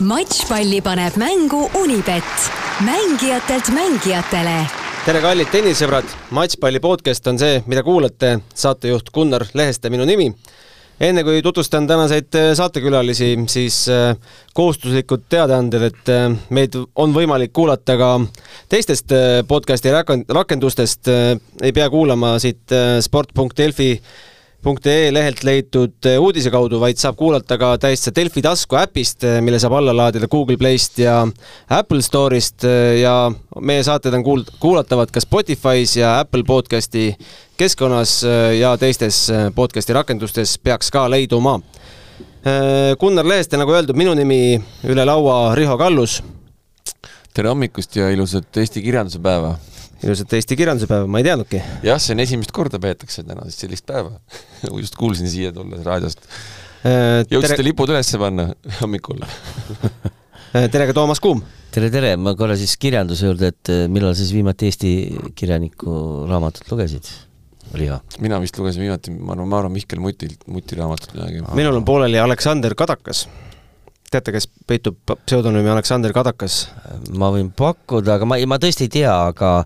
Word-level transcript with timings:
matšpalli 0.00 0.80
paneb 0.84 1.14
mängu 1.16 1.70
Unibet, 1.74 2.24
mängijatelt 2.84 3.68
mängijatele. 3.72 4.56
tere, 5.06 5.20
kallid 5.22 5.48
tennisesõbrad, 5.48 6.10
Matšpalli 6.36 6.80
podcast 6.84 7.26
on 7.30 7.38
see, 7.40 7.62
mida 7.70 7.82
kuulate, 7.86 8.40
saatejuht 8.54 9.08
Gunnar 9.14 9.46
Leheste 9.54 9.90
minu 9.90 10.04
nimi. 10.04 10.34
enne 11.00 11.24
kui 11.24 11.42
tutvustan 11.42 11.86
tänaseid 11.86 12.34
äh, 12.34 12.52
saatekülalisi, 12.54 13.38
siis 13.48 13.88
äh, 13.88 14.16
kohustuslikud 14.54 15.24
teadaanded, 15.28 15.82
et 15.82 16.08
äh, 16.08 16.30
meid 16.50 16.76
on 16.94 17.14
võimalik 17.14 17.52
kuulata 17.52 17.96
ka 17.96 18.20
teistest 18.68 19.12
podcasti 19.48 19.92
rakendustest, 20.28 21.08
ei 21.62 21.72
pea 21.72 21.90
kuulama 21.90 22.38
siit 22.38 22.72
sport.delfi 23.00 24.00
delfi.ee 24.66 25.12
lehelt 25.14 25.44
leitud 25.44 26.06
eh, 26.06 26.18
uudise 26.18 26.50
kaudu, 26.50 26.80
vaid 26.82 26.98
saab 26.98 27.16
kuulata 27.16 27.58
ka 27.58 27.76
täitsa 27.78 28.10
Delfi 28.14 28.42
tasku 28.42 28.76
äpist, 28.76 29.22
eh, 29.24 29.38
mille 29.40 29.60
saab 29.62 29.76
alla 29.78 29.94
laadida 29.94 30.26
Google 30.28 30.56
Playst 30.56 30.98
ja 30.98 31.26
Apple 31.70 32.02
Store'ist 32.02 32.64
eh, 32.66 33.00
ja 33.00 33.30
meie 33.60 33.84
saated 33.86 34.14
on 34.14 34.24
kuul-, 34.26 34.46
kuulatavad 34.60 35.12
ka 35.14 35.22
Spotify's 35.22 35.96
ja 35.96 36.18
Apple 36.20 36.42
podcasti 36.44 37.14
keskkonnas 37.56 38.22
ja 38.58 38.74
teistes 38.76 39.30
podcasti 39.54 39.94
rakendustes 39.96 40.58
peaks 40.58 40.90
ka 40.92 41.06
leiduma. 41.10 41.60
Gunnar 43.00 43.26
Leheste, 43.26 43.56
nagu 43.56 43.72
öeldud, 43.72 43.96
minu 43.96 44.12
nimi 44.14 44.58
üle 44.86 45.06
laua 45.08 45.54
Riho 45.56 45.78
Kallus. 45.80 46.20
tere 47.34 47.48
hommikust 47.48 47.96
ja 47.96 48.10
ilusat 48.10 48.56
Eesti 48.56 48.82
kirjanduse 48.82 49.18
päeva 49.24 49.56
ilusat 50.04 50.34
Eesti 50.36 50.56
kirjanduse 50.58 50.88
päeva, 50.90 51.08
ma 51.08 51.20
ei 51.20 51.26
teadnudki. 51.26 51.60
jah, 51.86 52.00
see 52.02 52.14
on 52.16 52.22
esimest 52.24 52.52
korda 52.56 52.80
peetakse 52.82 53.24
täna 53.26 53.46
siis 53.48 53.62
sellist 53.64 53.86
päeva 53.88 54.18
just 54.82 54.96
kuulsin 54.98 55.30
siia 55.32 55.52
tulles 55.56 55.84
raadiost 55.86 56.24
äh,. 56.84 57.22
jõudsite 57.30 57.54
tere... 57.54 57.68
lipud 57.70 57.92
üles 57.94 58.12
panna 58.20 58.50
hommikul 58.80 59.22
äh, 59.26 60.66
tere 60.72 60.88
ka 60.90 60.96
Toomas 60.96 61.22
Kuum! 61.24 61.40
tere, 61.72 61.90
tere, 61.92 62.14
ma 62.20 62.36
korra 62.38 62.58
siis 62.58 62.76
kirjanduse 62.80 63.30
juurde, 63.30 63.52
et 63.54 63.72
äh, 63.72 63.86
millal 63.92 64.16
siis 64.18 64.34
viimati 64.36 64.68
Eesti 64.70 64.92
kirjaniku 65.38 66.26
raamatut 66.28 66.68
lugesid? 66.72 67.08
Riho? 67.76 67.98
mina 68.22 68.38
vist 68.42 68.58
lugesin 68.60 68.84
viimati, 68.84 69.16
ma 69.16 69.34
arvan, 69.34 69.48
ma 69.50 69.62
arvan 69.62 69.74
Mihkel 69.74 70.00
Mutilt, 70.02 70.44
Muti 70.52 70.76
raamatut 70.78 71.16
midagi. 71.16 71.42
minul 71.56 71.80
on 71.80 71.88
pooleli 71.88 72.20
Aleksander 72.20 72.76
Kadakas 72.78 73.24
teate, 74.12 74.30
kes 74.34 74.46
peitub 74.68 75.00
pseudonüümi 75.24 75.72
Aleksander 75.72 76.12
Kadakas? 76.14 76.66
ma 77.16 77.32
võin 77.34 77.48
pakkuda, 77.56 78.20
aga 78.20 78.28
ma, 78.28 78.38
ma 78.48 78.60
tõesti 78.62 78.86
ei 78.86 78.92
tea, 79.00 79.16
aga 79.32 79.64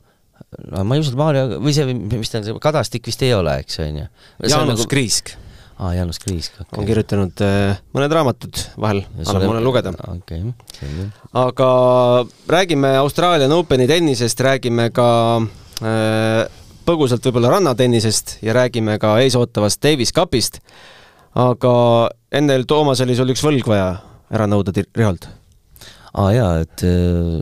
no 0.58 0.82
ma 0.86 0.96
ei 0.96 1.04
usu, 1.04 1.12
et 1.12 1.20
Maarja 1.20 1.46
või 1.58 1.74
see, 1.74 1.94
mis 1.94 2.32
ta 2.32 2.40
on, 2.40 2.48
see 2.48 2.62
Kadastik 2.62 3.06
vist 3.06 3.22
ei 3.26 3.32
ole, 3.36 3.60
eks 3.62 3.80
on 3.84 4.02
ju. 4.02 4.08
Jaanus 4.50 4.82
nagu... 4.82 4.88
Kriisk. 4.90 5.32
aa, 5.78 5.92
Jaanus 5.96 6.20
Kriisk 6.22 6.58
okay., 6.58 6.80
on 6.82 6.88
kirjutanud 6.88 7.42
äh, 7.46 7.80
mõned 7.96 8.14
raamatud 8.18 8.62
vahel, 8.80 9.04
annab 9.22 9.46
mulle 9.46 9.62
lugeda. 9.64 9.94
okei 10.16 10.42
okay., 10.50 11.08
aga 11.44 11.70
räägime 12.50 12.94
Austraalian 13.00 13.54
Openi 13.56 13.88
tennisest, 13.90 14.42
räägime 14.46 14.90
ka 14.94 15.08
äh, 15.38 16.44
põgusalt 16.88 17.24
võib-olla 17.28 17.54
rannatennisest 17.56 18.40
ja 18.44 18.56
räägime 18.56 18.98
ka 19.02 19.16
eesootavast 19.22 19.82
Davis 19.86 20.14
Cupist. 20.16 20.60
aga 21.38 21.74
enne, 22.34 22.58
Toomas, 22.66 23.02
oli 23.06 23.14
sul 23.14 23.30
üks 23.36 23.44
võlg 23.46 23.70
vaja 23.70 23.92
ära 24.30 24.50
nõuda 24.50 24.74
Riholt? 24.74 25.30
aa 26.18 26.30
jaa, 26.34 26.54
et 26.66 26.82
äh, 26.82 27.38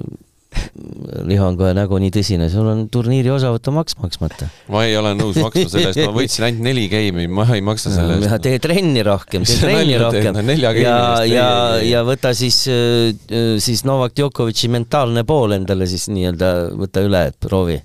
liha 1.27 1.47
on 1.49 1.57
kohe 1.59 1.73
nägu 1.77 1.99
nii 2.03 2.13
tõsine, 2.15 2.49
sul 2.53 2.69
on 2.71 2.85
turniiri 2.93 3.31
osavõtu 3.35 3.73
maks 3.75 3.97
maksmata. 4.01 4.49
ma 4.73 4.85
ei 4.89 4.97
ole 4.99 5.15
nõus 5.19 5.39
maksma 5.41 5.65
selle 5.73 5.93
eest, 5.93 6.03
ma 6.05 6.15
võitsin 6.17 6.49
ainult 6.49 6.67
neli 6.69 6.87
game'i, 6.93 7.31
ma 7.31 7.47
ei 7.55 7.65
maksa 7.65 7.93
selle 7.95 8.19
eest. 8.19 8.37
tee 8.45 8.61
trenni 8.63 9.05
rohkem, 9.07 9.47
tee 9.49 9.61
trenni 9.63 9.97
rohkem. 10.01 10.43
ja, 10.83 10.99
ja, 11.29 11.49
ja 11.85 12.05
võta 12.07 12.35
siis, 12.37 12.65
äh, 12.73 13.59
siis 13.63 13.85
Novak 13.89 14.17
Djokovic'i 14.19 14.71
mentaalne 14.73 15.25
pool 15.29 15.57
endale 15.59 15.89
siis 15.91 16.09
nii-öelda, 16.13 16.53
võta 16.79 17.05
üle, 17.07 17.27
et 17.33 17.41
proovi. 17.41 17.81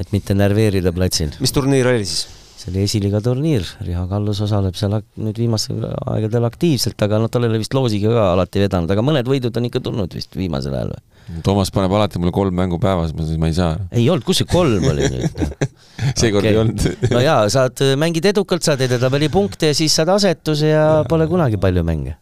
et 0.00 0.12
mitte 0.16 0.36
närveerida 0.36 0.92
platsil. 0.96 1.34
mis 1.40 1.56
turniir 1.56 1.88
oli 1.92 2.04
siis? 2.04 2.39
See 2.60 2.72
oli 2.72 2.84
esiliiga 2.84 3.20
turniir, 3.24 3.64
Riho 3.86 4.02
Kallus 4.10 4.42
osaleb 4.44 4.76
seal 4.76 4.98
nüüd 5.20 5.38
viimastel 5.40 5.84
aegadel 6.12 6.44
aktiivselt, 6.48 7.00
aga 7.06 7.20
noh, 7.22 7.30
tal 7.32 7.46
ei 7.46 7.52
ole 7.52 7.60
vist 7.62 7.74
loosiga 7.76 8.12
ka 8.12 8.26
alati 8.34 8.60
vedanud, 8.60 8.92
aga 8.92 9.04
mõned 9.04 9.30
võidud 9.30 9.56
on 9.56 9.68
ikka 9.70 9.80
tulnud 9.86 10.16
vist 10.16 10.36
viimasel 10.36 10.76
ajal 10.76 10.92
või? 10.92 11.06
Toomas 11.46 11.70
paneb 11.70 11.92
alati 11.94 12.18
mulle 12.18 12.34
kolm 12.34 12.56
mängu 12.58 12.80
päevas, 12.82 13.12
ma 13.14 13.24
siis 13.24 13.38
ma 13.38 13.48
ei 13.48 13.54
saa. 13.54 13.76
ei 13.94 14.08
olnud, 14.10 14.26
kus 14.26 14.42
see 14.42 14.48
kolm 14.50 14.88
oli 14.90 15.08
nüüd 15.12 15.42
seekord 16.20 16.42
okay. 16.42 16.50
ei 16.50 16.58
olnud 16.60 17.12
no 17.14 17.22
jaa, 17.24 17.44
saad, 17.52 17.84
mängid 18.00 18.26
edukalt, 18.32 18.66
saad 18.66 18.82
edetabeli 18.84 19.30
punkte 19.32 19.70
ja 19.70 19.76
siis 19.76 19.94
saad 19.96 20.10
asetuse 20.16 20.72
ja 20.72 20.86
pole 21.08 21.28
kunagi 21.30 21.60
palju 21.60 21.84
mänge. 21.86 22.16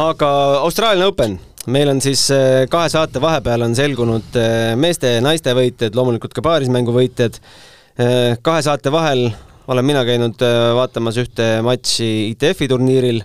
aga 0.00 0.30
Austraalia 0.64 1.06
Open, 1.12 1.36
meil 1.70 1.92
on 1.92 2.02
siis 2.02 2.24
eh, 2.34 2.64
kahe 2.72 2.88
saate 2.90 3.22
vahepeal 3.22 3.68
on 3.68 3.76
selgunud 3.78 4.40
eh, 4.40 4.72
meeste 4.80 5.18
ja 5.18 5.22
naiste 5.22 5.54
võitjad, 5.54 5.94
loomulikult 5.94 6.34
ka 6.34 6.42
paarismängu 6.48 6.96
võitjad 6.96 7.38
Äh, 7.38 7.73
kahe 7.94 8.62
saate 8.66 8.90
vahel 8.90 9.28
olen 9.70 9.86
mina 9.86 10.02
käinud 10.04 10.42
äh, 10.42 10.72
vaatamas 10.76 11.18
ühte 11.22 11.46
matši 11.64 12.08
ITF-i 12.32 12.68
turniiril. 12.68 13.20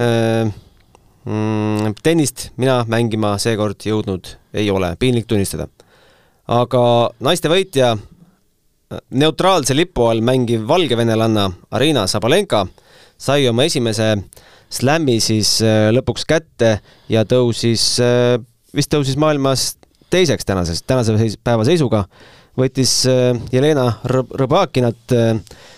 Äh, 0.00 0.48
mm, 1.28 1.94
tennist 2.02 2.50
mina 2.56 2.80
mängima 2.88 3.36
seekord 3.42 3.86
jõudnud 3.86 4.32
ei 4.56 4.70
ole, 4.72 4.94
piinlik 4.98 5.28
tunnistada. 5.28 5.68
aga 6.46 6.80
naiste 7.20 7.50
võitja, 7.50 7.96
neutraalse 9.10 9.74
lipu 9.74 10.04
all 10.06 10.22
mängiv 10.22 10.62
valgevenelanna 10.68 11.48
Arina 11.74 12.06
Sabalenka 12.06 12.66
sai 13.18 13.48
oma 13.50 13.64
esimese 13.66 14.12
slämmi 14.70 15.18
siis 15.20 15.58
lõpuks 15.90 16.24
kätte 16.24 16.78
ja 17.10 17.24
tõusis, 17.26 17.98
vist 18.74 18.94
tõusis 18.94 19.18
maailmas 19.18 19.72
teiseks 20.10 20.46
tänases, 20.46 20.84
tänase 20.86 21.18
päeva 21.42 21.66
seisuga 21.66 22.04
võttis 22.56 22.92
äh, 23.10 23.32
Jelena 23.52 23.88
Rõbakinat 24.06 25.16
äh, 25.16 25.34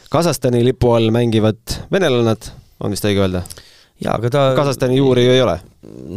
Kasahstani 0.08 0.62
lipu 0.64 0.92
all 0.96 1.10
mängivad 1.14 1.60
venelannad, 1.92 2.52
on 2.80 2.94
vist 2.94 3.06
õige 3.08 3.24
öelda? 3.24 3.44
jaa, 3.98 4.14
aga 4.14 4.30
ta 4.30 4.42
Kasahstani 4.56 5.00
juuri 5.00 5.26
ju 5.26 5.34
ei 5.34 5.42
ole? 5.42 5.58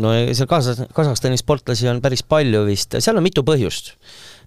no 0.02 0.14
seal 0.32 0.50
Kasah-, 0.50 0.86
Kasahstani 0.94 1.40
sportlasi 1.40 1.90
on 1.92 2.02
päris 2.04 2.22
palju 2.24 2.66
vist, 2.68 3.00
seal 3.00 3.18
on 3.18 3.26
mitu 3.26 3.44
põhjust. 3.48 3.96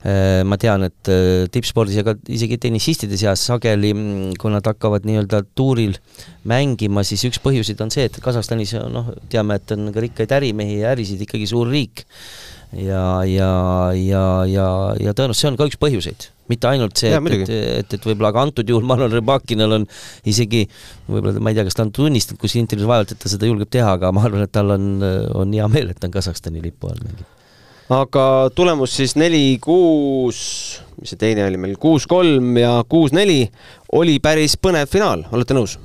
Äh, 0.05 0.43
ma 0.45 0.59
tean, 0.61 0.85
et 0.85 1.11
tippspordis 1.51 1.97
ja 1.97 2.05
ka 2.07 2.13
isegi 2.29 2.59
tennisistide 2.61 3.17
seas 3.19 3.43
sageli, 3.49 3.95
mm, 3.97 4.35
kui 4.41 4.53
nad 4.53 4.67
hakkavad 4.69 5.07
nii-öelda 5.09 5.41
tuuril 5.57 5.97
mängima, 6.51 7.03
siis 7.09 7.25
üks 7.27 7.41
põhjuseid 7.43 7.81
on 7.83 7.93
see, 7.95 8.07
et 8.11 8.21
Kasahstanis 8.23 8.77
noh, 8.93 9.15
teame, 9.33 9.57
et 9.59 9.73
on 9.75 9.89
ka 9.95 10.05
rikkaid 10.05 10.37
ärimehi 10.39 10.83
ja 10.83 10.93
ärisid 10.93 11.25
ikkagi 11.25 11.49
suur 11.51 11.73
riik 11.73 12.05
ja, 12.77 13.25
ja, 13.29 13.51
ja, 13.95 14.23
ja, 14.49 14.69
ja 15.01 15.15
tõenäoliselt 15.15 15.41
see 15.41 15.51
on 15.51 15.59
ka 15.59 15.69
üks 15.69 15.79
põhjuseid, 15.81 16.27
mitte 16.51 16.69
ainult 16.71 16.99
see, 17.01 17.13
et, 17.15 17.29
et, 17.37 17.53
et, 17.83 17.95
et 17.97 18.09
võib-olla, 18.09 18.33
aga 18.33 18.45
antud 18.49 18.71
juhul 18.71 18.87
ma 18.87 18.97
arvan, 18.99 19.15
Rõbakinal 19.15 19.77
on 19.79 19.87
isegi 20.31 20.65
võib-olla, 21.07 21.39
ma 21.39 21.53
ei 21.53 21.59
tea, 21.59 21.67
kas 21.69 21.79
ta 21.79 21.87
on 21.87 21.93
tunnistanud 21.95 22.41
kuskil 22.43 22.65
intervjuus 22.65 22.91
vaevalt, 22.91 23.15
et 23.15 23.23
ta 23.23 23.33
seda 23.33 23.49
julgeb 23.51 23.71
teha, 23.73 23.95
aga 23.99 24.11
ma 24.15 24.27
arvan, 24.27 24.45
et 24.47 24.53
tal 24.55 24.75
on, 24.75 24.91
on 25.39 25.55
hea 25.55 25.71
meel, 25.71 25.93
et 25.93 26.01
ta 26.01 26.11
on 26.11 26.17
Kasahstani 26.17 26.63
lipu 26.65 26.91
all 26.91 27.01
mängib. 27.05 27.25
aga 27.95 28.27
tulemus 28.57 28.97
siis 28.99 29.15
neli-kuus, 29.21 30.43
mis 30.99 31.15
see 31.15 31.21
teine 31.21 31.47
oli 31.47 31.61
meil, 31.61 31.79
kuus-kolm 31.81 32.59
ja 32.61 32.77
kuus-neli, 32.89 33.43
oli 33.95 34.19
päris 34.25 34.59
põnev 34.59 34.91
finaal, 34.91 35.27
olete 35.33 35.57
nõus? 35.57 35.79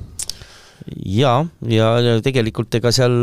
jaa, 0.90 1.44
ja 1.70 2.18
tegelikult 2.26 2.74
ega 2.80 2.92
seal 2.96 3.14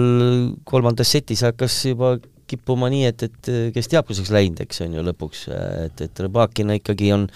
kolmandas 0.68 1.10
setis 1.16 1.42
hakkas 1.42 1.80
juba 1.88 2.14
kippuma 2.50 2.90
nii, 2.92 3.04
et, 3.10 3.26
et 3.26 3.50
kes 3.74 3.90
teab, 3.92 4.06
kuseks 4.08 4.30
läinud, 4.34 4.60
eks 4.64 4.84
on 4.86 4.96
ju 4.96 5.04
lõpuks, 5.06 5.46
et, 5.86 6.02
et 6.06 6.22
Rõbakina 6.24 6.78
ikkagi 6.78 7.12
on, 7.16 7.26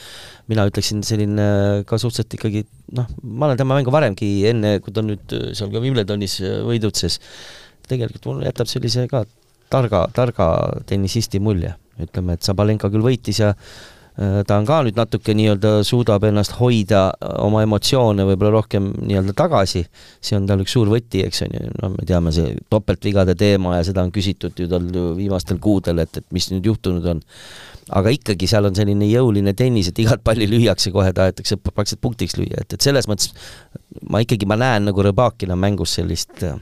mina 0.50 0.66
ütleksin, 0.70 1.02
selline 1.06 1.46
ka 1.88 1.98
suhteliselt 2.00 2.38
ikkagi 2.38 2.64
noh, 2.96 3.10
ma 3.22 3.50
olen 3.50 3.60
tema 3.60 3.78
mängu 3.78 3.94
varemgi, 3.94 4.30
enne 4.50 4.76
kui 4.84 4.94
ta 4.94 5.04
nüüd 5.06 5.36
seal 5.58 5.72
ka 5.74 5.82
Wimbledonis 5.82 6.40
võidutses, 6.66 7.20
tegelikult 7.90 8.30
mulle 8.30 8.50
jätab 8.50 8.70
sellise 8.70 9.06
ka 9.10 9.24
targa, 9.70 10.06
targa 10.14 10.50
tennisisti 10.90 11.42
mulje. 11.42 11.74
ütleme, 12.00 12.32
et 12.32 12.46
Sabalenka 12.46 12.88
küll 12.88 13.04
võitis 13.04 13.42
ja 13.42 13.50
Äh, 13.52 13.98
ta 14.20 14.58
on 14.60 14.66
ka 14.68 14.82
nüüd 14.84 14.98
natuke 14.98 15.32
nii-öelda 15.36 15.80
suudab 15.86 16.26
ennast 16.28 16.58
hoida, 16.58 17.06
äh, 17.14 17.36
oma 17.40 17.62
emotsioone 17.64 18.26
võib-olla 18.28 18.58
rohkem 18.58 18.90
nii-öelda 18.98 19.32
tagasi, 19.36 19.84
see 20.20 20.36
on 20.36 20.48
tal 20.50 20.60
üks 20.60 20.74
suur 20.76 20.90
võti, 20.92 21.22
eks 21.24 21.46
on 21.46 21.56
ju, 21.56 21.70
noh, 21.78 21.94
me 21.94 22.04
teame 22.08 22.32
see 22.36 22.52
topeltvigade 22.72 23.36
teema 23.40 23.78
ja 23.78 23.86
seda 23.88 24.04
on 24.04 24.12
küsitud 24.12 24.60
ju 24.60 24.68
tal 24.68 24.90
viimastel 25.16 25.60
kuudel, 25.62 26.02
et, 26.04 26.20
et 26.20 26.36
mis 26.36 26.50
nüüd 26.52 26.68
juhtunud 26.68 27.08
on. 27.14 27.24
aga 27.96 28.12
ikkagi 28.14 28.46
seal 28.46 28.68
on 28.68 28.76
selline 28.76 29.08
jõuline 29.08 29.54
tennis, 29.56 29.88
et 29.90 29.98
igat 29.98 30.20
palli 30.22 30.46
lüüakse 30.46 30.92
kohe, 30.94 31.14
tahetakse 31.16 31.56
praktiliselt 31.56 32.04
punktiks 32.04 32.36
lüüa, 32.36 32.60
et, 32.60 32.76
et 32.76 32.80
selles 32.80 33.08
mõttes 33.08 33.32
ma 34.12 34.20
ikkagi, 34.20 34.46
ma 34.46 34.60
näen 34.60 34.90
nagu 34.90 35.02
Rõbakina 35.02 35.56
mängus 35.56 35.96
sellist 35.96 36.44
äh, 36.44 36.60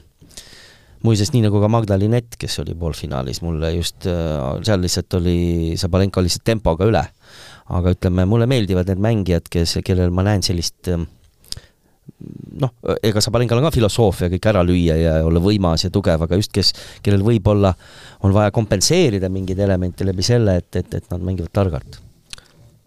muuseas, 1.03 1.33
nii 1.35 1.43
nagu 1.49 1.59
ka 1.59 1.67
Magda 1.67 1.99
Linett, 1.99 2.39
kes 2.39 2.61
oli 2.63 2.71
poolfinaalis, 2.79 3.43
mulle 3.43 3.75
just 3.75 4.07
seal 4.07 4.79
lihtsalt 4.79 5.19
oli, 5.19 5.39
Sabalenka 5.79 6.23
lihtsalt 6.23 6.47
tempoga 6.47 6.87
üle 6.87 7.03
aga 7.69 7.93
ütleme, 7.95 8.25
mulle 8.29 8.47
meeldivad 8.49 8.89
need 8.89 9.01
mängijad, 9.03 9.49
kes, 9.51 9.77
kellel 9.85 10.13
ma 10.15 10.25
näen 10.25 10.43
sellist 10.45 10.89
ähm, 10.91 11.05
noh, 12.59 12.73
ega 13.05 13.21
Sabalenkal 13.23 13.61
on 13.61 13.67
ka 13.67 13.73
filosoofia 13.75 14.29
kõik 14.33 14.47
ära 14.51 14.63
lüüa 14.65 14.97
ja 14.99 15.15
olla 15.25 15.41
võimas 15.43 15.85
ja 15.85 15.91
tugev, 15.93 16.25
aga 16.25 16.39
just 16.39 16.53
kes, 16.55 16.73
kellel 17.05 17.23
võib-olla 17.25 17.73
on 18.25 18.33
vaja 18.35 18.53
kompenseerida 18.55 19.29
mingeid 19.31 19.59
elemente 19.63 20.07
läbi 20.07 20.25
selle, 20.25 20.59
et, 20.61 20.69
et, 20.81 20.99
et 20.99 21.11
nad 21.13 21.23
mängivad 21.23 21.53
targalt. 21.55 21.99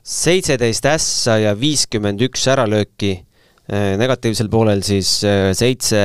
seitseteist 0.02 0.86
ässa 0.90 1.38
ja 1.38 1.54
viiskümmend 1.58 2.22
üks 2.26 2.48
äralööki, 2.50 3.14
negatiivsel 3.72 4.50
poolel 4.50 4.82
siis 4.82 5.20
seitse 5.56 6.02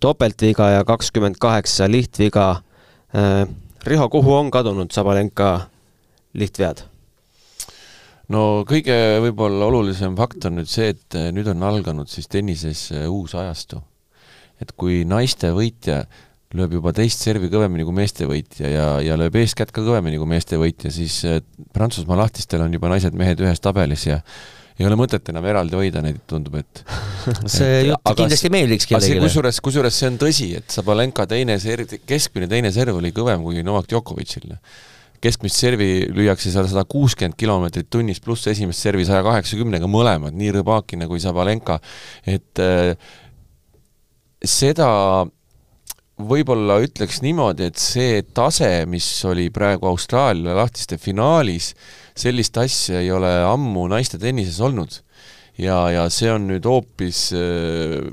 topeltviga 0.00 0.70
ja 0.78 0.84
kakskümmend 0.88 1.36
kaheksa 1.38 1.86
lihtviga. 1.90 2.62
Riho, 3.84 4.08
kuhu 4.08 4.34
on 4.34 4.50
kadunud 4.50 4.90
Sabalenka 4.94 5.68
lihtvead? 6.34 6.86
No 8.34 8.44
kõige 8.68 8.96
võib-olla 9.24 9.68
olulisem 9.70 10.16
fakt 10.18 10.48
on 10.48 10.58
nüüd 10.60 10.70
see, 10.70 10.92
et 10.94 11.18
eh, 11.18 11.30
nüüd 11.34 11.48
on 11.52 11.64
alganud 11.68 12.10
siis 12.10 12.28
tennises 12.30 12.88
eh, 12.94 13.06
uus 13.08 13.34
ajastu. 13.38 13.80
et 14.58 14.72
kui 14.76 15.04
naiste 15.06 15.52
võitja 15.54 16.02
lööb 16.58 16.78
juba 16.78 16.94
teist 16.96 17.20
servi 17.22 17.50
kõvemini 17.52 17.84
kui 17.84 17.94
meeste 17.94 18.26
võitja 18.26 18.70
ja, 18.72 18.86
ja 19.04 19.18
lööb 19.20 19.36
eeskätt 19.36 19.72
ka 19.74 19.84
kõvemini 19.84 20.20
kui 20.20 20.28
meeste 20.28 20.60
võitja, 20.60 20.92
siis 20.92 21.20
eh, 21.28 21.42
Prantsusmaa 21.72 22.22
lahtistel 22.22 22.64
on 22.64 22.72
juba 22.72 22.90
naised-mehed 22.92 23.44
ühes 23.44 23.60
tabelis 23.64 24.08
ja 24.08 24.22
ei 24.78 24.86
ole 24.86 24.94
mõtet 24.98 25.26
enam 25.32 25.46
eraldi 25.50 25.74
hoida 25.74 26.00
neid, 26.04 26.20
tundub, 26.30 26.60
et 26.60 26.84
see 27.56 27.88
jutt 27.88 28.12
kindlasti 28.14 28.50
meeldiks 28.54 28.86
kellelegi. 28.88 29.24
kusjuures, 29.24 29.58
kusjuures 29.64 29.98
see 30.00 30.10
on 30.12 30.20
tõsi, 30.20 30.52
et 30.60 30.76
Sabalenka 30.78 31.26
teine 31.30 31.58
serv, 31.62 31.96
keskmine 32.08 32.48
teine 32.50 32.70
serv 32.74 33.00
oli 33.00 33.10
kõvem 33.16 33.42
kui 33.44 33.64
Novak 33.66 33.90
Djokovicil 33.90 34.54
keskmist 35.22 35.58
servi 35.58 35.90
lüüakse 36.14 36.52
seal 36.52 36.68
sada 36.70 36.84
kuuskümmend 36.88 37.36
kilomeetrit 37.38 37.88
tunnis, 37.90 38.20
pluss 38.24 38.48
esimest 38.50 38.84
servi 38.84 39.06
saja 39.08 39.24
kaheksakümnega, 39.26 39.88
mõlemad, 39.90 40.36
nii 40.38 40.52
Rõbakina 40.58 41.08
kui 41.10 41.22
Sabalenka, 41.22 41.78
et 42.28 42.62
äh, 42.62 42.94
seda 44.44 44.88
võib-olla 46.18 46.80
ütleks 46.82 47.20
niimoodi, 47.22 47.68
et 47.68 47.78
see 47.78 48.22
tase, 48.34 48.70
mis 48.90 49.06
oli 49.28 49.48
praegu 49.54 49.86
Austraalia 49.90 50.56
lahtiste 50.58 50.98
finaalis, 50.98 51.72
sellist 52.18 52.58
asja 52.58 53.02
ei 53.02 53.12
ole 53.14 53.30
ammu 53.46 53.86
naiste 53.92 54.18
tennises 54.18 54.58
olnud. 54.60 55.02
ja, 55.58 55.88
ja 55.90 56.04
see 56.10 56.30
on 56.30 56.46
nüüd 56.52 56.66
hoopis 56.66 57.28
äh, 57.34 58.06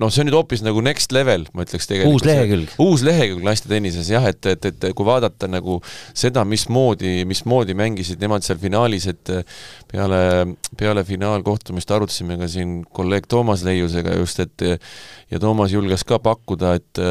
noh, 0.00 0.12
see 0.12 0.22
on 0.22 0.28
nüüd 0.28 0.36
hoopis 0.36 0.62
nagu 0.64 0.82
next 0.84 1.14
level, 1.14 1.46
ma 1.56 1.64
ütleks 1.64 1.88
tegelikult. 1.88 2.20
uus 2.20 2.26
lehekülg. 2.28 2.74
uus 2.82 3.04
lehekülg 3.06 3.46
naistetennises 3.46 4.10
jah, 4.12 4.26
et, 4.28 4.40
et, 4.52 4.68
et 4.70 4.86
kui 4.96 5.08
vaadata 5.08 5.48
nagu 5.50 5.78
seda, 6.12 6.44
mismoodi, 6.48 7.18
mismoodi 7.28 7.76
mängisid 7.78 8.22
nemad 8.22 8.44
seal 8.46 8.60
finaalis, 8.62 9.08
et 9.12 9.34
peale, 9.92 10.22
peale 10.78 11.04
finaalkohtumist 11.08 11.92
arutasime 11.96 12.38
ka 12.40 12.50
siin 12.52 12.78
kolleeg 12.96 13.28
Toomas 13.30 13.64
Leiusega 13.66 14.16
just, 14.20 14.40
et 14.44 14.68
ja 15.30 15.42
Toomas 15.42 15.74
julges 15.74 16.04
ka 16.06 16.20
pakkuda, 16.22 16.76
et 16.80 17.04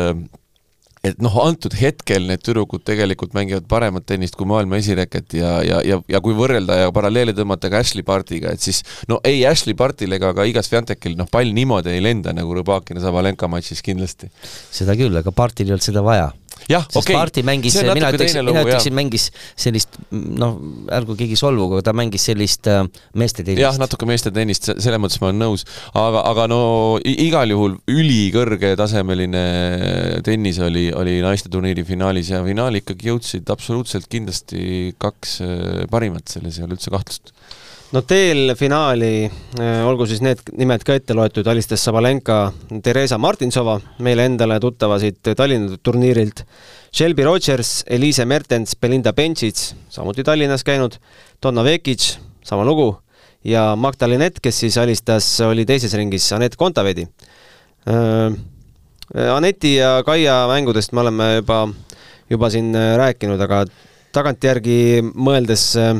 et 1.06 1.22
noh, 1.24 1.36
antud 1.44 1.75
hetkel 1.78 2.25
need 2.30 2.44
tüdrukud 2.46 2.84
tegelikult 2.88 3.36
mängivad 3.38 3.68
paremat 3.69 4.07
tennist 4.10 4.38
kui 4.40 4.48
maailma 4.50 4.80
esireket 4.81 5.36
ja, 5.38 5.57
ja, 5.66 5.81
ja, 5.86 6.00
ja 6.12 6.22
kui 6.24 6.36
võrrelda 6.38 6.80
ja 6.84 6.94
paralleeli 6.96 7.36
tõmmata 7.38 7.72
ka 7.72 7.81
Ashley 7.84 8.06
Bartiga, 8.06 8.54
et 8.56 8.63
siis 8.63 8.81
no 9.12 9.19
ei 9.28 9.44
Ashley 9.48 9.78
Bartil 9.78 10.16
ega 10.18 10.34
ka 10.36 10.48
Igas 10.50 10.72
Sviantekil 10.72 11.18
noh, 11.19 11.30
pall 11.31 11.54
niimoodi 11.56 11.94
ei 11.94 12.04
lenda 12.04 12.34
nagu 12.36 12.56
Rõbakina 12.57 13.04
Sabalenka 13.04 13.50
matšis 13.52 13.84
kindlasti. 13.86 14.31
seda 14.74 14.98
küll, 14.98 15.16
aga 15.22 15.36
Bartil 15.36 15.69
ei 15.69 15.78
olnud 15.78 15.86
seda 15.86 16.06
vaja 16.06 16.31
jah, 16.69 16.86
okei. 16.88 17.02
Okay.. 17.02 17.16
Parti 17.16 17.44
mängis, 17.46 17.78
mina 17.81 18.12
ütleksin, 18.13 18.42
mina 18.48 18.63
ütleksin, 18.66 18.96
mängis 18.98 19.28
sellist 19.60 19.98
noh, 20.12 20.57
ärgu 20.96 21.18
keegi 21.19 21.38
solvugu, 21.40 21.81
ta 21.86 21.94
mängis 21.98 22.25
sellist 22.30 22.69
äh, 22.72 22.84
meestetennist. 23.18 23.63
jah, 23.63 23.80
natuke 23.81 24.07
meestetennist, 24.10 24.72
selles 24.74 25.02
mõttes 25.02 25.22
ma 25.22 25.31
olen 25.31 25.44
nõus, 25.46 25.66
aga, 25.94 26.24
aga 26.31 26.48
no 26.52 26.62
igal 27.06 27.52
juhul 27.54 27.78
ülikõrgetasemeline 27.92 29.46
tennis 30.25 30.62
oli, 30.63 30.88
oli 30.96 31.19
naiste 31.25 31.52
turniiri 31.54 31.86
finaalis 31.88 32.34
ja 32.34 32.42
finaali 32.46 32.84
ikkagi 32.84 33.12
jõudsid 33.12 33.54
absoluutselt 33.54 34.10
kindlasti 34.12 34.96
kaks 35.02 35.38
äh, 35.46 35.86
parimat, 35.92 36.28
selles 36.31 36.60
ei 36.60 36.68
ole 36.68 36.80
üldse 36.80 36.94
kahtlust 36.94 37.36
no 37.93 38.01
teel 38.01 38.55
finaali, 38.57 39.27
äh, 39.59 39.81
olgu 39.85 40.07
siis 40.09 40.21
need 40.25 40.41
nimed 40.57 40.83
ka 40.85 40.95
ette 40.97 41.15
loetud, 41.17 41.45
alistas 41.47 41.83
Sabalenka 41.85 42.39
Theresa 42.83 43.19
Martinsova, 43.21 43.77
meile 44.05 44.25
endale 44.29 44.57
tuttava 44.63 44.97
siit 45.01 45.21
Tallinna 45.37 45.77
turniirilt, 45.83 46.45
Shelby 46.95 47.25
Rogers, 47.27 47.83
Eliise 47.91 48.25
Mertens, 48.25 48.75
Belinda 48.79 49.13
Bencic, 49.13 49.61
samuti 49.91 50.25
Tallinnas 50.25 50.65
käinud, 50.65 50.97
Donna 51.43 51.63
Vekic, 51.65 52.15
sama 52.45 52.65
lugu, 52.65 52.89
ja 53.45 53.73
Magdalene, 53.77 54.31
kes 54.41 54.63
siis 54.65 54.79
alistas, 54.81 55.29
oli 55.45 55.65
teises 55.65 55.93
ringis 55.93 56.31
Anett 56.33 56.57
Kontavedi. 56.57 57.05
Äh, 57.85 58.37
Aneti 59.35 59.75
ja 59.75 59.99
Kaia 60.05 60.45
mängudest 60.49 60.95
me 60.95 61.03
oleme 61.03 61.33
juba, 61.35 61.67
juba 62.29 62.49
siin 62.49 62.73
rääkinud, 62.73 63.41
aga 63.45 63.65
tagantjärgi 64.15 65.03
mõeldes 65.13 65.73
äh, 65.77 65.99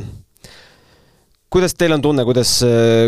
kuidas 1.54 1.76
teil 1.78 1.96
on 1.96 2.04
tunne, 2.04 2.26
kuidas, 2.28 2.58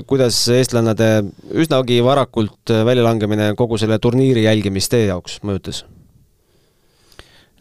kuidas 0.07 0.39
eestlannade 0.55 1.11
üsnagi 1.57 1.99
varakult 2.05 2.73
väljalangemine 2.87 3.53
kogu 3.59 3.79
selle 3.81 3.99
turniiri 3.99 4.45
jälgimist 4.47 4.93
teie 4.93 5.09
jaoks 5.09 5.41
mõjutas? 5.43 5.83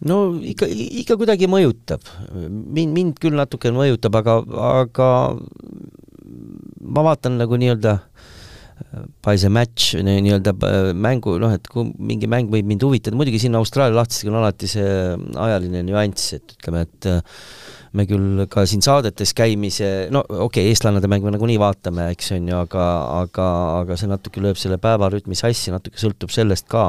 no 0.04 0.20
ikka, 0.44 0.68
ikka 1.02 1.16
kuidagi 1.16 1.48
mõjutab. 1.50 2.04
mind, 2.50 2.92
mind 2.92 3.20
küll 3.22 3.36
natuke 3.38 3.72
mõjutab, 3.74 4.18
aga, 4.20 4.40
aga 4.82 5.10
ma 6.86 7.06
vaatan 7.06 7.40
nagu 7.40 7.56
nii-öelda 7.60 7.98
by 9.24 9.36
the 9.40 9.48
match 9.48 9.96
nii-öelda 9.96 10.52
mängu, 10.92 11.38
noh, 11.40 11.54
et 11.56 11.68
kui 11.72 11.88
mingi 11.96 12.28
mäng 12.28 12.50
võib 12.52 12.68
mind 12.68 12.84
huvitada, 12.84 13.16
muidugi 13.16 13.40
siin 13.40 13.56
Austraalia 13.56 13.96
lahtistega 13.96 14.32
on 14.32 14.40
alati 14.42 14.68
see 14.68 14.90
ajaline 15.46 15.80
nüanss, 15.86 16.34
et 16.36 16.56
ütleme, 16.58 16.84
et 16.84 17.08
me 17.96 18.06
küll 18.08 18.46
ka 18.50 18.64
siin 18.68 18.82
saadetes 18.84 19.34
käimise, 19.36 20.08
no 20.14 20.22
okei 20.26 20.46
okay,, 20.46 20.72
eestlannade 20.72 21.10
mängu 21.10 21.30
nagunii 21.32 21.58
vaatame, 21.60 22.08
eks 22.14 22.32
on 22.36 22.48
ju, 22.50 22.56
aga, 22.58 22.86
aga, 23.22 23.46
aga 23.82 24.00
see 24.00 24.10
natuke 24.10 24.42
lööb 24.42 24.58
selle 24.60 24.80
päevarütmi 24.82 25.38
sassi, 25.38 25.74
natuke 25.74 26.00
sõltub 26.00 26.34
sellest 26.34 26.68
ka. 26.72 26.88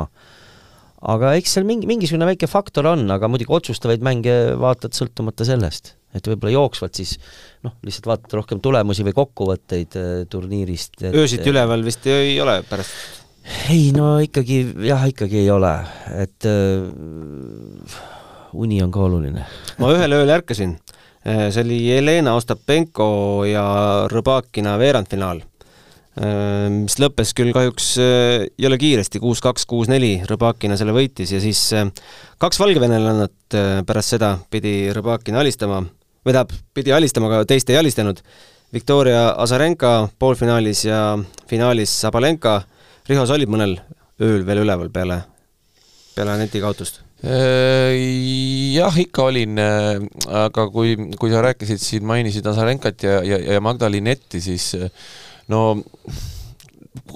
aga 1.14 1.36
eks 1.38 1.58
seal 1.58 1.68
mingi, 1.68 1.90
mingisugune 1.90 2.28
väike 2.32 2.50
faktor 2.50 2.90
on, 2.94 3.06
aga 3.14 3.30
muidugi 3.30 3.54
otsustavaid 3.60 4.04
mänge 4.06 4.34
vaatad 4.58 4.98
sõltumata 4.98 5.46
sellest, 5.48 5.94
et 6.18 6.28
võib-olla 6.28 6.56
jooksvalt 6.56 6.98
siis 6.98 7.18
noh, 7.66 7.78
lihtsalt 7.86 8.10
vaatad 8.10 8.40
rohkem 8.40 8.64
tulemusi 8.64 9.06
või 9.06 9.16
kokkuvõtteid 9.18 10.00
äh, 10.00 10.12
turniirist. 10.32 11.04
öösiti 11.14 11.54
üleval 11.54 11.86
vist 11.86 12.08
ei 12.10 12.40
ole 12.42 12.62
pärast? 12.68 13.24
ei 13.72 13.92
no 13.96 14.18
ikkagi 14.24 14.62
jah, 14.88 15.06
ikkagi 15.08 15.44
ei 15.46 15.50
ole, 15.54 15.74
et 16.18 16.48
äh, 16.50 18.08
uni 18.54 18.82
on 18.84 18.92
ka 18.92 19.00
oluline. 19.00 19.46
ma 19.78 19.92
ühel 19.96 20.14
ööl 20.18 20.36
ärkasin 20.38 20.78
Äh, 21.28 21.50
see 21.52 21.64
oli 21.66 21.78
Jelena 21.84 22.38
Ostapenko 22.38 23.44
ja 23.44 23.64
Rõbakina 24.08 24.78
veerandfinaal, 24.80 25.42
äh, 26.22 26.68
mis 26.72 26.96
lõppes 27.04 27.34
küll 27.36 27.52
kahjuks 27.56 27.88
äh, 28.00 28.46
jõle 28.56 28.78
kiiresti, 28.80 29.20
kuus-kaks, 29.20 29.66
kuus-neli, 29.68 30.14
Rõbakina 30.30 30.78
selle 30.80 30.94
võitis 30.96 31.34
ja 31.36 31.42
siis 31.44 31.60
kaks 32.40 32.62
valgevenelannat 32.62 33.58
pärast 33.90 34.16
seda 34.16 34.38
pidi 34.54 34.94
Rõbakina 34.96 35.42
alistama, 35.44 35.82
või 36.24 36.32
tähendab, 36.32 36.54
pidi 36.78 36.94
alistama, 36.96 37.32
aga 37.32 37.50
teist 37.50 37.74
ei 37.74 37.80
alistanud. 37.82 38.22
Viktoria 38.72 39.34
Azarenka 39.40 40.10
poolfinaalis 40.20 40.86
ja 40.86 41.02
finaalis 41.48 41.92
Sabalenka. 42.04 42.62
Riho, 43.08 43.24
sa 43.28 43.36
olid 43.36 43.52
mõnel 43.52 43.78
ööl 44.24 44.48
veel 44.48 44.64
üleval 44.64 44.92
peale, 44.92 45.22
peale 46.16 46.36
Aneti 46.36 46.64
kaotust? 46.64 47.02
Äh, 47.02 47.07
jah, 47.24 48.94
ikka 49.02 49.24
olin, 49.26 49.58
äh, 49.58 50.00
aga 50.46 50.68
kui, 50.70 50.94
kui 51.18 51.34
sa 51.34 51.42
rääkisid 51.42 51.82
siin, 51.82 52.06
mainisid 52.06 52.46
Azarenkat 52.46 53.04
ja, 53.08 53.20
ja, 53.26 53.40
ja 53.56 53.62
Magdalinetti, 53.64 54.42
siis 54.44 54.76
äh, 54.78 54.92
no 55.50 55.80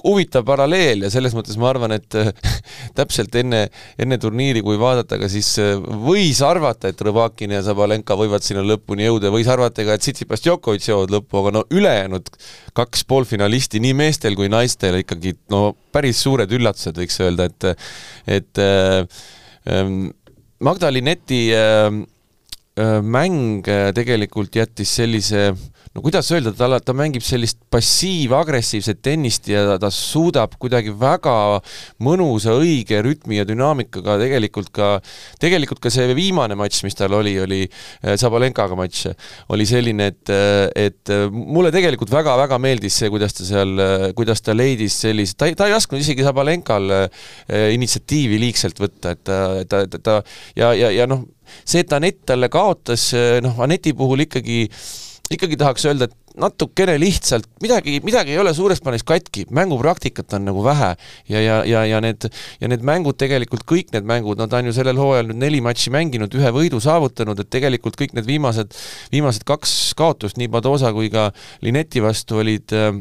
huvitav 0.02 0.42
paralleel 0.46 1.04
ja 1.04 1.10
selles 1.12 1.34
mõttes 1.36 1.54
ma 1.60 1.68
arvan, 1.70 1.94
et 1.94 2.16
täpselt 2.98 3.34
enne, 3.38 3.64
enne 4.00 4.18
turniiri, 4.18 4.62
kui 4.64 4.78
vaadata, 4.80 5.18
aga 5.18 5.28
siis 5.30 5.50
võis 6.02 6.40
arvata, 6.46 6.90
et 6.90 7.02
Rõbakin 7.06 7.54
ja 7.54 7.62
Zabalenka 7.66 8.16
võivad 8.18 8.42
sinna 8.46 8.64
lõpuni 8.66 9.06
jõuda 9.06 9.30
võis 9.34 9.50
arvata 9.52 9.84
ka, 9.86 9.94
et 9.94 10.02
Tsitsipas 10.02 10.42
Djokovic 10.42 10.88
jõuavad 10.88 11.14
lõppu, 11.14 11.42
aga 11.42 11.54
no 11.58 11.62
ülejäänud 11.70 12.32
kaks 12.78 13.04
poolfinalisti 13.10 13.82
nii 13.84 13.94
meestel 13.98 14.38
kui 14.38 14.50
naistel 14.50 14.98
ikkagi 15.02 15.36
no 15.52 15.76
päris 15.94 16.22
suured 16.24 16.50
üllatused, 16.58 16.98
võiks 16.98 17.20
öelda, 17.22 17.50
et 17.50 17.70
et 18.40 18.62
äh, 18.62 19.22
Magdalineti 20.62 21.52
ehm, 21.54 22.04
ehm, 22.76 23.04
mäng 23.04 23.66
äh, 23.66 23.90
tegelikult 23.94 24.54
jättis 24.54 24.94
sellise 24.94 25.52
no 25.92 26.00
kuidas 26.00 26.30
öelda, 26.32 26.52
ta, 26.56 26.68
ta 26.80 26.94
mängib 26.96 27.24
sellist 27.24 27.58
passiiv-agressiivset 27.72 29.02
tennist 29.04 29.48
ja 29.50 29.76
ta, 29.80 29.90
suudab 29.92 30.54
kuidagi 30.60 30.92
väga 30.96 31.34
mõnusa, 32.02 32.54
õige 32.56 33.02
rütmi 33.04 33.36
ja 33.38 33.46
dünaamikaga 33.48 34.16
tegelikult 34.22 34.72
ka, 34.72 34.88
tegelikult 35.42 35.82
ka 35.84 35.92
see 35.92 36.08
viimane 36.16 36.56
matš, 36.58 36.80
mis 36.86 36.96
tal 36.96 37.18
oli, 37.18 37.34
oli 37.42 37.60
äh, 37.66 38.16
Sabalenkaga 38.20 38.78
matš, 38.78 39.10
oli 39.52 39.68
selline, 39.68 40.08
et, 40.14 40.32
et 40.80 41.14
mulle 41.32 41.72
tegelikult 41.74 42.12
väga-väga 42.12 42.60
meeldis 42.62 42.96
see, 43.02 43.12
kuidas 43.12 43.36
ta 43.36 43.46
seal, 43.48 43.84
kuidas 44.16 44.40
ta 44.44 44.56
leidis 44.56 44.96
sellise, 45.04 45.36
ta 45.36 45.50
ei, 45.50 45.58
ta 45.58 45.68
ei 45.68 45.76
lasknud 45.76 46.00
isegi 46.00 46.24
Sabalenkal 46.24 46.96
äh, 47.02 47.68
initsiatiivi 47.76 48.40
liigselt 48.40 48.80
võtta, 48.80 49.12
et 49.12 49.24
ta, 49.28 49.38
ta, 49.68 49.84
ta, 49.92 50.00
ta 50.00 50.18
ja, 50.56 50.72
ja, 50.72 50.88
ja 51.02 51.08
noh, 51.10 51.26
see, 51.66 51.84
et 51.84 51.92
Anett 51.92 52.24
talle 52.24 52.48
kaotas, 52.52 53.10
noh, 53.44 53.60
Aneti 53.60 53.92
puhul 53.96 54.24
ikkagi 54.24 54.62
ikkagi 55.36 55.58
tahaks 55.60 55.84
öelda, 55.88 56.08
et 56.08 56.38
natukene 56.38 56.94
lihtsalt, 57.00 57.46
midagi, 57.62 57.98
midagi 58.04 58.32
ei 58.34 58.40
ole 58.40 58.54
suures 58.56 58.80
plaanis 58.82 59.04
katki, 59.06 59.44
mängupraktikat 59.52 60.32
on 60.38 60.46
nagu 60.48 60.64
vähe 60.64 60.92
ja, 61.28 61.42
ja, 61.42 61.58
ja, 61.68 61.84
ja 61.88 62.00
need, 62.04 62.28
ja 62.60 62.70
need 62.72 62.84
mängud 62.86 63.18
tegelikult, 63.20 63.66
kõik 63.68 63.92
need 63.92 64.08
mängud, 64.08 64.40
ta 64.48 64.60
on 64.60 64.70
ju 64.70 64.76
sellel 64.76 65.00
hooajal 65.00 65.30
nüüd 65.30 65.42
neli 65.44 65.62
matši 65.64 65.92
mänginud, 65.94 66.32
ühe 66.38 66.52
võidu 66.54 66.80
saavutanud, 66.82 67.40
et 67.42 67.52
tegelikult 67.52 67.98
kõik 68.00 68.16
need 68.16 68.28
viimased, 68.28 68.76
viimased 69.12 69.44
kaks 69.48 69.76
kaotust, 69.98 70.40
nii 70.40 70.50
Badosa 70.52 70.92
kui 70.96 71.12
ka 71.12 71.30
Lineti 71.64 72.02
vastu 72.04 72.40
olid 72.42 72.72
äh, 72.76 72.92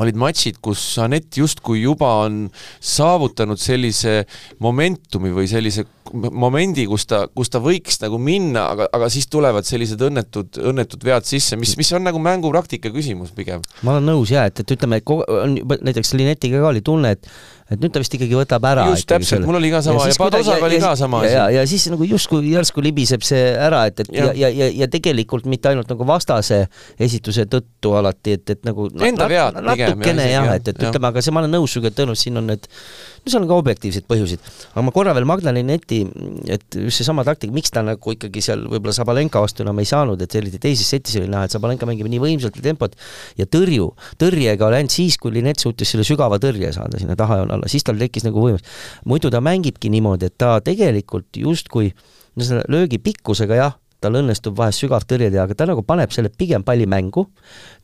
olid 0.00 0.18
matšid, 0.20 0.60
kus 0.64 0.82
Anett 1.02 1.38
justkui 1.40 1.82
juba 1.84 2.10
on 2.26 2.42
saavutanud 2.80 3.60
sellise 3.60 4.24
momentumi 4.62 5.32
või 5.34 5.48
sellise 5.50 5.86
momendi, 6.12 6.86
kus 6.90 7.06
ta, 7.10 7.22
kus 7.34 7.52
ta 7.52 7.60
võiks 7.62 8.00
nagu 8.02 8.18
minna, 8.22 8.66
aga, 8.74 8.88
aga 8.96 9.10
siis 9.12 9.28
tulevad 9.30 9.66
sellised 9.68 10.00
õnnetud, 10.02 10.58
õnnetud 10.70 11.04
vead 11.06 11.28
sisse, 11.28 11.58
mis, 11.60 11.76
mis 11.78 11.92
on 11.96 12.04
nagu 12.06 12.20
mängupraktika 12.22 12.92
küsimus 12.94 13.32
pigem. 13.36 13.62
ma 13.86 13.96
olen 13.96 14.10
nõus 14.10 14.32
jaa, 14.34 14.48
et, 14.50 14.62
et 14.62 14.76
ütleme, 14.76 15.00
on 15.06 15.56
näiteks 15.70 16.14
Linetiga 16.18 16.62
ka 16.62 16.72
oli 16.72 16.82
tunne, 16.86 17.14
et 17.16 17.30
et 17.70 17.78
nüüd 17.78 17.92
ta 17.94 18.02
vist 18.02 18.14
ikkagi 18.16 18.34
võtab 18.34 18.64
ära. 18.66 18.86
just, 18.90 19.06
täpselt, 19.10 19.44
mul 19.46 19.60
oli 19.60 19.70
ka 19.70 19.82
sama 19.84 20.06
ja, 20.08 20.10
ja 20.10 20.18
Padosaga 20.18 20.66
oli 20.66 20.80
ka 20.82 20.94
sama 20.98 21.20
asi. 21.22 21.34
ja, 21.36 21.44
ja 21.54 21.62
siis 21.70 21.86
nagu 21.92 22.06
justkui 22.08 22.50
järsku 22.50 22.82
libiseb 22.82 23.22
see 23.26 23.52
ära, 23.54 23.84
et, 23.90 24.02
et 24.02 24.10
ja, 24.16 24.30
ja, 24.34 24.50
ja, 24.50 24.70
ja 24.82 24.90
tegelikult 24.90 25.46
mitte 25.50 25.70
ainult 25.70 25.90
nagu 25.92 26.06
vastase 26.08 26.64
esituse 26.98 27.46
tõttu 27.50 27.94
alati, 28.00 28.34
et, 28.40 28.56
et 28.56 28.66
nagu 28.66 28.88
enda 28.90 29.30
vead 29.30 29.60
pigem. 29.60 29.70
natukene 29.70 30.26
jah, 30.32 30.50
et, 30.56 30.72
et 30.72 30.82
ütleme, 30.88 31.12
aga 31.12 31.22
see, 31.22 31.34
ma 31.34 31.44
olen 31.44 31.56
nõus 31.60 31.76
sinuga, 31.76 31.92
et 31.92 32.00
tõenäoliselt 32.00 32.26
siin 32.26 32.42
on 32.42 32.50
need 32.50 32.66
no 33.20 33.32
seal 33.32 33.44
on 33.44 33.50
ka 33.50 33.58
objektiivseid 33.60 34.06
põhjuseid. 34.08 34.50
aga 34.72 34.84
ma 34.86 34.94
korra 34.94 35.14
veel 35.16 35.26
Magdaleni 35.28 35.62
Neti, 35.66 36.00
et 36.50 36.78
just 36.86 37.02
seesama 37.02 37.24
taktika, 37.26 37.52
miks 37.54 37.72
ta 37.74 37.84
nagu 37.84 38.14
ikkagi 38.14 38.42
seal 38.44 38.64
võib-olla 38.66 38.94
Sabalenka 38.96 39.42
vastu 39.44 39.64
enam 39.64 39.78
ei 39.82 39.88
saanud, 39.88 40.20
et 40.24 40.36
eriti 40.40 40.60
teises 40.62 40.88
setis 40.88 41.18
oli 41.20 41.30
näha, 41.30 41.46
et 41.46 41.54
Sabalenka 41.54 41.88
mängib 41.88 42.08
nii 42.10 42.22
võimsalt 42.22 42.56
ja 42.58 42.64
tempot 42.70 42.96
ja 43.38 43.46
tõrju, 43.46 43.90
tõrjega 44.20 44.68
oli 44.68 44.80
ainult 44.80 44.96
siis, 44.96 45.18
kui 45.20 45.34
Linet 45.36 45.60
suutis 45.62 45.92
selle 45.92 46.06
sügava 46.06 46.40
tõrje 46.42 46.72
saada 46.76 47.00
sinna 47.00 47.16
tahajoone 47.18 47.59
alla, 47.60 47.70
siis 47.70 47.86
tal 47.86 48.00
tekkis 48.00 48.26
nagu 48.26 48.40
võimalus. 48.42 48.64
muidu 49.04 49.30
ta 49.30 49.42
mängibki 49.44 49.92
niimoodi, 49.92 50.30
et 50.30 50.38
ta 50.40 50.58
tegelikult 50.64 51.36
justkui 51.36 51.92
no 52.36 52.46
selle 52.46 52.64
löögi 52.72 53.00
pikkusega 53.02 53.60
jah, 53.60 53.78
tal 54.00 54.16
õnnestub 54.20 54.56
vahest 54.56 54.84
sügav 54.84 55.04
tõrje 55.08 55.30
teha, 55.30 55.44
aga 55.44 55.56
ta 55.56 55.66
nagu 55.68 55.84
paneb 55.86 56.12
selle 56.14 56.30
pigem 56.32 56.64
palli 56.66 56.86
mängu, 56.90 57.26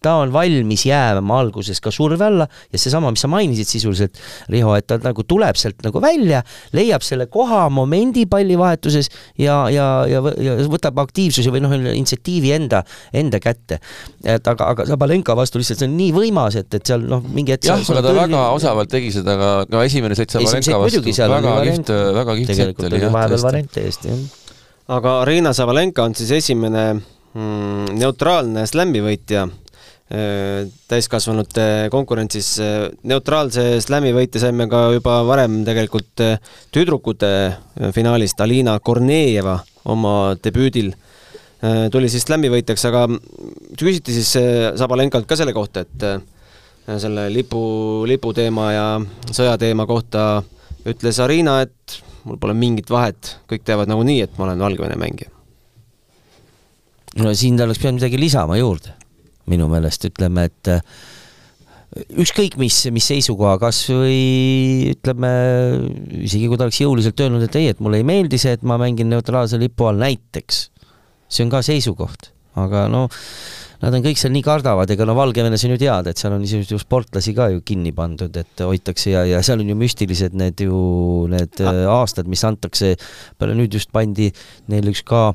ta 0.02 0.16
on 0.22 0.32
valmis 0.34 0.86
jääma 0.86 1.40
alguses 1.40 1.80
ka 1.82 1.92
surve 1.94 2.24
alla 2.24 2.46
ja 2.72 2.80
seesama, 2.80 3.10
mis 3.14 3.24
sa 3.24 3.30
mainisid 3.30 3.68
sisuliselt, 3.68 4.20
Riho, 4.52 4.74
et 4.78 4.86
ta 4.88 4.98
nagu 5.02 5.24
tuleb 5.28 5.58
sealt 5.58 5.82
nagu 5.84 6.00
välja, 6.02 6.42
leiab 6.76 7.04
selle 7.06 7.28
koha, 7.32 7.66
momendi 7.72 8.26
pallivahetuses 8.30 9.10
ja, 9.42 9.58
ja, 9.72 9.88
ja, 10.10 10.22
ja 10.42 10.56
võtab 10.72 11.00
aktiivsuse 11.04 11.52
või 11.52 11.64
noh, 11.64 11.74
initsiatiivi 11.76 12.54
enda, 12.56 12.82
enda 13.16 13.40
kätte. 13.42 13.80
et 14.24 14.48
aga, 14.48 14.72
aga 14.72 14.88
Sabalenka 14.88 15.36
vastu 15.36 15.60
lihtsalt 15.60 15.82
see 15.82 15.90
on 15.90 15.98
nii 15.98 16.14
võimas, 16.16 16.56
et, 16.60 16.72
et 16.78 16.92
seal 16.92 17.04
noh, 17.08 17.24
mingi 17.24 17.56
hetk 17.56 17.68
jah, 17.68 17.80
aga 17.82 18.00
ta 18.00 18.08
tõrje... 18.08 18.22
väga 18.22 18.46
osavalt 18.56 18.92
tegi 18.92 19.12
seda 19.14 19.36
ka, 19.40 19.52
ka 19.70 19.84
esimene 19.88 20.18
set 20.18 20.32
Sabalenka 20.32 20.82
vastu, 20.86 21.04
väga 21.04 21.60
kihvt, 21.68 21.94
väga 22.20 22.40
kihvt 22.40 22.58
set 22.62 22.84
oli 22.88 23.04
jah. 23.04 23.14
vahepeal 23.20 23.48
variante 23.50 23.86
eest, 23.86 24.08
jah 24.08 24.45
aga 24.86 25.20
Arina 25.22 25.52
Savalenka 25.54 26.04
on 26.06 26.14
siis 26.14 26.30
esimene 26.36 26.84
mm, 26.94 27.96
neutraalne 27.98 28.66
slam'i 28.70 29.02
võitja 29.02 29.46
äh, 29.46 30.68
täiskasvanute 30.88 31.88
konkurentsis. 31.90 32.52
neutraalse 33.02 33.80
slam'i 33.82 34.14
võitja 34.14 34.44
saime 34.46 34.68
ka 34.70 34.86
juba 34.94 35.18
varem 35.26 35.64
tegelikult 35.66 36.22
äh, 36.22 36.38
tüdrukute 36.74 37.32
äh, 37.50 37.90
finaalist, 37.94 38.40
Alina 38.40 38.78
Kornejeva 38.78 39.58
oma 39.86 40.36
debüüdil 40.42 40.94
tuli 41.90 42.08
siis 42.12 42.26
slam'i 42.26 42.50
võitjaks, 42.52 42.82
aga 42.84 43.06
küsiti 43.80 44.12
siis 44.12 44.28
Sabalenkalt 44.76 45.24
ka 45.26 45.38
selle 45.40 45.54
kohta, 45.56 45.82
et 45.86 46.98
selle 47.00 47.24
lipu, 47.32 47.62
liputeema 48.06 48.66
ja 48.74 48.84
sõjateema 49.32 49.86
kohta 49.88 50.26
ütles 50.86 51.18
Arina, 51.24 51.56
et 51.64 51.96
mul 52.26 52.38
pole 52.42 52.54
mingit 52.58 52.90
vahet, 52.90 53.36
kõik 53.50 53.64
teavad 53.66 53.90
nagunii, 53.90 54.20
et 54.26 54.38
ma 54.38 54.48
olen 54.48 54.62
Valgevene 54.66 54.98
mängija. 55.00 55.32
no 57.22 57.32
siin 57.34 57.56
ta 57.56 57.64
oleks 57.64 57.80
pidanud 57.80 58.00
midagi 58.00 58.20
lisama 58.20 58.58
juurde, 58.58 58.92
minu 59.48 59.68
meelest, 59.72 60.04
ütleme, 60.10 60.48
et 60.50 60.72
äh, 60.72 60.82
ükskõik 62.20 62.58
mis, 62.60 62.82
mis 62.92 63.06
seisukoha, 63.08 63.56
kas 63.62 63.84
või 63.88 64.92
ütleme, 64.92 65.30
isegi 66.26 66.50
kui 66.50 66.58
ta 66.58 66.66
oleks 66.66 66.80
jõuliselt 66.82 67.22
öelnud, 67.24 67.46
et 67.46 67.60
ei, 67.60 67.70
et 67.72 67.80
mulle 67.80 68.02
ei 68.02 68.08
meeldi 68.08 68.40
see, 68.42 68.56
et 68.58 68.66
ma 68.66 68.76
mängin 68.80 69.08
neutraalse 69.12 69.60
lipu 69.60 69.88
all 69.88 70.02
näiteks, 70.02 70.66
see 71.30 71.46
on 71.46 71.52
ka 71.54 71.62
seisukoht, 71.64 72.32
aga 72.58 72.86
no 72.92 73.06
nad 73.82 73.94
on 73.96 74.04
kõik 74.04 74.20
seal 74.20 74.32
nii 74.34 74.44
kardavad, 74.46 74.90
ega 74.92 75.06
no 75.08 75.16
Valgevenes 75.18 75.64
on 75.66 75.74
ju 75.74 75.80
teada, 75.80 76.12
et 76.12 76.20
seal 76.20 76.34
on 76.36 76.42
niisuguseid 76.42 76.76
ju 76.76 76.80
sportlasi 76.80 77.34
ka 77.36 77.50
ju 77.52 77.62
kinni 77.66 77.92
pandud, 77.96 78.36
et 78.40 78.64
hoitakse 78.64 79.12
ja, 79.12 79.24
ja 79.28 79.42
seal 79.46 79.62
on 79.62 79.72
ju 79.72 79.76
müstilised 79.78 80.36
need 80.38 80.62
ju 80.64 80.80
need 81.32 81.60
ah. 81.64 81.82
aastad, 81.98 82.30
mis 82.30 82.44
antakse, 82.48 82.94
peale 83.36 83.56
nüüd 83.58 83.76
just 83.76 83.92
pandi 83.94 84.30
neil 84.72 84.92
üks 84.92 85.04
ka 85.06 85.28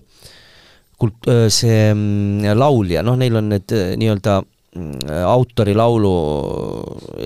kult-, 1.01 1.29
äh, 1.31 1.47
see 1.53 1.91
mm, 1.93 2.51
laulja, 2.57 3.05
noh, 3.05 3.17
neil 3.19 3.37
on 3.39 3.51
need 3.53 3.73
äh, 3.77 3.93
nii-öelda 4.01 4.41
mm, 4.41 5.09
autori 5.29 5.77
laulu 5.77 6.13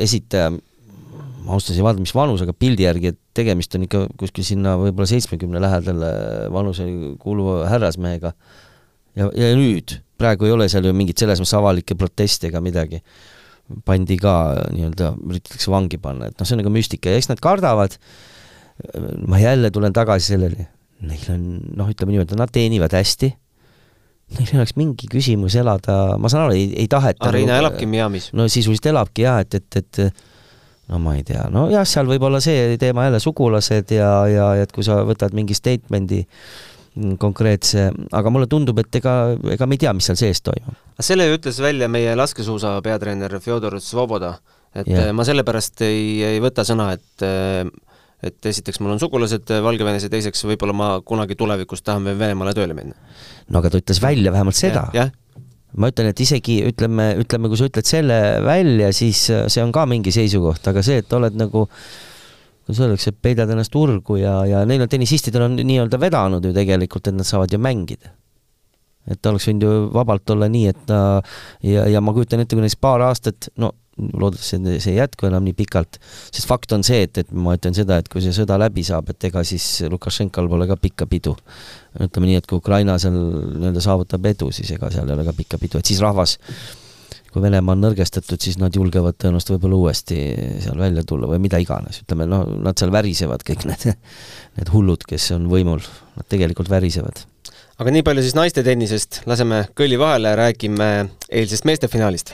esitaja, 0.04 0.52
ma 1.46 1.56
ausalt 1.56 1.78
ei 1.78 1.86
vaadanud, 1.86 2.08
mis 2.08 2.16
vanusega 2.18 2.56
pildi 2.58 2.88
järgi, 2.88 3.14
et 3.14 3.22
tegemist 3.38 3.76
on 3.78 3.86
ikka 3.86 4.08
kuskil 4.20 4.48
sinna 4.48 4.76
võib-olla 4.82 5.08
seitsmekümne 5.12 5.62
lähedale 5.64 6.10
vanusele 6.54 7.14
kuuluva 7.22 7.70
härrasmehega. 7.70 8.34
ja, 9.16 9.30
ja 9.30 9.54
nüüd 9.56 10.00
praegu 10.20 10.48
ei 10.48 10.54
ole 10.56 10.68
seal 10.72 10.88
ju 10.88 10.94
mingit 10.96 11.22
selles 11.22 11.42
mõttes 11.42 11.56
avalikke 11.58 11.98
proteste 12.00 12.50
ega 12.52 12.62
midagi. 12.64 13.02
pandi 13.86 14.14
ka 14.22 14.32
nii-öelda, 14.76 15.08
üritatakse 15.26 15.72
vangi 15.74 15.98
panna, 15.98 16.28
et 16.30 16.36
noh, 16.38 16.46
see 16.46 16.54
on 16.54 16.60
nagu 16.62 16.70
müstika 16.70 17.10
ja 17.10 17.18
eks 17.18 17.32
nad 17.32 17.40
kardavad, 17.42 17.96
ma 19.26 19.40
jälle 19.42 19.72
tulen 19.74 19.96
tagasi 19.96 20.36
selleni, 20.36 20.68
neil 21.02 21.32
on 21.34 21.48
noh, 21.80 21.90
ütleme 21.90 22.14
niimoodi, 22.14 22.38
nad 22.38 22.54
teenivad 22.54 22.94
hästi, 22.94 23.32
neil 24.38 24.52
ei 24.52 24.60
oleks 24.60 24.76
mingi 24.78 25.10
küsimus 25.10 25.58
elada, 25.58 25.98
ma 26.22 26.30
saan 26.30 26.46
aru, 26.46 26.60
ei, 26.60 26.68
ei 26.84 26.86
taheta 26.92 27.32
Arina 27.32 27.56
nagu, 27.56 27.64
elabki 27.64 27.90
Miami's. 27.90 28.30
no 28.38 28.46
sisuliselt 28.46 28.92
elabki 28.94 29.26
jah, 29.26 29.42
et, 29.42 29.58
et, 29.58 29.82
et 29.82 30.22
no 30.94 31.02
ma 31.02 31.16
ei 31.18 31.26
tea, 31.26 31.48
nojah, 31.50 31.90
seal 31.90 32.06
võib 32.10 32.30
olla 32.30 32.44
see 32.46 32.78
teema 32.82 33.08
jälle 33.08 33.24
sugulased 33.24 33.98
ja, 33.98 34.12
ja 34.30 34.52
et 34.62 34.78
kui 34.78 34.86
sa 34.86 35.02
võtad 35.10 35.34
mingi 35.34 35.58
statement'i 35.58 36.22
konkreetse, 37.20 37.90
aga 38.16 38.32
mulle 38.32 38.48
tundub, 38.52 38.80
et 38.80 39.00
ega, 39.02 39.16
ega 39.56 39.68
me 39.68 39.76
ei 39.76 39.82
tea, 39.84 39.92
mis 39.96 40.08
seal 40.08 40.20
sees 40.20 40.42
toimub. 40.46 40.78
selle 41.04 41.28
ütles 41.34 41.60
välja 41.64 41.90
meie 41.92 42.14
laskesuusa 42.16 42.78
peatreener 42.86 43.36
Fjodor 43.44 43.80
Svoboda, 43.84 44.36
et 44.76 44.88
yeah. 44.88 45.12
ma 45.16 45.26
sellepärast 45.28 45.84
ei, 45.88 46.24
ei 46.36 46.40
võta 46.44 46.66
sõna, 46.68 46.94
et 46.96 47.28
et 48.26 48.48
esiteks 48.48 48.80
mul 48.82 48.96
on 48.96 49.02
sugulased 49.02 49.52
Valgevenes 49.62 50.08
ja 50.08 50.10
teiseks 50.10 50.46
võib-olla 50.48 50.74
ma 50.74 50.88
kunagi 51.06 51.36
tulevikus 51.38 51.84
tahan 51.86 52.08
veel 52.08 52.18
Venemaale 52.18 52.56
tööle 52.58 52.74
minna. 52.78 52.96
no 53.52 53.60
aga 53.60 53.74
ta 53.74 53.84
ütles 53.84 54.02
välja 54.02 54.32
vähemalt 54.34 54.58
seda 54.58 54.88
ja,. 54.96 55.10
ma 55.76 55.92
ütlen, 55.92 56.10
et 56.10 56.24
isegi 56.24 56.62
ütleme, 56.72 57.12
ütleme, 57.22 57.52
kui 57.52 57.60
sa 57.60 57.68
ütled 57.68 57.86
selle 57.86 58.20
välja, 58.46 58.90
siis 58.96 59.28
see 59.28 59.62
on 59.62 59.76
ka 59.76 59.84
mingi 59.90 60.16
seisukoht, 60.16 60.64
aga 60.72 60.82
see, 60.86 61.04
et 61.04 61.14
oled 61.20 61.36
nagu 61.38 61.68
äh, 61.68 62.15
kuidas 62.66 62.82
öeldakse, 62.82 63.14
peidad 63.22 63.52
ennast 63.54 63.76
urgu 63.78 64.18
ja, 64.18 64.40
ja 64.50 64.66
neil 64.66 64.84
on 64.86 64.92
tennisistidel 64.92 65.46
on 65.46 65.58
nii-öelda 65.62 66.00
vedanud 66.02 66.46
ju 66.46 66.54
tegelikult, 66.56 67.08
et 67.08 67.18
nad 67.18 67.28
saavad 67.28 67.54
ju 67.54 67.62
mängida. 67.62 68.14
et 69.06 69.26
oleks 69.30 69.46
võinud 69.46 69.64
ju 69.64 69.74
vabalt 69.94 70.30
olla 70.34 70.48
nii, 70.50 70.68
et 70.74 70.86
ta 70.90 71.22
ja, 71.62 71.86
ja 71.86 72.02
ma 72.02 72.14
kujutan 72.14 72.42
ette, 72.42 72.58
kui 72.58 72.64
näiteks 72.64 72.82
paar 72.82 73.04
aastat, 73.06 73.52
no 73.62 73.70
loodetavasti 73.96 74.80
see 74.84 74.94
ei 74.96 74.98
jätku 74.98 75.28
enam 75.30 75.46
nii 75.46 75.54
pikalt, 75.56 76.00
sest 76.34 76.48
fakt 76.50 76.74
on 76.76 76.84
see, 76.84 77.06
et, 77.06 77.20
et 77.22 77.30
ma 77.32 77.54
ütlen 77.56 77.76
seda, 77.78 78.00
et 78.02 78.10
kui 78.12 78.24
see 78.24 78.34
sõda 78.36 78.58
läbi 78.60 78.84
saab, 78.84 79.14
et 79.14 79.28
ega 79.30 79.44
siis 79.48 79.86
Lukašenkal 79.92 80.50
pole 80.52 80.68
ka 80.68 80.76
pikka 80.80 81.08
pidu. 81.08 81.36
ütleme 82.02 82.32
nii, 82.32 82.42
et 82.42 82.50
kui 82.50 82.60
Ukraina 82.60 82.98
seal 83.00 83.16
nii-öelda 83.16 83.84
saavutab 83.86 84.26
edu, 84.34 84.50
siis 84.56 84.74
ega 84.76 84.90
seal 84.92 85.08
ei 85.08 85.16
ole 85.16 85.28
ka 85.28 85.36
pikka 85.38 85.62
pidu, 85.62 85.80
et 85.80 85.94
siis 85.94 86.02
rahvas 86.04 86.36
kui 87.36 87.44
Venemaa 87.44 87.76
on 87.76 87.84
nõrgestatud, 87.84 88.40
siis 88.40 88.56
nad 88.62 88.76
julgevad 88.76 89.18
tõenäoliselt 89.20 89.58
võib-olla 89.58 89.82
uuesti 89.82 90.18
seal 90.64 90.80
välja 90.80 91.04
tulla 91.04 91.28
või 91.28 91.42
mida 91.44 91.60
iganes, 91.60 92.00
ütleme 92.06 92.30
noh, 92.32 92.46
nad 92.64 92.80
seal 92.80 92.94
värisevad, 92.96 93.44
kõik 93.44 93.66
need, 93.68 93.90
need 94.56 94.72
hullud, 94.72 95.04
kes 95.04 95.34
on 95.36 95.50
võimul, 95.52 95.84
nad 96.16 96.30
tegelikult 96.32 96.72
värisevad. 96.72 97.26
aga 97.76 97.92
nii 97.92 98.06
palju 98.08 98.24
siis 98.24 98.38
naiste 98.40 98.64
tennisest, 98.64 99.26
laseme 99.28 99.66
kõlli 99.76 100.00
vahele, 100.00 100.32
räägime 100.40 100.88
eilsest 101.28 101.68
meeste 101.68 101.92
finaalist. 101.92 102.32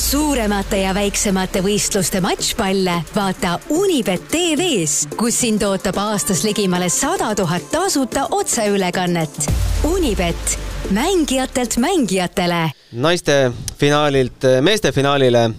suuremate 0.00 0.80
ja 0.86 0.94
väiksemate 0.96 1.60
võistluste 1.60 2.24
matšpalle 2.24 2.96
vaata 3.12 3.58
Unibet 3.76 4.24
tv-s, 4.32 5.10
kus 5.20 5.36
sind 5.44 5.62
ootab 5.68 6.00
aastas 6.00 6.46
ligimale 6.48 6.88
sada 6.88 7.34
tuhat 7.36 7.68
tasuta 7.70 8.24
otseülekannet. 8.30 9.52
Unibet, 9.84 10.58
mängijatelt 10.90 11.76
mängijatele. 11.76 12.70
naiste 12.92 13.52
finaalilt 13.78 14.42
meeste 14.60 14.92
finaalile 14.92 15.50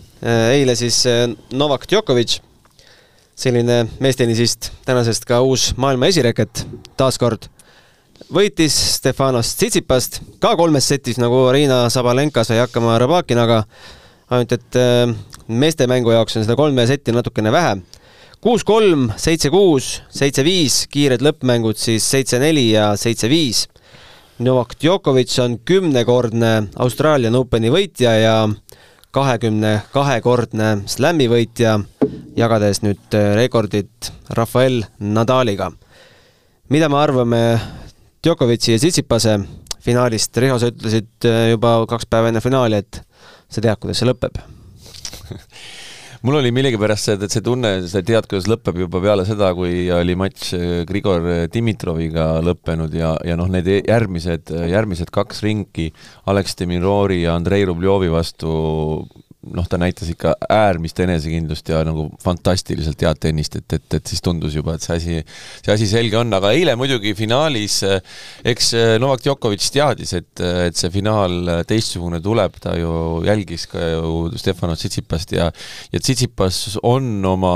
eile 0.51 0.75
siis 0.75 1.03
Novak 1.53 1.85
Djokovic, 1.89 2.39
selline 3.35 3.87
meestenisist, 3.99 4.71
tänasest 4.85 5.25
ka 5.25 5.41
uus 5.41 5.73
maailma 5.77 6.11
esireket 6.11 6.67
taaskord 6.97 7.47
võitis 8.29 8.75
Stefanos 8.97 9.55
Tsitsipast 9.55 10.19
ka 10.43 10.53
kolmes 10.59 10.87
setis, 10.87 11.17
nagu 11.21 11.47
Riina 11.53 11.83
Sabalenka 11.89 12.43
sai 12.47 12.61
hakkama 12.61 12.97
Rabakinaga, 13.01 13.63
ainult 14.31 14.55
et 14.55 14.79
äh, 14.79 15.11
meeste 15.47 15.87
mängu 15.89 16.13
jaoks 16.13 16.37
on 16.37 16.45
seda 16.45 16.57
kolme 16.59 16.85
setti 16.87 17.15
natukene 17.15 17.51
vähe. 17.51 17.79
kuus-kolm, 18.41 19.11
seitse-kuus, 19.21 20.01
seitse-viis, 20.09 20.87
kiired 20.89 21.21
lõppmängud 21.21 21.77
siis 21.77 22.07
seitse-neli 22.09 22.71
ja 22.71 22.95
seitse-viis. 22.97 23.67
Novak 24.41 24.73
Djokovic 24.81 25.39
on 25.39 25.59
kümnekordne 25.65 26.49
Australian 26.81 27.35
Openi 27.37 27.69
võitja 27.69 28.13
ja 28.17 28.35
kahekümne 29.13 29.73
kahekordne 29.93 30.69
Slami 30.89 31.27
võitja, 31.29 31.75
jagades 32.33 32.81
nüüd 32.81 33.13
äh, 33.13 33.35
rekordit 33.37 34.09
Rafael 34.33 34.81
Nadaliga. 34.97 35.69
mida 36.69 36.89
me 36.89 36.97
arvame 36.97 37.59
Djokovic'i 38.23 38.71
ja 38.71 38.79
Tsitsipase 38.79 39.37
finaalist, 39.79 40.37
Riho, 40.37 40.57
sa 40.57 40.71
ütlesid 40.73 41.29
äh, 41.29 41.51
juba 41.51 41.85
kaks 41.85 42.09
päeva 42.09 42.33
enne 42.33 42.41
finaali, 42.41 42.81
et 42.81 43.03
sa 43.49 43.61
tead, 43.61 43.77
kuidas 43.77 44.01
see 44.01 44.09
lõpeb 44.09 44.41
mul 46.21 46.37
oli 46.39 46.51
millegipärast 46.53 47.09
see, 47.09 47.17
et 47.17 47.33
see 47.33 47.43
tunne, 47.45 47.71
sa 47.89 48.03
tead, 48.05 48.27
kuidas 48.29 48.49
lõpeb 48.51 48.83
juba 48.83 49.01
peale 49.03 49.25
seda, 49.27 49.51
kui 49.57 49.87
oli 49.95 50.15
matš 50.19 50.53
äh, 50.57 50.69
Grigor 50.89 51.27
Dimitroviga 51.53 52.27
lõppenud 52.45 52.93
ja, 52.97 53.15
ja 53.25 53.37
noh, 53.39 53.49
need 53.51 53.69
järgmised, 53.81 54.53
järgmised 54.71 55.11
kaks 55.13 55.41
ringi, 55.45 55.89
Alex 56.31 56.57
Demirori 56.59 57.23
ja 57.23 57.35
Andrei 57.39 57.65
Rubljovi 57.67 58.11
vastu 58.13 58.51
noh, 59.41 59.65
ta 59.65 59.79
näitas 59.81 60.09
ikka 60.11 60.35
äärmist 60.53 60.99
enesekindlust 61.01 61.69
ja 61.71 61.81
nagu 61.87 62.07
fantastiliselt 62.21 63.01
head 63.01 63.21
tennist, 63.23 63.55
et, 63.57 63.77
et, 63.77 63.97
et 63.97 64.11
siis 64.11 64.21
tundus 64.21 64.55
juba, 64.57 64.75
et 64.77 64.85
see 64.85 64.97
asi, 64.99 65.19
see 65.65 65.73
asi 65.73 65.89
selge 65.89 66.19
on, 66.19 66.33
aga 66.37 66.53
eile 66.53 66.75
muidugi 66.79 67.15
finaalis 67.17 67.79
eks 68.53 68.71
Novak 69.01 69.25
Djokovic 69.25 69.65
teadis, 69.73 70.13
et, 70.19 70.43
et 70.67 70.77
see 70.77 70.93
finaal 70.93 71.65
teistsugune 71.69 72.21
tuleb, 72.23 72.59
ta 72.61 72.75
ju 72.77 72.93
jälgis 73.25 73.67
ka 73.71 73.91
ju 73.95 74.29
Stefano 74.37 74.77
Tsitsipast 74.77 75.33
ja 75.37 75.51
ja 75.91 75.99
Tsitsipas 75.99 76.77
on 76.83 77.25
oma, 77.25 77.55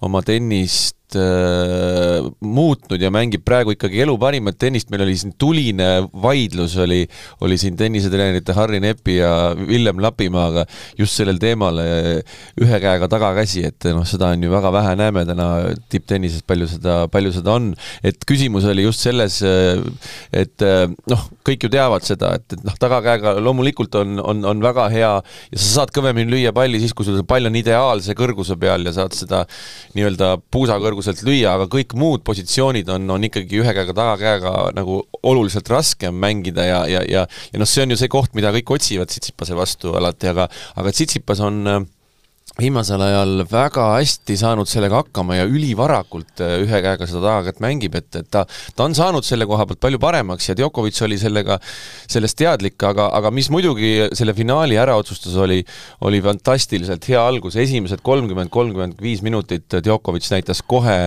oma 0.00 0.22
tennist 0.26 1.01
äh, 1.18 2.26
muutnud 2.40 3.02
ja 3.02 3.10
mängib 3.14 3.44
praegu 3.46 3.74
ikkagi 3.74 4.02
elu 4.04 4.16
parimat 4.20 4.58
tennist, 4.60 4.90
meil 4.92 5.04
oli 5.06 5.16
siin 5.18 5.34
tuline 5.40 5.88
vaidlus 6.22 6.76
oli, 6.82 7.02
oli 7.44 7.58
siin 7.60 7.76
tennisetreenerite 7.80 8.56
Harri 8.56 8.80
Nepi 8.82 9.18
ja 9.18 9.32
Villem 9.56 10.02
Lapimaaga 10.02 10.66
just 10.98 11.18
sellel 11.18 11.40
teemal 11.42 11.80
ühe 11.82 12.80
käega 12.82 13.08
tagakäsi, 13.10 13.64
et 13.68 13.88
noh, 13.92 14.06
seda 14.08 14.32
on 14.32 14.44
ju 14.44 14.52
väga 14.52 14.72
vähe, 14.74 14.94
näeme 15.00 15.24
täna 15.28 15.48
tipptennises, 15.92 16.44
palju 16.46 16.68
seda, 16.70 16.98
palju 17.12 17.34
seda 17.36 17.56
on, 17.56 17.72
et 18.06 18.26
küsimus 18.28 18.66
oli 18.70 18.86
just 18.86 19.04
selles, 19.04 19.40
et 20.32 20.66
noh, 21.10 21.26
kõik 21.46 21.66
ju 21.66 21.72
teavad 21.72 22.06
seda, 22.06 22.34
et, 22.38 22.46
et 22.56 22.64
noh, 22.66 22.76
tagakäega 22.80 23.36
loomulikult 23.42 23.94
on, 24.00 24.18
on, 24.22 24.44
on 24.48 24.62
väga 24.64 24.88
hea 24.92 25.12
ja 25.12 25.58
sa 25.58 25.82
saad 25.82 25.92
kõvemini 25.94 26.30
lüüa 26.30 26.52
palli 26.54 26.80
siis, 26.82 26.94
kui 26.94 27.06
sul 27.06 27.18
see 27.18 27.26
pall 27.28 27.48
on 27.48 27.58
ideaalse 27.58 28.14
kõrguse 28.18 28.56
peal 28.60 28.86
ja 28.86 28.94
saad 28.94 29.16
seda 29.16 29.42
nii-öelda 29.96 30.36
puusa 30.52 30.78
kõrguse 30.82 31.01
kõrguselt 31.02 31.26
lüüa, 31.26 31.56
aga 31.56 31.66
kõik 31.70 31.94
muud 31.98 32.22
positsioonid 32.26 32.88
on, 32.94 33.08
on 33.10 33.26
ikkagi 33.26 33.58
ühe 33.60 33.74
käega 33.74 33.94
tagakäega 33.96 34.72
nagu 34.76 35.02
oluliselt 35.26 35.68
raskem 35.68 36.14
mängida 36.14 36.64
ja, 36.64 36.82
ja, 36.86 37.02
ja 37.02 37.26
ja 37.26 37.58
noh, 37.58 37.68
see 37.68 37.82
on 37.82 37.92
ju 37.92 37.98
see 37.98 38.10
koht, 38.12 38.34
mida 38.38 38.52
kõik 38.54 38.70
otsivad 38.76 39.10
Tsitsipase 39.10 39.56
vastu 39.58 39.96
alati, 39.98 40.30
aga 40.30 40.48
aga 40.78 40.92
Tsitsipas 40.94 41.42
on 41.42 41.66
äh, 41.66 41.82
viimasel 42.60 43.00
ajal 43.00 43.44
väga 43.48 43.86
hästi 43.94 44.36
saanud 44.36 44.68
sellega 44.68 44.98
hakkama 45.00 45.38
ja 45.38 45.46
ülivarakult 45.48 46.42
äh, 46.44 46.58
ühe 46.60 46.80
käega 46.84 47.06
seda 47.08 47.22
tagakätt 47.24 47.62
mängib, 47.64 47.96
et, 47.96 48.10
et 48.20 48.28
ta, 48.28 48.44
ta 48.76 48.84
on 48.84 48.96
saanud 48.96 49.24
selle 49.24 49.46
koha 49.48 49.64
pealt 49.68 49.80
palju 49.80 50.00
paremaks 50.02 50.50
ja 50.50 50.56
Djokovic 50.58 50.98
oli 51.06 51.16
sellega, 51.20 51.56
sellest 52.12 52.36
teadlik, 52.36 52.76
aga, 52.84 53.08
aga 53.16 53.32
mis 53.32 53.48
muidugi 53.52 54.10
selle 54.18 54.34
finaali 54.36 54.76
ära 54.80 54.98
otsustas, 55.00 55.38
oli, 55.40 55.62
oli 56.04 56.20
fantastiliselt 56.24 57.08
hea 57.08 57.22
algus, 57.24 57.56
esimesed 57.56 58.04
kolmkümmend, 58.04 58.52
kolmkümmend 58.52 59.00
viis 59.00 59.24
minutit 59.24 59.78
Djokovic 59.80 60.28
näitas 60.34 60.60
kohe 60.68 60.98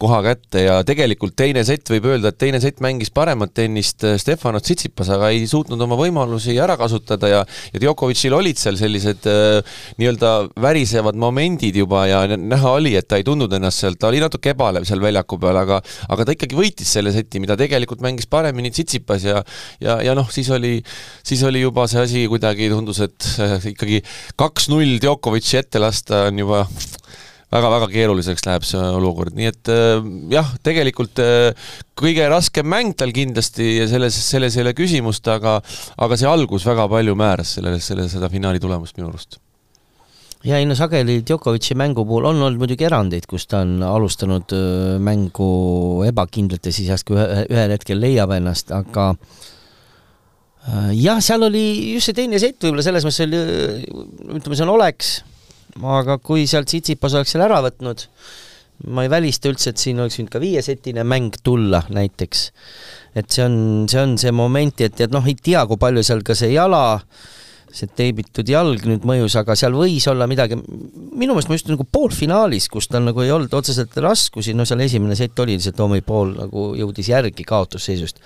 koha 0.00 0.20
kätte 0.28 0.66
ja 0.66 0.76
tegelikult 0.84 1.32
teine 1.38 1.64
sett, 1.64 1.88
võib 1.90 2.10
öelda, 2.12 2.34
et 2.34 2.40
teine 2.40 2.60
sett 2.60 2.84
mängis 2.84 3.12
paremat 3.14 3.56
tennist 3.56 4.04
äh, 4.04 4.18
Stefanos 4.20 4.68
Tsitsipas, 4.68 5.08
aga 5.16 5.32
ei 5.32 5.48
suutnud 5.48 5.80
oma 5.80 5.96
võimalusi 6.00 6.60
ära 6.60 6.76
kasutada 6.80 7.32
ja 7.32 7.40
ja 7.72 7.80
Djokovicil 7.80 8.34
olid 8.36 8.60
seal 8.60 8.76
sellised 8.80 9.26
äh, 9.30 9.80
nii-öelda 10.00 10.34
väris 10.60 10.89
värisevad 10.90 11.18
momendid 11.18 11.76
juba 11.76 12.04
ja 12.08 12.24
näha 12.26 12.72
oli, 12.74 12.94
et 12.98 13.08
ta 13.08 13.18
ei 13.20 13.24
tundnud 13.26 13.52
ennast 13.54 13.82
seal, 13.82 13.96
ta 13.98 14.08
oli 14.10 14.20
natuke 14.22 14.52
ebalev 14.54 14.86
seal 14.88 15.00
väljaku 15.02 15.38
peal, 15.40 15.56
aga 15.56 15.80
aga 16.10 16.26
ta 16.26 16.34
ikkagi 16.34 16.58
võitis 16.58 16.90
selle 16.90 17.12
seti, 17.14 17.40
mida 17.40 17.56
tegelikult 17.58 18.02
mängis 18.02 18.28
paremini 18.30 18.70
Tsitsipas 18.70 19.24
ja 19.24 19.42
ja, 19.80 20.00
ja 20.02 20.14
noh, 20.18 20.28
siis 20.30 20.50
oli, 20.50 20.78
siis 21.26 21.42
oli 21.46 21.62
juba 21.62 21.86
see 21.90 22.02
asi 22.02 22.26
kuidagi, 22.30 22.70
tundus, 22.72 23.00
et 23.06 23.28
äh, 23.42 23.58
ikkagi 23.72 24.02
kaks-null 24.40 24.98
Djokovic'i 25.02 25.60
ette 25.60 25.82
lasta 25.82 26.26
on 26.28 26.42
juba 26.42 26.64
väga-väga 27.50 27.88
keeruliseks 27.90 28.46
läheb 28.46 28.66
see 28.66 28.82
olukord, 28.94 29.34
nii 29.38 29.50
et 29.50 29.70
äh, 29.72 30.08
jah, 30.34 30.50
tegelikult 30.66 31.22
äh, 31.22 31.70
kõige 31.98 32.26
raskem 32.30 32.66
mäng 32.70 32.96
tal 32.98 33.14
kindlasti 33.14 33.76
ja 33.80 33.86
selles, 33.90 34.18
selles 34.26 34.58
ei 34.58 34.66
ole 34.66 34.74
küsimust, 34.78 35.30
aga 35.30 35.60
aga 35.98 36.18
see 36.18 36.30
algus 36.30 36.66
väga 36.66 36.88
palju 36.90 37.18
määras 37.18 37.58
selle, 37.58 37.78
selle, 37.84 38.08
seda 38.10 38.32
finaali 38.32 38.62
tulemust 38.62 38.98
minu 38.98 39.10
arust 39.12 39.40
ja 40.44 40.56
ei 40.56 40.66
no 40.68 40.74
sageli 40.78 41.20
Djokovic'i 41.26 41.76
mängu 41.76 42.04
puhul 42.08 42.30
on 42.30 42.40
olnud 42.40 42.60
muidugi 42.62 42.86
erandeid, 42.88 43.26
kus 43.28 43.46
ta 43.50 43.60
on 43.64 43.82
alustanud 43.84 44.54
mängu 45.04 45.48
ebakindlalt 46.08 46.68
ja 46.68 46.72
siis 46.72 46.88
järsku 46.88 47.16
ühe, 47.16 47.44
ühel 47.52 47.74
hetkel 47.74 48.00
leiab 48.00 48.32
ennast, 48.38 48.72
aga 48.72 49.10
jah, 50.96 51.20
seal 51.24 51.44
oli 51.48 51.64
just 51.94 52.10
see 52.10 52.16
teine 52.16 52.40
sett 52.40 52.60
võib-olla 52.64 52.84
selles 52.84 53.04
mõttes 53.04 53.24
oli, 53.26 53.40
ütleme, 54.38 54.56
see 54.56 54.64
on 54.64 54.72
oleks, 54.76 55.10
aga 55.98 56.16
kui 56.24 56.46
sealt 56.48 56.70
Tsitsipas 56.70 57.18
oleks 57.18 57.36
selle 57.36 57.48
ära 57.48 57.60
võtnud, 57.64 58.06
ma 58.96 59.04
ei 59.04 59.12
välista 59.12 59.50
üldse, 59.52 59.74
et 59.74 59.82
siin 59.82 60.00
oleks 60.00 60.16
võinud 60.16 60.32
ka 60.32 60.40
viiesetine 60.40 61.04
mäng 61.04 61.36
tulla 61.44 61.82
näiteks. 61.92 62.46
et 63.12 63.28
see 63.28 63.44
on, 63.44 63.60
see 63.92 64.00
on 64.00 64.16
see 64.16 64.32
moment, 64.32 64.80
et, 64.80 65.04
et 65.04 65.12
noh, 65.12 65.26
ei 65.28 65.36
tea, 65.36 65.66
kui 65.68 65.76
palju 65.76 66.04
seal 66.06 66.24
ka 66.24 66.36
see 66.38 66.54
jala 66.54 66.82
äh, 66.94 67.28
see 67.74 67.90
teibitud 67.96 68.48
jalg 68.50 68.84
nüüd 68.88 69.04
mõjus, 69.06 69.36
aga 69.38 69.56
seal 69.58 69.74
võis 69.78 70.06
olla 70.10 70.26
midagi, 70.30 70.58
minu 70.58 71.34
meelest 71.34 71.50
ma 71.50 71.58
just 71.58 71.70
nagu 71.70 71.86
poolfinaalis, 71.86 72.68
kus 72.72 72.90
tal 72.90 73.04
nagu 73.06 73.22
ei 73.24 73.32
olnud 73.34 73.54
otseselt 73.56 73.96
raskusi, 74.02 74.54
no 74.56 74.66
seal 74.68 74.82
esimene 74.84 75.18
sett 75.18 75.38
oli 75.42 75.56
lihtsalt 75.58 75.78
Toomi 75.78 76.02
pool 76.06 76.34
nagu 76.38 76.70
jõudis 76.78 77.12
järgi 77.12 77.46
kaotusseisust. 77.46 78.22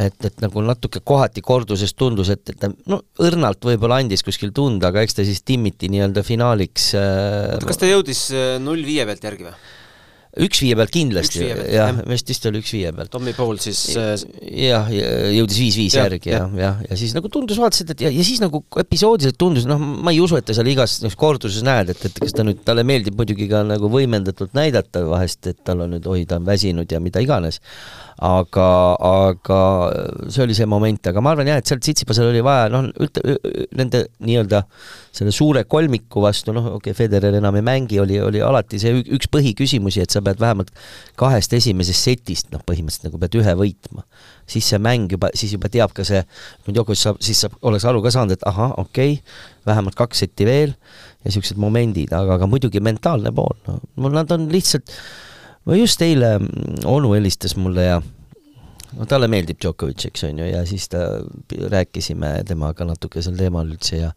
et, 0.00 0.16
et 0.26 0.40
nagu 0.42 0.62
natuke 0.64 1.04
kohati 1.04 1.42
korduses 1.44 1.92
tundus, 1.94 2.30
et, 2.32 2.42
et 2.50 2.58
ta 2.58 2.70
no 2.90 3.02
õrnalt 3.22 3.62
võib-olla 3.62 4.00
andis 4.02 4.24
kuskil 4.26 4.50
tunda, 4.56 4.88
aga 4.88 5.04
eks 5.04 5.20
ta 5.20 5.26
siis 5.26 5.44
timmiti 5.46 5.90
nii-öelda 5.92 6.24
finaaliks 6.26 6.88
äh, 6.98 7.60
kas 7.62 7.78
ta 7.78 7.90
jõudis 7.90 8.26
äh, 8.34 8.56
null 8.58 8.82
viie 8.82 9.04
pealt 9.06 9.28
järgi 9.28 9.46
või? 9.46 9.54
Üks 10.42 10.62
viie 10.64 10.74
pealt 10.78 10.90
kindlasti, 10.94 11.44
jah, 11.70 11.94
vist 12.10 12.30
vist 12.30 12.46
oli 12.50 12.60
üks 12.62 12.72
viie 12.74 12.90
pealt. 12.94 13.10
Tommy 13.12 13.34
Paul 13.36 13.60
siis 13.62 13.80
äh, 14.00 14.14
jah, 14.66 14.88
jõudis 14.90 15.60
viis-viis 15.62 15.96
järgi 15.98 16.32
ja, 16.32 16.44
ja, 16.58 16.72
ja, 16.88 16.98
siis 16.98 17.14
nagu 17.16 17.30
tundus, 17.32 17.60
vaatasid, 17.62 17.94
et 17.94 18.06
ja, 18.06 18.12
ja 18.14 18.26
siis 18.26 18.42
nagu 18.42 18.64
episoodiliselt 18.82 19.38
tundus, 19.40 19.68
noh, 19.70 19.78
ma 19.78 20.14
ei 20.14 20.22
usu, 20.24 20.38
et 20.40 20.48
ta 20.48 20.56
seal 20.56 20.70
igas 20.72 20.98
noh, 21.04 21.14
korduses 21.18 21.66
näed, 21.66 21.94
et, 21.94 22.06
et 22.10 22.22
kas 22.24 22.34
ta 22.34 22.46
nüüd, 22.46 22.64
talle 22.66 22.86
meeldib 22.86 23.18
muidugi 23.18 23.48
ka 23.50 23.62
nagu 23.66 23.90
võimendatult 23.92 24.56
näidata 24.58 25.04
vahest, 25.08 25.46
et 25.52 25.62
tal 25.66 25.86
on 25.86 25.94
nüüd, 25.96 26.08
oi, 26.10 26.24
ta 26.28 26.40
on 26.40 26.48
väsinud 26.48 26.90
ja 26.90 27.02
mida 27.04 27.22
iganes 27.22 27.60
aga, 28.22 28.66
aga 28.94 29.60
see 30.30 30.44
oli 30.44 30.54
see 30.54 30.66
moment, 30.70 31.08
aga 31.10 31.22
ma 31.24 31.32
arvan 31.34 31.48
jah, 31.50 31.58
et 31.58 31.66
sealt 31.66 31.82
Tsitsipasel 31.82 32.28
oli 32.30 32.42
vaja 32.46 32.68
noh, 32.70 32.86
nende 33.74 34.04
nii-öelda 34.22 34.60
selle 35.14 35.34
suure 35.34 35.64
kolmiku 35.70 36.22
vastu, 36.22 36.54
noh, 36.54 36.68
okei 36.76 36.92
okay,, 36.92 36.98
Federer 36.98 37.38
enam 37.40 37.58
ei 37.58 37.64
mängi, 37.66 37.98
oli, 38.02 38.20
oli 38.22 38.42
alati 38.44 38.78
see 38.82 39.02
üks 39.16 39.30
põhiküsimusi, 39.34 40.04
et 40.04 40.14
sa 40.14 40.22
pead 40.24 40.38
vähemalt 40.42 40.70
kahest 41.18 41.56
esimesest 41.58 42.06
setist, 42.10 42.50
noh, 42.54 42.62
põhimõtteliselt 42.66 43.10
nagu 43.10 43.20
pead 43.22 43.38
ühe 43.42 43.56
võitma. 43.58 44.06
siis 44.46 44.66
see 44.68 44.78
mäng 44.78 45.10
juba, 45.10 45.30
siis 45.34 45.54
juba 45.56 45.70
teab 45.72 45.94
ka 45.96 46.04
see, 46.04 46.20
Djokovic 46.68 47.00
saab, 47.00 47.20
siis 47.24 47.38
saab, 47.40 47.54
oleks 47.64 47.86
aru 47.88 48.02
ka 48.04 48.12
saanud, 48.14 48.36
et 48.36 48.46
ahah, 48.46 48.74
okei 48.78 49.18
okay,, 49.18 49.36
vähemalt 49.66 49.96
kaks 49.98 50.20
setti 50.20 50.46
veel 50.46 50.74
ja 50.74 51.30
niisugused 51.30 51.58
momendid, 51.58 52.12
aga, 52.12 52.36
aga 52.36 52.46
muidugi 52.50 52.82
mentaalne 52.84 53.32
pool, 53.34 53.56
no 53.64 54.10
nad 54.12 54.30
on 54.36 54.50
lihtsalt 54.52 54.92
ma 55.64 55.78
just 55.78 56.02
eile, 56.04 56.36
mm, 56.38 56.84
onu 56.90 57.14
helistas 57.16 57.56
mulle 57.56 57.86
ja 57.86 58.00
no 58.98 59.06
talle 59.10 59.28
meeldib 59.30 59.60
Djokovic, 59.62 60.06
eks 60.10 60.26
on 60.28 60.40
ju, 60.42 60.48
ja 60.48 60.64
siis 60.68 60.88
ta, 60.92 61.04
rääkisime 61.72 62.36
temaga 62.48 62.86
natuke 62.88 63.22
sel 63.24 63.38
teemal 63.38 63.70
üldse 63.70 64.00
ja 64.00 64.10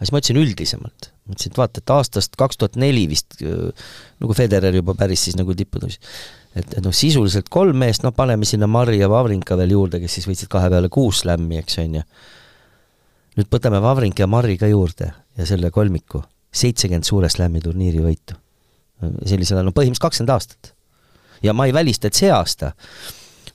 siis 0.00 0.12
ma 0.14 0.20
ütlesin 0.22 0.40
üldisemalt, 0.40 1.10
ma 1.26 1.34
ütlesin, 1.34 1.54
et 1.54 1.60
vaata, 1.60 1.82
et 1.82 1.94
aastast 1.94 2.36
kaks 2.40 2.60
tuhat 2.60 2.78
neli 2.80 3.06
vist 3.10 3.38
nagu 3.40 4.36
Federer 4.36 4.76
juba 4.76 4.94
päris 4.98 5.26
siis 5.26 5.38
nagu 5.38 5.54
tippu 5.56 5.82
tõusis, 5.82 6.00
et, 6.54 6.66
et 6.66 6.82
noh, 6.84 6.94
sisuliselt 6.96 7.50
kolm 7.52 7.80
meest, 7.82 8.04
noh 8.06 8.14
paneme 8.16 8.48
sinna 8.48 8.68
Marri 8.70 9.00
ja 9.00 9.10
Vavrinka 9.12 9.58
veel 9.60 9.76
juurde, 9.76 10.02
kes 10.02 10.18
siis 10.18 10.28
võitsid 10.30 10.50
kahe 10.52 10.70
peale 10.72 10.90
kuus 10.92 11.24
slämmi, 11.24 11.60
eks 11.60 11.80
on 11.84 12.00
ju. 12.00 12.04
nüüd 13.38 13.50
võtame 13.52 13.82
Vavrinka 13.82 14.24
ja 14.24 14.30
Marri 14.30 14.58
ka 14.60 14.70
juurde 14.70 15.12
ja 15.38 15.48
selle 15.48 15.70
kolmiku, 15.74 16.22
seitsekümmend 16.52 17.06
suure 17.06 17.30
slämmi 17.30 17.62
turniiri 17.64 18.02
võitu. 18.04 18.36
sellisena, 19.00 19.62
no 19.64 19.72
põhimõtteliselt 19.72 20.06
kakskümmend 20.06 20.34
aastat. 20.34 20.74
Ja 21.42 21.54
ma 21.56 21.66
ei 21.68 21.74
välista, 21.74 22.08
et 22.08 22.18
see 22.18 22.30
aasta 22.32 22.74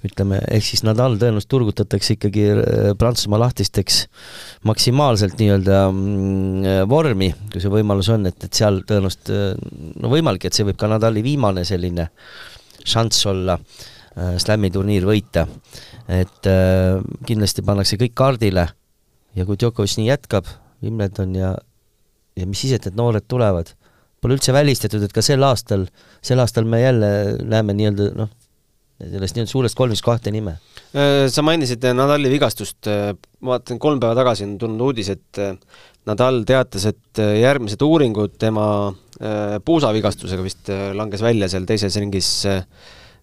ütleme, 0.06 0.40
ehk 0.54 0.66
siis 0.66 0.84
Nadal 0.86 1.18
tõenäoliselt 1.22 1.50
turgutatakse 1.50 2.16
ikkagi 2.16 2.46
äh, 2.52 2.92
Prantsusmaa 3.00 3.40
lahtisteks 3.42 4.04
maksimaalselt 4.68 5.40
nii-öelda 5.40 5.80
mm, 5.90 6.90
vormi, 6.92 7.32
kui 7.54 7.64
see 7.64 7.74
võimalus 7.74 8.12
on, 8.14 8.28
et, 8.30 8.38
et 8.46 8.62
seal 8.62 8.82
tõenäoliselt 8.88 9.34
äh, 9.34 9.48
no 10.02 10.12
võimalik, 10.14 10.46
et 10.46 10.58
see 10.58 10.68
võib 10.68 10.80
ka 10.82 10.90
Nadali 10.92 11.24
viimane 11.26 11.66
selline 11.68 12.10
šanss 12.86 13.26
olla 13.32 13.58
äh, 13.58 14.36
slam'i 14.42 14.72
turniir 14.74 15.08
võita. 15.08 15.48
et 16.08 16.50
äh, 16.50 17.02
kindlasti 17.26 17.66
pannakse 17.66 17.98
kõik 17.98 18.14
kaardile 18.14 18.68
ja 19.36 19.46
kui 19.46 19.58
Djokovic 19.58 19.98
nii 19.98 20.12
jätkab, 20.12 20.46
Wimbledon 20.84 21.34
ja, 21.36 21.56
ja 22.38 22.46
mis 22.46 22.62
siis, 22.62 22.76
et 22.78 22.86
need 22.86 23.00
noored 23.00 23.26
tulevad, 23.28 23.74
pole 24.26 24.40
üldse 24.40 24.56
välistatud, 24.56 25.06
et 25.06 25.14
ka 25.16 25.24
sel 25.26 25.46
aastal, 25.48 25.88
sel 26.26 26.42
aastal 26.44 26.68
me 26.68 26.82
jälle 26.82 27.12
näeme 27.46 27.78
nii-öelda 27.78 28.10
noh, 28.18 28.34
sellest 29.00 29.38
nii-öelda 29.38 29.54
suurest 29.54 29.78
kolmest 29.78 30.06
kahte 30.06 30.34
nime. 30.34 30.58
Äh, 30.98 31.30
sa 31.32 31.46
mainisid 31.46 31.86
Nadali 31.96 32.34
vigastust, 32.34 32.90
ma 32.90 33.56
vaatan, 33.56 33.80
kolm 33.82 34.04
päeva 34.04 34.18
tagasi 34.18 34.50
on 34.50 34.58
tulnud 34.62 34.90
uudis, 34.90 35.14
et 35.16 35.44
äh, 35.46 35.56
Nadal 36.06 36.44
teatas, 36.46 36.84
et 36.92 37.24
järgmised 37.40 37.82
uuringud 37.82 38.36
tema 38.42 38.68
Äh, 39.16 39.62
puusavigastusega 39.64 40.44
vist 40.44 40.68
äh, 40.68 40.90
langes 40.92 41.22
välja 41.24 41.48
seal 41.48 41.64
teises 41.64 41.96
ringis 41.96 42.28
äh, 42.52 42.66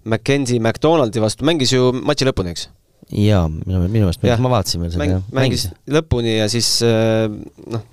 Mackenzie 0.09 0.57
McDonaldi 0.57 1.21
vastu, 1.21 1.45
mängis 1.45 1.75
ju 1.75 1.91
matši 1.93 2.31
lõpuni, 2.31 2.55
eks? 2.55 2.71
jaa, 3.13 3.43
minu, 3.53 3.83
minu 3.93 4.07
meelest, 4.07 4.25
ma 4.41 4.55
vaatasin 4.55 4.81
veel 4.81 4.95
seda 4.95 5.03
Mäng,, 5.03 5.27
mängis 5.37 5.67
lõpuni 5.93 6.39
ja 6.39 6.47
siis 6.49 6.79
noh, 6.81 7.85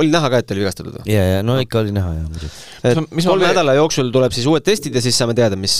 oli 0.00 0.12
näha 0.12 0.30
ka, 0.32 0.40
et 0.42 0.54
oli 0.54 0.62
vigastatud 0.64 0.98
või? 0.98 1.04
jaa, 1.10 1.26
jaa, 1.34 1.44
no 1.46 1.58
ikka 1.62 1.82
oli 1.82 1.94
näha, 1.96 2.14
jaa, 2.16 2.26
muidugi. 2.30 2.50
et 2.86 3.26
kolme 3.26 3.50
nädala 3.50 3.76
jooksul 3.78 4.10
tuleb 4.14 4.34
siis 4.36 4.48
uued 4.50 4.66
testid 4.66 4.94
ja 4.96 5.02
siis 5.04 5.18
saame 5.18 5.36
teada, 5.38 5.58
mis, 5.60 5.76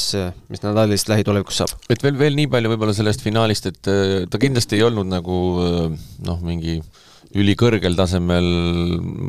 mis 0.53 0.63
Nadalist 0.65 1.11
lähitulevikus 1.13 1.63
saab. 1.63 1.75
et 1.93 2.03
veel, 2.03 2.19
veel 2.19 2.39
nii 2.39 2.51
palju 2.53 2.75
võib-olla 2.75 2.97
sellest 2.97 3.25
finaalist, 3.25 3.71
et 3.73 3.93
ta 4.31 4.43
kindlasti 4.43 4.81
ei 4.81 4.87
olnud 4.87 5.11
nagu 5.11 5.41
noh, 5.63 6.41
mingi 6.47 6.81
äh, 6.81 7.05
ülikõrgel 7.35 7.97
tasemel 7.99 8.47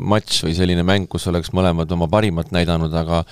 matš 0.08 0.44
või 0.46 0.54
selline 0.56 0.84
mäng, 0.86 1.08
kus 1.10 1.26
oleks 1.30 1.50
mõlemad 1.56 1.90
oma 1.94 2.08
parimat 2.10 2.52
näidanud, 2.54 2.94
aga 2.94 3.24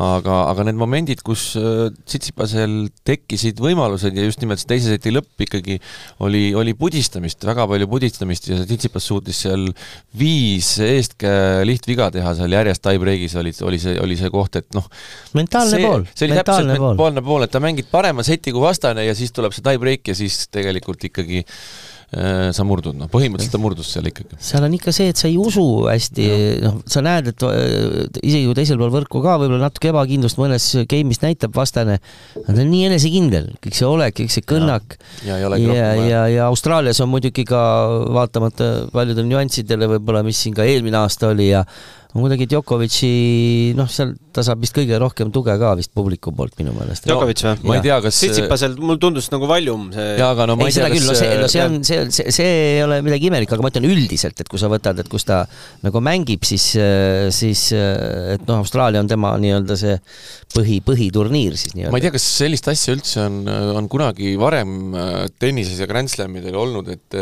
aga, 0.00 0.36
aga 0.48 0.64
need 0.68 0.78
momendid, 0.80 1.20
kus 1.26 1.52
äh, 1.60 1.90
Tsitsipasel 2.06 2.88
tekkisid 3.06 3.60
võimalused 3.60 4.16
ja 4.16 4.24
just 4.24 4.40
nimelt 4.40 4.62
see 4.62 4.70
teise 4.70 4.94
seti 4.94 5.12
lõpp 5.12 5.44
ikkagi 5.44 5.76
oli, 6.24 6.44
oli 6.56 6.72
pudistamist, 6.78 7.44
väga 7.44 7.66
palju 7.68 7.88
pudistamist 7.90 8.48
ja 8.48 8.60
Tsitsipas 8.62 9.08
suutis 9.10 9.42
seal 9.44 9.68
viis 10.18 10.74
eestkäe 10.82 11.66
lihtviga 11.68 12.08
teha 12.14 12.34
seal 12.38 12.56
järjest 12.56 12.84
tie-break'is 12.86 13.36
oli, 13.40 13.52
oli 13.68 13.82
see, 13.82 13.96
oli 14.00 14.18
see 14.20 14.32
koht, 14.32 14.60
et 14.62 14.70
noh 14.76 14.88
mentaalne 15.36 15.76
see, 15.76 15.86
pool. 15.86 16.08
see 16.14 16.28
oli 16.30 16.40
täpselt 16.40 16.72
mentaalne 16.72 17.26
pool, 17.26 17.46
et 17.46 17.52
ta 17.52 17.60
mängib 17.62 17.90
parema 17.92 18.24
seti 18.26 18.54
kui 18.54 18.64
vastane 18.64 19.04
ja 19.04 19.16
siis 19.18 19.34
tuleb 19.36 19.52
see 19.52 19.66
tie-break 19.66 20.12
ja 20.12 20.16
siis 20.16 20.46
tegelikult 20.52 21.04
ikkagi 21.10 21.44
sa 22.52 22.64
murdud, 22.68 22.96
noh, 22.98 23.08
põhimõtteliselt 23.08 23.54
ta 23.56 23.60
murdus 23.60 23.88
seal 23.94 24.04
ikkagi. 24.10 24.36
seal 24.42 24.66
on 24.66 24.74
ikka 24.76 24.92
see, 24.92 25.08
et 25.08 25.20
sa 25.20 25.30
ei 25.30 25.38
usu 25.40 25.64
hästi, 25.86 26.26
noh, 26.60 26.74
sa 26.92 27.00
näed, 27.04 27.30
et 27.32 27.44
äh, 27.48 28.02
isegi 28.20 28.50
kui 28.50 28.56
teisel 28.58 28.76
pool 28.80 28.92
võrku 28.92 29.22
ka 29.24 29.38
võib-olla 29.40 29.70
natuke 29.70 29.88
ebakindlust 29.88 30.36
mõnes 30.40 30.66
game'is 30.90 31.22
näitab 31.22 31.56
vastane, 31.56 31.96
ta 32.34 32.52
on 32.52 32.68
nii 32.68 32.90
enesekindel, 32.90 33.48
kõik 33.64 33.78
see 33.78 33.88
olek, 33.88 34.18
kõik 34.20 34.34
see 34.34 34.44
kõnnak. 34.44 34.98
Ja, 35.24 35.40
ja, 35.40 35.54
ja, 35.56 35.72
ja, 35.72 35.88
ja, 36.04 36.22
ja 36.34 36.50
Austraalias 36.50 37.00
on 37.00 37.08
muidugi 37.14 37.46
ka 37.48 37.62
vaatamata 38.12 38.70
paljudele 38.92 39.30
nüanssidele 39.30 39.88
võib-olla, 39.96 40.24
mis 40.26 40.44
siin 40.44 40.56
ka 40.58 40.68
eelmine 40.68 41.00
aasta 41.00 41.32
oli 41.32 41.48
ja 41.48 41.64
on 42.12 42.20
kuidagi 42.20 42.46
Djokovic'i, 42.50 43.10
noh, 43.76 43.88
seal 43.88 44.12
ta 44.32 44.42
saab 44.44 44.60
vist 44.64 44.74
kõige 44.76 44.98
rohkem 45.00 45.30
tuge 45.32 45.54
ka 45.60 45.72
vist 45.78 45.92
publiku 45.96 46.32
poolt 46.36 46.58
minu 46.60 46.74
meelest. 46.76 47.06
Djokovic 47.08 47.40
või? 47.44 47.54
ma 47.70 47.76
ei 47.78 47.84
tea, 47.84 47.96
kas 48.04 48.18
Tsitsipasel 48.20 48.76
mul 48.80 49.00
tundus 49.00 49.30
nagu 49.32 49.48
valjum 49.48 49.86
see 49.94 50.10
jaa, 50.20 50.28
aga 50.34 50.46
no 50.50 50.56
ma 50.60 50.68
ei, 50.68 50.74
ei 50.74 50.76
tea, 50.76 50.90
kas 50.92 51.08
no 51.08 51.16
see, 51.16 51.30
no 51.40 51.48
see 51.52 51.64
on, 51.64 51.78
see, 51.88 52.02
see, 52.12 52.34
see 52.36 52.50
ei 52.58 52.82
ole 52.84 53.00
midagi 53.06 53.30
imelikku, 53.30 53.56
aga 53.56 53.64
ma 53.64 53.72
ütlen 53.72 53.88
üldiselt, 53.88 54.44
et 54.44 54.52
kui 54.52 54.60
sa 54.60 54.68
võtad, 54.72 55.00
et 55.00 55.08
kus 55.12 55.24
ta 55.28 55.40
nagu 55.86 56.04
mängib, 56.04 56.44
siis, 56.48 56.68
siis 57.36 57.64
et 57.72 58.46
noh, 58.48 58.60
Austraalia 58.60 59.00
on 59.00 59.08
tema 59.10 59.32
nii-öelda 59.40 59.78
see 59.80 59.96
põhi, 60.52 60.82
põhiturniir 60.84 61.56
siis 61.56 61.76
nii-öelda. 61.78 61.94
ma 61.96 62.00
ei 62.00 62.06
tea, 62.08 62.14
kas 62.18 62.28
sellist 62.42 62.68
asja 62.72 62.96
üldse 62.96 63.24
on, 63.24 63.42
on 63.80 63.88
kunagi 63.92 64.36
varem 64.40 64.78
äh, 64.92 65.18
tennises 65.40 65.80
ja 65.80 65.88
Grand 65.88 66.12
Slamidel 66.12 66.60
olnud, 66.60 66.92
et 66.92 67.20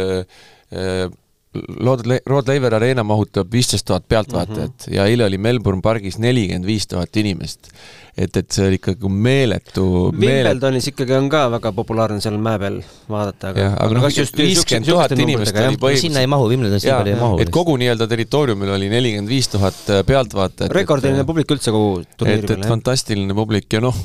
Rod, 1.55 2.05
Rod 2.27 2.49
Laver 2.49 2.75
Arena 2.75 3.03
mahutab 3.03 3.49
viisteist 3.53 3.87
tuhat 3.87 4.05
pealtvaatajat 4.09 4.71
mm 4.71 4.85
-hmm. 4.87 4.95
ja 4.95 5.07
eile 5.07 5.25
oli 5.25 5.39
Melbourne 5.39 5.83
pargis 5.83 6.19
nelikümmend 6.19 6.67
viis 6.67 6.87
tuhat 6.87 7.17
inimest 7.17 7.73
et, 8.17 8.37
et 8.37 8.49
see 8.51 8.67
oli 8.67 8.79
ikkagi 8.81 9.11
meeletu 9.11 9.87
Wimbledonis 10.11 10.87
meele... 10.87 10.95
ikkagi 10.95 11.17
on 11.19 11.31
ka 11.33 11.45
väga 11.57 11.73
populaarne 11.77 12.21
seal 12.25 12.39
mäe 12.43 12.61
peal 12.63 12.81
vaadata, 13.11 13.53
aga, 13.55 13.69
aga 13.85 13.99
noh, 13.99 14.07
viiskümmend 14.11 14.91
tuhat 14.91 15.15
inimest 15.17 15.55
oli 15.55 15.81
põhimõtteliselt 15.81 16.07
sinna 16.07 16.25
ei 16.25 16.31
mahu, 16.31 16.49
Wimbledonis 16.53 16.87
nii 16.87 16.95
palju 16.97 17.15
ei 17.15 17.21
mahu. 17.21 17.41
et 17.45 17.53
kogu 17.55 17.77
nii-öelda 17.81 18.09
territooriumil 18.11 18.75
oli 18.77 18.91
nelikümmend 18.93 19.31
viis 19.31 19.51
tuhat 19.53 19.81
äh, 19.91 20.05
pealtvaatajat. 20.07 20.75
rekordiline 20.81 21.27
publik 21.29 21.55
üldse 21.57 21.75
kogu 21.75 22.05
turniiri 22.17 22.47
peal. 22.47 22.61
et, 22.61 22.67
et 22.67 22.75
fantastiline 22.75 23.37
publik 23.37 23.79
ja 23.79 23.83
noh, 23.85 23.97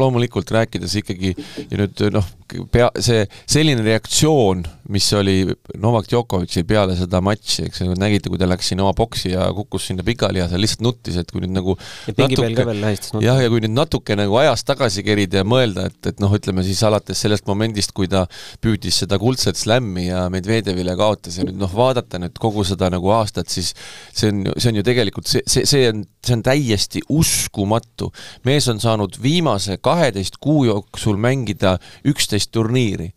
loomulikult 0.00 0.50
rääkides 0.56 0.98
ikkagi 1.02 1.34
ja 1.36 1.80
nüüd 1.80 2.06
noh, 2.14 2.26
pea, 2.72 2.88
see 3.02 3.24
selline 3.48 3.84
reaktsioon, 3.84 4.62
mis 4.90 5.06
oli 5.16 5.42
Novak 5.80 6.08
Djokovicil 6.10 6.66
peale 6.68 6.96
seda 6.98 7.20
matši, 7.24 7.66
eks 7.68 7.84
nägite, 7.98 8.30
kui 8.32 8.40
ta 8.40 8.48
läks 8.48 8.72
sinna 8.72 8.86
oma 8.86 8.94
boksi 8.96 9.34
ja 9.34 9.46
kukkus 9.54 9.90
sinna 9.90 10.04
pikali 10.06 10.42
ja 10.42 10.48
seal 10.50 10.62
lihtsalt 10.64 10.84
nuttis, 10.86 11.18
et 11.20 11.30
kui 11.30 11.44
nüüd 11.44 11.54
nagu 11.54 11.76
ja 11.76 12.14
pingi 12.16 12.36
natuke, 12.36 12.48
peal 12.48 12.58
ka 12.58 12.66
veel 12.70 12.86
hästi 12.88 13.12
nuttis. 13.14 13.26
jah, 13.28 13.42
ja 13.44 13.49
kui 13.50 13.62
nüüd 13.64 13.74
natuke 13.74 14.16
nagu 14.18 14.36
ajas 14.40 14.64
tagasi 14.66 15.04
kerida 15.06 15.42
ja 15.42 15.46
mõelda, 15.48 15.88
et, 15.90 15.98
et 16.12 16.22
noh, 16.22 16.32
ütleme 16.36 16.64
siis 16.66 16.80
alates 16.86 17.20
sellest 17.20 17.48
momendist, 17.50 17.92
kui 17.96 18.08
ta 18.10 18.24
püüdis 18.62 19.02
seda 19.02 19.18
kuldset 19.20 19.58
slämmi 19.60 20.06
ja 20.08 20.24
Medvedjevile 20.32 20.96
kaotas 20.98 21.40
ja 21.40 21.46
nüüd 21.46 21.58
noh, 21.60 21.72
vaadata 21.74 22.20
nüüd 22.22 22.38
kogu 22.40 22.64
seda 22.68 22.90
nagu 22.92 23.12
aastat, 23.16 23.50
siis 23.52 23.74
see 24.14 24.30
on, 24.32 24.46
see 24.56 24.72
on 24.72 24.80
ju 24.80 24.86
tegelikult 24.86 25.30
see, 25.30 25.44
see, 25.50 25.66
see 25.68 25.90
on, 25.90 26.06
see 26.26 26.38
on 26.38 26.46
täiesti 26.46 27.04
uskumatu. 27.10 28.10
mees 28.46 28.68
on 28.72 28.80
saanud 28.80 29.20
viimase 29.22 29.78
kaheteist 29.82 30.40
kuu 30.40 30.64
jooksul 30.68 31.20
mängida 31.20 31.78
üksteist 32.06 32.52
turniiri 32.54 33.12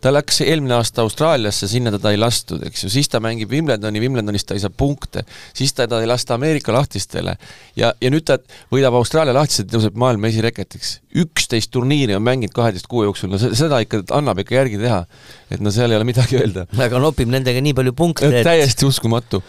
ta 0.00 0.12
läks 0.12 0.40
eelmine 0.44 0.74
aasta 0.78 1.04
Austraaliasse, 1.04 1.68
sinna 1.68 1.92
teda 1.94 2.12
ei 2.14 2.20
lastud, 2.20 2.62
eks 2.66 2.84
ju, 2.84 2.90
siis 2.92 3.08
ta 3.10 3.20
mängib 3.22 3.52
Wimbledoni, 3.52 4.02
Wimbledonis 4.02 4.46
ta 4.48 4.56
ei 4.56 4.62
saa 4.62 4.72
punkte, 4.72 5.24
siis 5.56 5.74
teda 5.76 6.00
ei 6.00 6.08
lasta 6.08 6.36
Ameerika 6.36 6.72
lahtistele 6.74 7.36
ja, 7.76 7.92
ja 7.92 8.12
nüüd 8.12 8.26
ta 8.28 8.38
võidab 8.72 8.96
Austraalia 8.98 9.34
lahtised 9.36 9.70
tõuseb 9.72 9.98
maailma 10.00 10.30
esireketiks. 10.32 10.98
üksteist 11.20 11.72
turniiri 11.74 12.14
on 12.16 12.22
mänginud 12.22 12.54
kaheteist 12.54 12.88
kuu 12.90 13.04
jooksul, 13.08 13.32
no 13.32 13.40
seda 13.40 13.80
ikka 13.84 14.04
annab 14.16 14.40
ikka 14.44 14.56
järgi 14.60 14.78
teha. 14.80 15.04
et 15.50 15.60
no 15.60 15.72
seal 15.74 15.90
ei 15.90 16.00
ole 16.00 16.08
midagi 16.08 16.40
öelda. 16.40 16.66
aga 16.78 17.02
nopib 17.02 17.28
nendega 17.28 17.60
nii 17.60 17.76
palju 17.76 17.96
punkte, 17.96 18.30
et 18.30 18.44
täiesti 18.46 18.88
uskumatu 18.88 19.42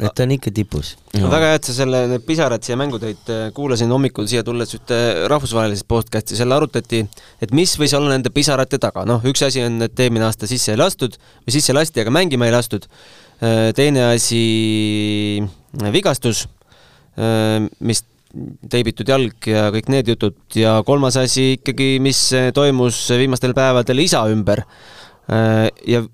et 0.00 0.14
ta 0.16 0.24
on 0.24 0.34
ikka 0.34 0.52
tipus. 0.54 0.94
väga 1.14 1.50
hea, 1.50 1.58
et 1.58 1.68
sa 1.68 1.74
selle, 1.76 2.02
need 2.10 2.24
pisarad 2.26 2.64
siia 2.64 2.76
mängu 2.80 3.00
tõid, 3.02 3.32
kuulasin 3.56 3.92
hommikul 3.92 4.28
siia 4.30 4.44
tulles 4.46 4.72
ühte 4.76 4.98
rahvusvahelist 5.30 5.86
podcast'i, 5.90 6.38
seal 6.38 6.56
arutati, 6.56 7.02
et 7.42 7.54
mis 7.56 7.74
võis 7.80 7.94
olla 7.96 8.14
nende 8.14 8.32
pisarate 8.34 8.80
taga, 8.82 9.04
noh, 9.08 9.24
üks 9.28 9.44
asi 9.46 9.64
on, 9.66 9.80
et 9.84 10.04
eelmine 10.04 10.24
aasta 10.28 10.48
sisse 10.50 10.72
ei 10.72 10.80
lastud 10.80 11.18
või 11.44 11.56
sisse 11.56 11.76
lasti, 11.76 12.00
aga 12.02 12.14
mängima 12.14 12.48
ei 12.48 12.56
lastud. 12.56 12.88
teine 13.76 14.02
asi, 14.10 14.40
vigastus, 15.92 16.44
mis 17.80 18.02
teibitud 18.70 19.08
jalg 19.08 19.48
ja 19.48 19.68
kõik 19.74 19.88
need 19.90 20.10
jutud 20.12 20.36
ja 20.54 20.78
kolmas 20.86 21.16
asi 21.18 21.56
ikkagi, 21.56 21.98
mis 22.02 22.20
toimus 22.54 23.02
viimastel 23.18 23.54
päevadel 23.56 24.04
isa 24.04 24.22
ümber. 24.30 24.64
ja 25.86 26.04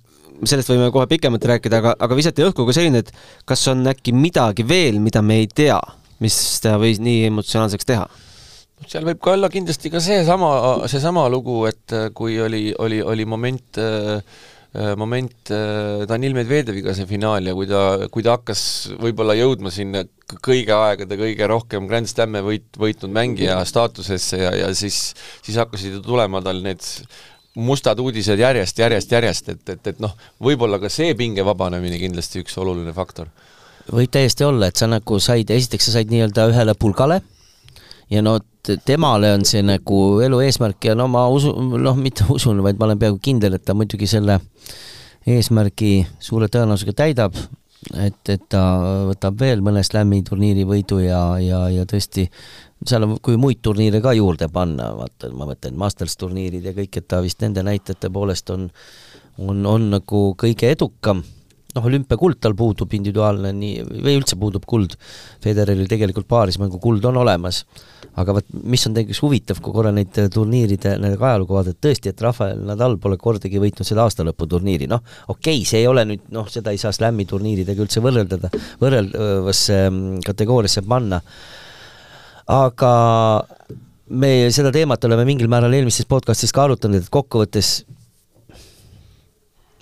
sellest 0.44 0.72
võime 0.72 0.90
kohe 0.94 1.08
pikemalt 1.10 1.44
rääkida, 1.48 1.80
aga, 1.82 1.96
aga 2.06 2.18
visati 2.18 2.44
õhku 2.46 2.66
ka 2.68 2.76
selline, 2.76 3.04
et 3.04 3.12
kas 3.48 3.64
on 3.72 3.86
äkki 3.90 4.14
midagi 4.16 4.66
veel, 4.68 5.00
mida 5.02 5.22
me 5.24 5.40
ei 5.42 5.50
tea, 5.50 5.80
mis 6.24 6.36
ta 6.64 6.76
võis 6.82 7.00
nii 7.02 7.26
emotsionaalseks 7.30 7.88
teha? 7.88 8.06
seal 8.84 9.06
võib 9.06 9.22
ka 9.24 9.32
olla 9.36 9.48
kindlasti 9.52 9.90
ka 9.92 10.02
seesama, 10.04 10.50
seesama 10.90 11.24
lugu, 11.32 11.62
et 11.70 11.94
äh, 11.96 12.10
kui 12.16 12.36
oli, 12.42 12.68
oli, 12.82 13.00
oli 13.00 13.24
moment 13.24 13.80
äh, 13.80 14.20
äh 14.76 14.92
moment 15.00 15.50
äh, 15.54 16.04
Danil 16.08 16.36
Medvedjeviga 16.36 16.92
see 16.94 17.08
finaal 17.08 17.48
ja 17.48 17.54
kui 17.56 17.68
ta, 17.70 18.08
kui 18.12 18.26
ta 18.26 18.36
hakkas 18.36 18.60
võib-olla 19.00 19.36
jõudma 19.38 19.72
sinna 19.72 20.04
kõige 20.44 20.76
aegade 20.76 21.16
kõige 21.16 21.48
rohkem 21.48 21.88
Grand 21.88 22.10
Slam'e 22.10 22.44
võit, 22.44 22.68
võitnud 22.76 23.14
mängija 23.16 23.62
staatusesse 23.64 24.42
ja, 24.42 24.52
ja 24.60 24.68
siis, 24.76 25.14
siis 25.40 25.56
hakkasid 25.56 25.96
ju 25.96 26.04
tulema 26.04 26.44
tal 26.44 26.60
need 26.66 26.84
mustad 27.56 28.00
uudised 28.00 28.38
järjest, 28.38 28.78
järjest, 28.78 29.12
järjest, 29.12 29.48
et, 29.48 29.68
et, 29.68 29.92
et 29.92 30.00
noh, 30.02 30.12
võib-olla 30.42 30.78
ka 30.82 30.90
see 30.92 31.14
pinge 31.16 31.44
vabanemine 31.44 31.98
kindlasti 32.00 32.44
üks 32.44 32.56
oluline 32.60 32.92
faktor. 32.96 33.30
võib 33.92 34.10
täiesti 34.12 34.44
olla, 34.44 34.68
et 34.68 34.76
sa 34.76 34.88
nagu 34.90 35.20
said, 35.22 35.50
esiteks 35.50 35.88
sa 35.88 35.98
said 35.98 36.12
nii-öelda 36.12 36.50
ühele 36.50 36.74
pulgale 36.74 37.20
ja 38.10 38.22
no 38.22 38.38
temale 38.84 39.32
on 39.34 39.44
see 39.46 39.62
nagu 39.62 40.20
elu 40.22 40.40
eesmärk 40.46 40.88
ja 40.88 40.94
no 40.98 41.06
ma 41.10 41.26
usun, 41.32 41.76
noh, 41.82 41.96
mitte 41.98 42.26
usun, 42.36 42.62
vaid 42.64 42.78
ma 42.78 42.90
olen 42.90 43.00
peaaegu 43.02 43.22
kindel, 43.22 43.56
et 43.56 43.64
ta 43.64 43.74
muidugi 43.74 44.08
selle 44.10 44.40
eesmärgi 45.26 46.06
suure 46.22 46.48
tõenäosusega 46.52 46.94
täidab, 47.02 47.38
et, 47.98 48.20
et 48.30 48.44
ta 48.50 48.62
võtab 49.08 49.40
veel 49.40 49.62
mõne 49.64 49.82
slam'i 49.86 50.22
turniiri 50.26 50.66
võidu 50.68 51.00
ja, 51.02 51.22
ja, 51.42 51.66
ja 51.72 51.86
tõesti 51.88 52.28
seal 52.88 53.06
on, 53.06 53.16
kui 53.22 53.38
muid 53.40 53.62
turniire 53.64 54.00
ka 54.04 54.14
juurde 54.16 54.48
panna, 54.52 54.90
vaata, 54.98 55.30
ma 55.34 55.48
mõtlen 55.50 55.78
Masters 55.78 56.16
turniirid 56.20 56.66
ja 56.66 56.74
kõik, 56.76 57.00
et 57.00 57.08
ta 57.10 57.22
vist 57.24 57.42
nende 57.44 57.64
näitajate 57.66 58.10
poolest 58.12 58.52
on, 58.54 58.68
on, 59.38 59.64
on 59.66 59.90
nagu 59.96 60.28
kõige 60.38 60.70
edukam. 60.74 61.24
noh, 61.76 61.84
olümpiakuld 61.84 62.38
tal 62.40 62.54
puudub 62.56 62.94
individuaalne 62.96 63.50
nii, 63.52 63.82
või 64.00 64.14
üldse 64.16 64.38
puudub 64.40 64.64
kuld, 64.64 64.94
Federeril 65.44 65.84
tegelikult 65.90 66.24
paarismängu 66.30 66.78
kuld 66.80 67.04
on 67.04 67.18
olemas, 67.20 67.66
aga 68.16 68.32
vot 68.38 68.46
mis 68.64 68.86
on 68.88 68.94
tegelikult 68.96 69.26
huvitav, 69.26 69.60
kui 69.60 69.74
korra 69.76 69.92
neid 69.92 70.16
turniiride 70.32 70.94
nendega 70.96 71.28
ajalugu 71.34 71.58
vaadata, 71.58 71.76
tõesti, 71.84 72.14
et 72.14 72.24
Rafael 72.24 72.62
Nadal 72.64 72.96
pole 73.02 73.18
kordagi 73.20 73.60
võitnud 73.60 73.88
seda 73.88 74.06
aastalõputurniiri, 74.06 74.88
noh, 74.88 75.04
okei 75.28 75.58
okay,, 75.58 75.68
see 75.68 75.82
ei 75.82 75.90
ole 75.90 76.06
nüüd 76.08 76.32
noh, 76.32 76.48
seda 76.48 76.72
ei 76.72 76.80
saa 76.80 76.96
slam'i 76.96 77.28
turniiridega 77.28 77.84
üldse 77.84 78.00
võrreldada, 78.04 78.48
võrreldavasse 78.80 79.80
mm, 79.90 80.24
kategooriasse 80.24 80.86
panna, 80.88 81.20
aga 82.46 82.94
me 84.06 84.32
seda 84.54 84.70
teemat 84.74 85.04
oleme 85.08 85.26
mingil 85.26 85.50
määral 85.50 85.74
eelmistes 85.74 86.06
podcastis 86.08 86.54
ka 86.54 86.66
arutanud, 86.66 87.02
et 87.02 87.12
kokkuvõttes 87.12 87.80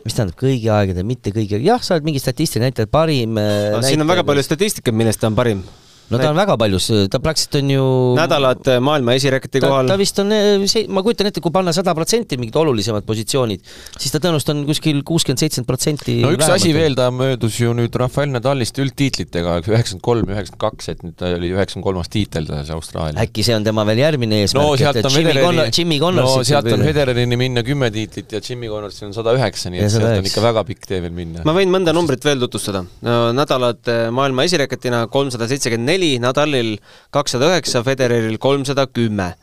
mis 0.04 0.16
tähendab 0.16 0.36
kõigi 0.40 0.68
aegade, 0.72 1.04
mitte 1.06 1.32
kõigi, 1.32 1.60
jah, 1.64 1.80
sa 1.84 1.96
oled 1.96 2.08
mingi 2.08 2.20
statistiline 2.20 2.68
näitaja, 2.68 2.88
parim 2.92 3.36
no, 3.36 3.44
näitaja. 3.44 3.88
siin 3.88 4.04
on 4.04 4.10
väga 4.10 4.24
palju 4.28 4.44
statistikat, 4.44 4.96
millest 4.96 5.22
ta 5.22 5.30
on 5.30 5.36
parim 5.38 5.62
no 6.10 6.20
ta 6.20 6.30
on 6.30 6.36
väga 6.38 6.56
paljus, 6.60 6.88
ta 7.10 7.20
praktiliselt 7.22 7.58
on 7.62 7.70
ju 7.72 7.84
nädalad 8.18 8.68
maailma 8.84 9.14
esireketi 9.18 9.62
kohal. 9.64 9.88
ta 9.88 9.96
vist 10.00 10.18
on 10.22 10.32
see, 10.70 10.86
ma 10.92 11.02
kujutan 11.04 11.30
ette, 11.30 11.42
kui 11.44 11.52
panna 11.54 11.72
sada 11.76 11.94
protsenti 11.96 12.38
mingid 12.40 12.56
olulisemad 12.60 13.06
positsioonid, 13.08 13.62
siis 13.96 14.12
ta 14.12 14.20
tõenäoliselt 14.22 14.52
on 14.54 14.62
kuskil 14.68 15.00
kuuskümmend, 15.06 15.42
seitsekümmend 15.42 15.70
protsenti 15.70 16.16
no 16.24 16.32
üks 16.36 16.50
asi 16.52 16.74
veel, 16.76 16.96
ta 16.98 17.08
möödus 17.14 17.58
ju 17.60 17.74
nüüd 17.76 17.96
Rafael 18.00 18.32
Nadalist 18.34 18.78
üldtiitlitega, 18.82 19.58
üheksakümmend 19.64 20.04
kolm, 20.04 20.32
üheksakümmend 20.34 20.62
kaks, 20.66 20.90
et 20.92 21.04
nüüd 21.06 21.16
ta 21.20 21.32
oli 21.38 21.52
üheksakümne 21.54 21.88
kolmas 21.88 22.12
tiitel 22.12 22.48
taas 22.50 22.72
Austraalia. 22.74 23.18
äkki 23.24 23.46
see 23.46 23.56
on 23.56 23.66
tema 23.66 23.86
veel 23.88 24.04
järgmine 24.04 24.42
eesmärk 24.44 24.68
no 24.68 24.76
sealt 24.80 25.00
on 25.00 25.16
Jimmy 25.16 25.36
Connor, 25.40 25.72
Jimmy 25.72 26.00
Connors 26.02 26.36
no 26.36 26.44
sealt 26.46 26.70
on 26.74 26.84
Federerini 26.84 27.40
minna 27.40 27.64
kümme 27.66 27.90
tiitlit 27.94 28.36
ja 28.36 28.42
Jimmy 28.44 28.68
Connorsil 28.72 29.08
on 29.08 29.16
sada 29.16 29.34
üheksa, 29.38 29.72
nii 29.72 29.84
et 29.84 29.94
sealt 29.94 30.20
on 30.20 30.30
ikka 30.30 30.44
väga 30.44 30.64
pikk 30.68 30.88
tee 30.90 31.00
veel 31.04 31.16
minna. 31.16 31.44
ma 31.48 31.56
võin 31.56 31.72
mõnda 31.72 31.96
numbrit 31.96 32.24
veel 32.24 32.42
tutvustada 32.44 32.84
no,. 32.84 33.18
nädalad 33.36 33.92
maailma 34.14 34.46
esireketina 34.48 35.04
kolmsada 35.12 35.48
seitsekümmend 35.50 35.93
neli, 35.94 36.16
Nadalil 36.22 36.76
kakssada 37.14 37.52
üheksa, 37.52 37.84
Federeril 37.86 38.38
kolmsada 38.42 38.86
kümme. 38.90 39.34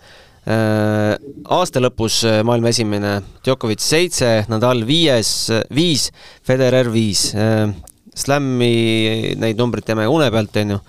Äh, 0.41 1.13
aasta 1.53 1.81
lõpus 1.83 2.23
äh, 2.25 2.39
maailma 2.41 2.71
esimene, 2.73 3.19
Djokovic 3.45 3.83
seitse, 3.85 4.39
Nadal 4.49 4.81
viies, 4.87 5.51
viis, 5.69 6.07
Federer 6.47 6.89
viis. 6.93 7.27
Äh, 7.37 7.69
Slam'i 8.17 9.35
neid 9.39 9.59
numbreid 9.61 9.85
teame 9.87 10.07
une 10.11 10.27
pealt, 10.33 10.57
on 10.59 10.73
ju. 10.73 10.79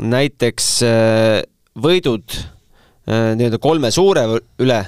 näiteks 0.00 0.68
võidud 1.78 2.36
nii-öelda 3.04 3.60
kolme 3.62 3.90
suure 3.92 4.24
üle 4.64 4.78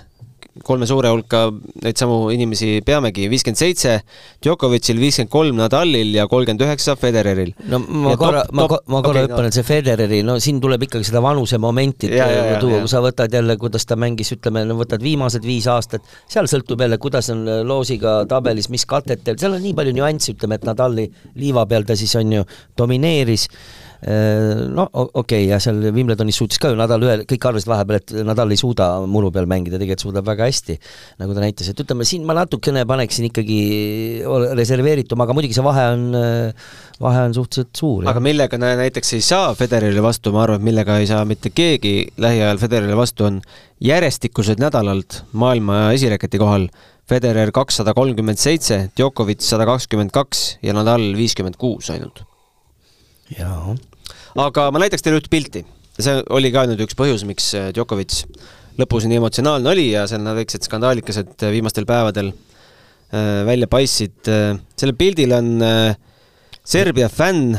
kolme 0.65 0.87
suure 0.89 1.11
hulka 1.13 1.47
neid 1.85 1.99
samu 2.01 2.19
inimesi 2.35 2.81
peamegi, 2.87 3.27
viiskümmend 3.33 3.61
seitse 3.61 3.97
Djokovicil, 4.45 5.01
viiskümmend 5.01 5.33
kolm 5.33 5.59
Nadalil 5.61 6.15
ja 6.17 6.27
kolmkümmend 6.31 6.65
üheksa 6.67 6.97
Federeril. 7.01 7.53
no 7.71 7.81
ma 7.81 8.15
ja 8.15 8.21
korra, 8.21 8.45
ma, 8.53 8.67
ma 8.69 9.03
korra 9.05 9.25
okay, 9.25 9.29
hüppan 9.29 9.47
no., 9.47 9.51
et 9.51 9.59
see 9.59 9.67
Federeri, 9.67 10.23
no 10.27 10.39
siin 10.43 10.61
tuleb 10.63 10.87
ikkagi 10.87 11.11
seda 11.11 11.23
vanuse 11.25 11.61
momenti 11.63 12.11
tuua, 12.11 12.81
kui 12.85 12.93
sa 12.93 13.03
võtad 13.05 13.37
jälle, 13.37 13.57
kuidas 13.61 13.89
ta 13.89 13.99
mängis, 14.01 14.33
ütleme, 14.37 14.65
no 14.69 14.79
võtad 14.81 15.05
viimased 15.05 15.47
viis 15.47 15.69
aastat, 15.71 16.07
seal 16.31 16.49
sõltub 16.51 16.85
jälle, 16.85 17.01
kuidas 17.03 17.33
on 17.35 17.45
loosiga 17.67 18.21
tabelis, 18.31 18.71
mis 18.73 18.87
katetel, 18.89 19.39
seal 19.41 19.57
on 19.57 19.65
nii 19.65 19.77
palju 19.77 19.97
nüansse, 19.97 20.37
ütleme, 20.37 20.61
et 20.61 20.67
Nadali 20.69 21.11
liiva 21.41 21.67
peal 21.71 21.89
ta 21.89 21.99
siis 21.99 22.15
on 22.21 22.41
ju 22.41 22.49
domineeris 22.79 23.49
Äh, 23.51 23.80
no 24.01 24.87
okei 24.93 25.13
okay,, 25.21 25.47
ja 25.51 25.59
seal 25.61 25.81
Wimbledonis 25.93 26.39
suutis 26.41 26.61
ka 26.61 26.71
ju 26.73 26.79
Nadal 26.79 27.03
ühe, 27.05 27.17
kõik 27.29 27.47
arvasid 27.51 27.69
vahepeal, 27.69 28.01
et 28.01 28.15
Nadal 28.25 28.55
ei 28.55 28.61
suuda 28.61 28.89
muru 29.11 29.29
peal 29.35 29.49
mängida, 29.51 29.77
tegelikult 29.77 30.07
suudab 30.07 30.29
väga 30.31 30.47
hästi, 30.49 30.77
nagu 31.21 31.37
ta 31.37 31.43
näitas, 31.45 31.69
et 31.69 31.83
ütleme, 31.85 32.07
siin 32.09 32.25
ma 32.29 32.37
natukene 32.39 32.87
paneksin 32.89 33.29
ikkagi 33.29 33.61
reserveeritum, 34.57 35.21
aga 35.21 35.37
muidugi 35.37 35.57
see 35.57 35.67
vahe 35.67 35.85
on, 35.97 36.07
vahe 37.05 37.25
on 37.29 37.37
suhteliselt 37.37 37.83
suur. 37.83 38.07
aga 38.09 38.23
millega 38.25 38.61
näiteks 38.61 39.19
ei 39.19 39.27
saa 39.27 39.53
Federerile 39.59 40.05
vastu, 40.05 40.33
ma 40.33 40.47
arvan, 40.47 40.63
et 40.63 40.69
millega 40.71 40.97
ei 41.03 41.11
saa 41.11 41.27
mitte 41.29 41.53
keegi 41.53 42.09
lähiajal 42.21 42.63
Federerile 42.63 42.97
vastu, 42.97 43.29
on 43.29 43.43
järjestikused 43.85 44.63
nädalalt 44.65 45.23
maailma 45.33 45.91
esireketi 45.97 46.41
kohal 46.41 46.71
Federer 47.11 47.51
kakssada 47.53 47.93
kolmkümmend 47.97 48.39
seitse, 48.39 48.85
Djokovic 48.97 49.45
sada 49.45 49.67
kakskümmend 49.69 50.15
kaks 50.15 50.61
ja 50.63 50.73
Nadal 50.77 51.11
viiskümmend 51.19 51.59
kuus 51.61 51.91
ainult. 51.93 52.25
jaa 53.37 53.77
aga 54.39 54.71
ma 54.71 54.83
näitaks 54.83 55.05
teile 55.05 55.21
ühte 55.21 55.31
pilti. 55.33 55.65
see 56.01 56.21
oli 56.33 56.53
ka 56.55 56.65
nüüd 56.71 56.81
üks 56.85 56.97
põhjus, 56.97 57.27
miks 57.29 57.51
äh, 57.59 57.71
Djokovic 57.77 58.23
lõpus 58.81 59.05
nii 59.09 59.19
emotsionaalne 59.21 59.69
oli 59.73 59.91
ja 59.91 60.07
seal 60.09 60.23
need 60.25 60.39
väiksed 60.39 60.65
skandaalikesed 60.69 61.45
äh, 61.45 61.53
viimastel 61.53 61.89
päevadel 61.89 62.31
äh, 62.31 63.43
välja 63.49 63.69
paistsid. 63.69 64.23
sellel 64.25 64.97
pildil 64.97 65.35
on 65.37 65.53
Serbia 66.71 67.09
fänn, 67.11 67.57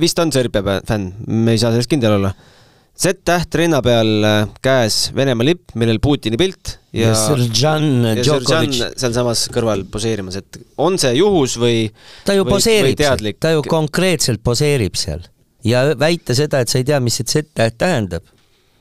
vist 0.00 0.18
on 0.18 0.32
Serbia 0.32 0.80
fänn, 0.86 1.12
me 1.26 1.54
ei 1.54 1.60
saa 1.60 1.72
selles 1.74 1.88
kindel 1.90 2.18
olla 2.18 2.34
Z-täht 3.00 3.54
rinna 3.56 3.78
peal 3.80 4.24
käes 4.60 5.06
Venemaa 5.16 5.46
lipp, 5.46 5.70
millel 5.80 6.00
Putini 6.04 6.36
pilt 6.40 6.74
ja, 6.92 7.06
ja 7.06 7.16
Srdžan 7.16 8.16
Djokovic 8.18 8.98
sealsamas 9.00 9.46
kõrval 9.54 9.86
poseerimas, 9.88 10.36
et 10.42 10.58
on 10.76 10.98
see 11.00 11.14
juhus 11.16 11.56
või 11.60 11.86
ta 12.26 12.36
ju 12.36 12.44
või, 12.44 12.56
poseerib 12.58 13.00
seal, 13.00 13.30
ta 13.40 13.54
ju 13.54 13.64
konkreetselt 13.64 14.42
poseerib 14.44 14.98
seal 15.00 15.24
ja 15.64 15.82
väita 15.98 16.34
seda, 16.36 16.60
et 16.60 16.72
sa 16.72 16.80
ei 16.80 16.86
tea, 16.88 17.00
mis 17.00 17.20
see 17.20 17.28
Z-täht 17.28 17.78
tähendab. 17.78 18.24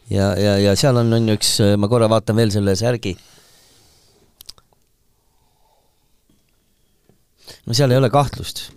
ja, 0.10 0.34
ja, 0.40 0.58
ja 0.58 0.76
seal 0.80 0.98
on, 0.98 1.14
on 1.14 1.36
üks, 1.36 1.58
ma 1.78 1.90
korra 1.92 2.10
vaatan 2.10 2.38
veel 2.40 2.52
selle 2.52 2.76
särgi. 2.80 3.16
no 7.66 7.78
seal 7.78 7.92
ei 7.92 7.98
ole 8.02 8.10
kahtlust 8.14 8.70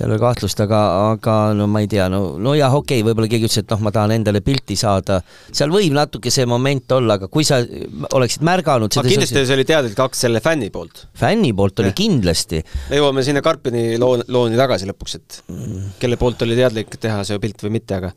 seal 0.00 0.08
ei 0.08 0.16
ole 0.16 0.20
kahtlust, 0.22 0.60
aga, 0.64 0.80
aga 1.12 1.34
no 1.56 1.66
ma 1.70 1.82
ei 1.84 1.88
tea, 1.90 2.06
no, 2.12 2.38
no 2.40 2.54
jah, 2.56 2.72
okei 2.72 3.02
okay,, 3.02 3.06
võib-olla 3.06 3.28
keegi 3.30 3.48
ütles, 3.48 3.60
et 3.60 3.74
noh, 3.74 3.82
ma 3.84 3.92
tahan 3.92 4.14
endale 4.16 4.40
pilti 4.44 4.76
saada, 4.80 5.20
seal 5.52 5.72
võib 5.74 5.92
natuke 5.96 6.32
see 6.32 6.46
moment 6.48 6.96
olla, 6.96 7.18
aga 7.20 7.28
kui 7.32 7.44
sa 7.46 7.60
oleksid 7.60 8.44
märganud 8.46 8.96
aga 8.96 9.12
kindlasti 9.12 9.44
see 9.44 9.58
oli 9.58 9.66
teadlik 9.68 10.00
akt 10.00 10.18
selle 10.18 10.40
fänni 10.44 10.70
poolt. 10.72 11.04
fänni 11.20 11.52
poolt 11.56 11.84
oli 11.84 11.92
ja. 11.92 11.98
kindlasti. 12.00 12.62
me 12.90 13.00
jõuame 13.00 13.24
sinna 13.26 13.44
Karpini 13.44 13.98
loo, 14.00 14.16
looni 14.32 14.58
tagasi 14.60 14.88
lõpuks, 14.88 15.18
et 15.20 15.40
mm. 15.52 15.96
kelle 16.00 16.20
poolt 16.20 16.46
oli 16.46 16.56
teadlik 16.58 16.96
teha 17.00 17.20
see 17.28 17.40
pilt 17.42 17.66
või 17.66 17.76
mitte, 17.76 18.00
aga 18.00 18.14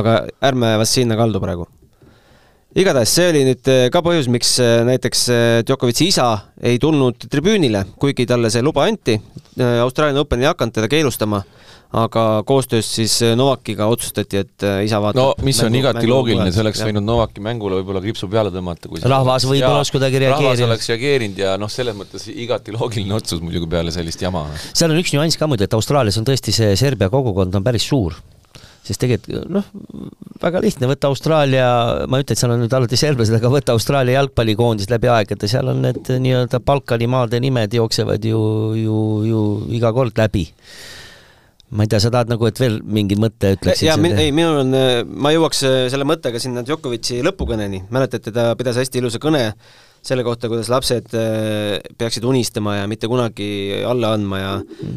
aga 0.00 0.22
ärme 0.48 0.76
vast 0.80 0.96
sinna 0.96 1.18
kaldu 1.20 1.42
praegu 1.42 1.68
igatahes 2.76 3.12
see 3.16 3.30
oli 3.32 3.44
nüüd 3.48 3.72
eh, 3.72 3.86
ka 3.92 4.02
põhjus, 4.04 4.28
miks 4.32 4.56
eh, 4.60 4.80
näiteks 4.86 5.26
eh, 5.32 5.44
Djokovic'i 5.66 6.10
isa 6.10 6.28
ei 6.60 6.80
tulnud 6.82 7.28
tribüünile, 7.32 7.86
kuigi 8.00 8.28
talle 8.28 8.52
see 8.52 8.64
luba 8.64 8.86
anti. 8.88 9.16
Austraalia 9.56 10.20
Open 10.20 10.42
ei 10.42 10.50
hakanud 10.50 10.74
teda 10.76 10.88
keelustama, 10.92 11.38
aga 11.96 12.24
koostöös 12.44 12.90
siis 12.98 13.14
Novakiga 13.40 13.86
otsustati, 13.88 14.42
et 14.42 14.66
isa 14.84 14.98
vaatab 15.00 15.22
no 15.40 15.46
mis 15.46 15.62
on 15.64 15.70
mängu, 15.70 15.80
igati 15.80 16.02
mängu 16.02 16.12
loogiline, 16.12 16.52
see 16.52 16.60
oleks 16.60 16.82
võinud 16.84 17.06
Novaki 17.06 17.44
mängule 17.46 17.78
võib-olla 17.78 18.02
kriipsu 18.04 18.28
peale 18.28 18.52
tõmmata, 18.52 18.90
kui 18.92 19.00
rahvas 19.00 19.48
võib-olla 19.48 19.80
oleks 19.80 19.94
kuidagi 19.94 20.20
reageerinud. 20.26 20.50
rahvas 20.50 20.64
oleks 20.68 20.92
reageerinud 20.92 21.40
ja 21.40 21.56
noh, 21.62 21.72
selles 21.72 21.96
mõttes 21.96 22.28
igati 22.34 22.76
loogiline 22.76 23.16
otsus 23.16 23.40
muidugi 23.40 23.70
peale 23.72 23.94
sellist 23.96 24.26
jama. 24.26 24.44
seal 24.66 24.92
on 24.92 25.00
üks 25.00 25.16
nüanss 25.16 25.40
ka 25.40 25.48
muidu, 25.48 25.64
et 25.64 25.80
Austraalias 25.80 26.20
on 26.20 26.28
tõesti 26.28 26.52
see 26.52 26.76
Serbia 26.76 27.08
kogukond 27.08 27.56
on 27.56 27.64
päris 27.64 27.88
suur 27.88 28.20
sest 28.86 29.02
tegelikult 29.02 29.50
noh, 29.52 29.66
väga 30.42 30.62
lihtne, 30.64 30.88
võtta 30.90 31.10
Austraalia, 31.10 31.68
ma 32.06 32.18
ei 32.18 32.26
ütle, 32.26 32.36
et 32.36 32.42
seal 32.42 32.54
on 32.54 32.62
nüüd 32.64 32.76
alati 32.76 32.98
serblased, 33.00 33.38
aga 33.38 33.50
võtta 33.52 33.74
Austraalia 33.76 34.20
jalgpallikoondis 34.20 34.90
läbi 34.92 35.10
aegade, 35.12 35.50
seal 35.50 35.72
on 35.72 35.82
need 35.86 36.12
nii-öelda 36.12 36.62
Balkani 36.66 37.08
maade 37.10 37.40
nimed 37.42 37.74
jooksevad 37.76 38.24
ju, 38.24 38.42
ju, 38.78 39.00
ju 39.26 39.42
iga 39.78 39.92
kord 39.96 40.18
läbi 40.18 40.46
ma 41.76 41.82
ei 41.82 41.90
tea, 41.90 41.98
sa 41.98 42.12
tahad 42.14 42.30
nagu, 42.30 42.46
et 42.46 42.60
veel 42.62 42.78
mingi 42.84 43.18
mõtte 43.18 43.56
ütleksid? 43.56 43.88
jaa, 43.88 43.98
ei, 44.14 44.30
minul 44.34 44.60
on, 44.62 44.76
ma 45.18 45.32
jõuaks 45.34 45.64
selle 45.90 46.06
mõttega 46.06 46.38
sinna 46.42 46.62
Djokovic'i 46.66 47.18
lõpukõneni, 47.26 47.82
mäletate, 47.92 48.30
ta 48.34 48.52
pidas 48.58 48.78
hästi 48.78 49.02
ilusa 49.02 49.20
kõne 49.22 49.48
selle 50.06 50.24
kohta, 50.26 50.50
kuidas 50.50 50.70
lapsed 50.72 51.14
äh, 51.18 51.76
peaksid 51.98 52.24
unistama 52.26 52.78
ja 52.80 52.88
mitte 52.90 53.10
kunagi 53.10 53.82
alla 53.86 54.12
andma 54.16 54.40
ja 54.40 54.52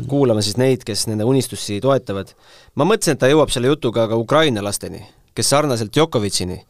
kuulama 0.09 0.43
siis 0.45 0.59
neid, 0.61 0.85
kes 0.87 1.07
nende 1.09 1.27
unistusi 1.27 1.79
toetavad. 1.83 2.33
ma 2.75 2.87
mõtlesin, 2.87 3.17
et 3.17 3.23
ta 3.23 3.31
jõuab 3.31 3.53
selle 3.53 3.71
jutuga 3.71 4.07
ka 4.09 4.19
Ukraina 4.19 4.63
lasteni, 4.65 5.01
kes 5.35 5.55
sarnaselt 5.55 5.93
Djokovicini 5.95 6.61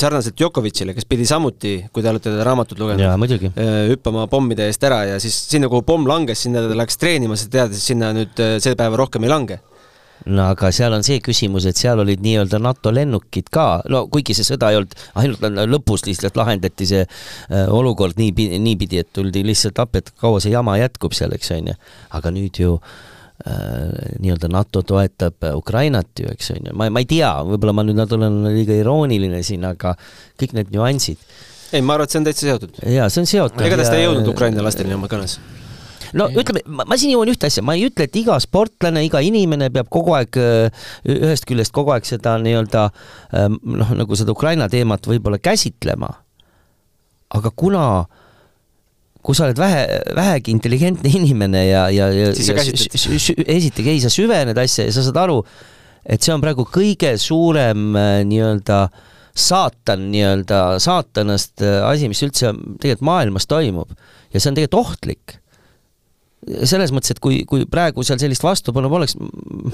sarnaselt 0.00 0.36
Djokovicile, 0.38 0.94
kes 0.96 1.04
pidi 1.04 1.26
samuti, 1.28 1.72
kui 1.92 2.02
te 2.02 2.08
olete 2.08 2.30
teda 2.30 2.44
raamatut 2.46 2.78
lugenud, 2.78 3.04
muidugi. 3.20 3.50
hüppama 3.90 4.28
pommide 4.32 4.68
eest 4.70 4.84
ära 4.86 5.02
ja 5.10 5.18
siis 5.20 5.34
sinna, 5.50 5.68
kuhu 5.68 5.84
pomm 5.84 6.06
langes, 6.08 6.46
sinna 6.46 6.62
ta 6.64 6.78
läks 6.78 6.96
treenima, 7.00 7.36
sest 7.36 7.50
teadis, 7.52 7.82
et 7.82 7.92
sinna 7.92 8.12
nüüd 8.16 8.40
see 8.62 8.78
päev 8.78 8.96
rohkem 8.96 9.26
ei 9.26 9.32
lange 9.32 9.58
no 10.28 10.46
aga 10.52 10.70
seal 10.74 10.94
on 10.96 11.04
see 11.06 11.20
küsimus, 11.24 11.66
et 11.68 11.78
seal 11.80 12.00
olid 12.02 12.22
nii-öelda 12.24 12.60
NATO 12.62 12.92
lennukid 12.94 13.48
ka, 13.52 13.82
no 13.92 14.04
kuigi 14.12 14.36
see 14.36 14.46
sõda 14.46 14.72
ei 14.72 14.80
olnud, 14.80 14.96
ainult 15.20 15.46
lõpus 15.70 16.04
lihtsalt 16.08 16.36
lahendati 16.40 16.88
see 16.88 17.04
äh, 17.04 17.70
olukord 17.72 18.20
nii, 18.20 18.50
niipidi, 18.60 19.00
et 19.00 19.12
tuldi 19.16 19.44
lihtsalt 19.46 19.80
appi, 19.82 20.04
et 20.04 20.12
kaua 20.20 20.42
see 20.42 20.52
jama 20.52 20.76
jätkub 20.80 21.16
seal, 21.16 21.32
eks 21.36 21.54
on 21.56 21.72
ju. 21.72 21.76
aga 22.18 22.32
nüüd 22.34 22.60
ju 22.60 22.74
äh, 22.76 24.18
nii-öelda 24.20 24.50
NATO 24.52 24.84
toetab 24.86 25.48
Ukrainat 25.54 26.12
ju, 26.20 26.28
eks 26.34 26.52
on 26.56 26.68
ju, 26.68 26.76
ma, 26.76 26.90
ma 26.92 27.04
ei 27.04 27.08
tea, 27.08 27.32
võib-olla 27.46 27.76
ma 27.76 27.86
nüüd 27.86 28.18
olen 28.18 28.42
liiga 28.50 28.76
irooniline 28.76 29.40
siin, 29.46 29.64
aga 29.68 29.96
kõik 30.40 30.58
need 30.58 30.76
nüansid. 30.76 31.24
ei, 31.72 31.80
ma 31.80 31.96
arvan, 31.96 32.10
et 32.10 32.12
see 32.12 32.20
on 32.20 32.28
täitsa 32.28 32.50
seotud. 32.50 32.84
jaa, 32.84 33.08
see 33.08 33.24
on 33.24 33.32
seotud. 33.32 33.64
igatahes 33.64 33.92
ta 33.92 33.96
ei 33.96 34.08
jõudnud 34.08 34.34
Ukraina 34.34 34.66
lasteni 34.66 34.96
oma 34.98 35.08
kõnes 35.08 35.40
no 36.18 36.28
ütleme, 36.30 36.62
ma 36.66 36.98
siin 36.98 37.14
jõuan 37.14 37.30
ühte 37.32 37.50
asja, 37.50 37.64
ma 37.66 37.76
ei 37.78 37.86
ütle, 37.88 38.06
et 38.08 38.16
iga 38.18 38.38
sportlane, 38.42 39.02
iga 39.06 39.22
inimene 39.24 39.70
peab 39.74 39.90
kogu 39.92 40.14
aeg 40.18 40.38
ühest 40.40 41.46
küljest 41.48 41.74
kogu 41.76 41.94
aeg 41.94 42.08
seda 42.08 42.36
nii-öelda 42.42 42.86
ähm, 43.36 43.60
noh, 43.62 43.92
nagu 44.02 44.18
seda 44.18 44.34
Ukraina 44.34 44.68
teemat 44.72 45.06
võib-olla 45.10 45.40
käsitlema. 45.42 46.10
aga 47.30 47.50
kuna 47.54 47.84
kui 49.22 49.36
sa 49.36 49.46
oled 49.46 49.58
vähe, 49.60 49.84
vähegi 50.16 50.54
intelligentne 50.54 51.12
inimene 51.12 51.66
ja, 51.68 51.84
ja, 51.92 52.08
ja, 52.08 52.30
ja 52.32 52.32
esiteks 52.32 53.86
ei, 53.86 54.00
sa 54.00 54.12
süvened 54.12 54.58
asja 54.58 54.86
ja 54.88 54.94
sa 54.96 55.04
saad 55.04 55.20
aru, 55.20 55.42
et 56.08 56.24
see 56.24 56.32
on 56.34 56.42
praegu 56.42 56.64
kõige 56.64 57.12
suurem 57.20 57.90
äh, 57.98 58.12
nii-öelda 58.28 58.86
saatan 59.36 60.08
nii-öelda, 60.12 60.78
saatanast 60.82 61.62
äh, 61.64 61.80
asi, 61.86 62.08
mis 62.10 62.22
üldse 62.24 62.52
tegelikult 62.80 63.06
maailmas 63.06 63.46
toimub. 63.50 63.92
Ja 64.32 64.40
see 64.40 64.50
on 64.50 64.58
tegelikult 64.58 64.80
ohtlik 64.80 65.36
selles 66.40 66.92
mõttes, 66.94 67.12
et 67.12 67.20
kui, 67.22 67.42
kui 67.48 67.66
praegu 67.68 68.04
seal 68.06 68.20
sellist 68.20 68.44
vastupanu 68.44 68.88
poleks, 68.92 69.16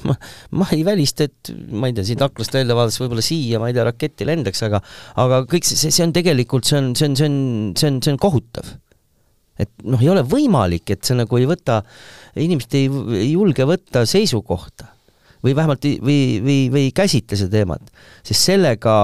ma, 0.08 0.16
ma 0.58 0.66
ei 0.74 0.82
välista, 0.86 1.28
et 1.28 1.52
ma 1.70 1.90
ei 1.90 1.94
tea, 1.96 2.06
siit 2.08 2.24
aknast 2.26 2.56
välja 2.56 2.74
vaadates 2.76 2.98
võib-olla 3.02 3.24
siia, 3.24 3.60
ma 3.62 3.70
ei 3.70 3.76
tea, 3.76 3.86
raketti 3.86 4.26
lendaks, 4.26 4.64
aga 4.66 4.82
aga 5.22 5.44
kõik 5.50 5.68
see, 5.68 5.92
see 5.94 6.06
on 6.06 6.16
tegelikult, 6.16 6.66
see 6.66 6.80
on, 6.80 6.90
see 6.98 7.10
on, 7.10 7.14
see 7.18 7.30
on, 7.30 7.38
see 7.78 7.92
on, 7.92 8.02
see 8.02 8.16
on 8.16 8.20
kohutav. 8.22 8.74
et 9.62 9.70
noh, 9.86 10.02
ei 10.02 10.10
ole 10.12 10.26
võimalik, 10.26 10.90
et 10.92 11.06
sa 11.06 11.14
nagu 11.16 11.38
ei 11.38 11.46
võta, 11.48 11.80
inimesed 12.34 12.76
ei, 12.76 12.90
ei 13.22 13.30
julge 13.30 13.64
võtta 13.68 14.02
seisukohta 14.08 14.95
või 15.44 15.54
vähemalt 15.56 15.86
või, 16.04 16.18
või, 16.44 16.58
või 16.72 16.84
ei 16.88 16.92
käsitle 16.96 17.38
seda 17.38 17.58
teemat. 17.58 17.90
sest 18.26 18.48
sellega, 18.48 18.96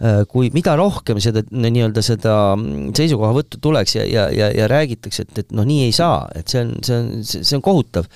äh, 0.00 0.20
kui 0.30 0.50
mida 0.54 0.76
rohkem 0.78 1.20
seda 1.20 1.42
nii-öelda 1.50 2.04
seda 2.04 2.36
mm, 2.56 2.92
seisukohavõttu 2.96 3.60
tuleks 3.62 3.96
ja, 3.98 4.06
ja, 4.08 4.28
ja, 4.34 4.50
ja 4.56 4.68
räägitakse, 4.70 5.26
et, 5.26 5.42
et 5.44 5.56
noh, 5.56 5.66
nii 5.68 5.88
ei 5.88 5.96
saa, 5.96 6.22
et 6.34 6.48
see 6.48 6.62
on, 6.64 6.76
see 6.86 7.00
on, 7.00 7.10
see 7.24 7.56
on 7.58 7.64
kohutav, 7.64 8.08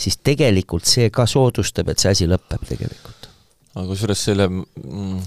siis 0.00 0.18
tegelikult 0.24 0.88
see 0.88 1.10
ka 1.14 1.26
soodustab, 1.28 1.92
et 1.92 2.02
see 2.02 2.14
asi 2.14 2.30
lõpeb 2.30 2.64
tegelikult. 2.68 3.28
aga 3.74 3.86
kusjuures 3.90 4.24
selle 4.30 4.48
mm, 4.50 5.20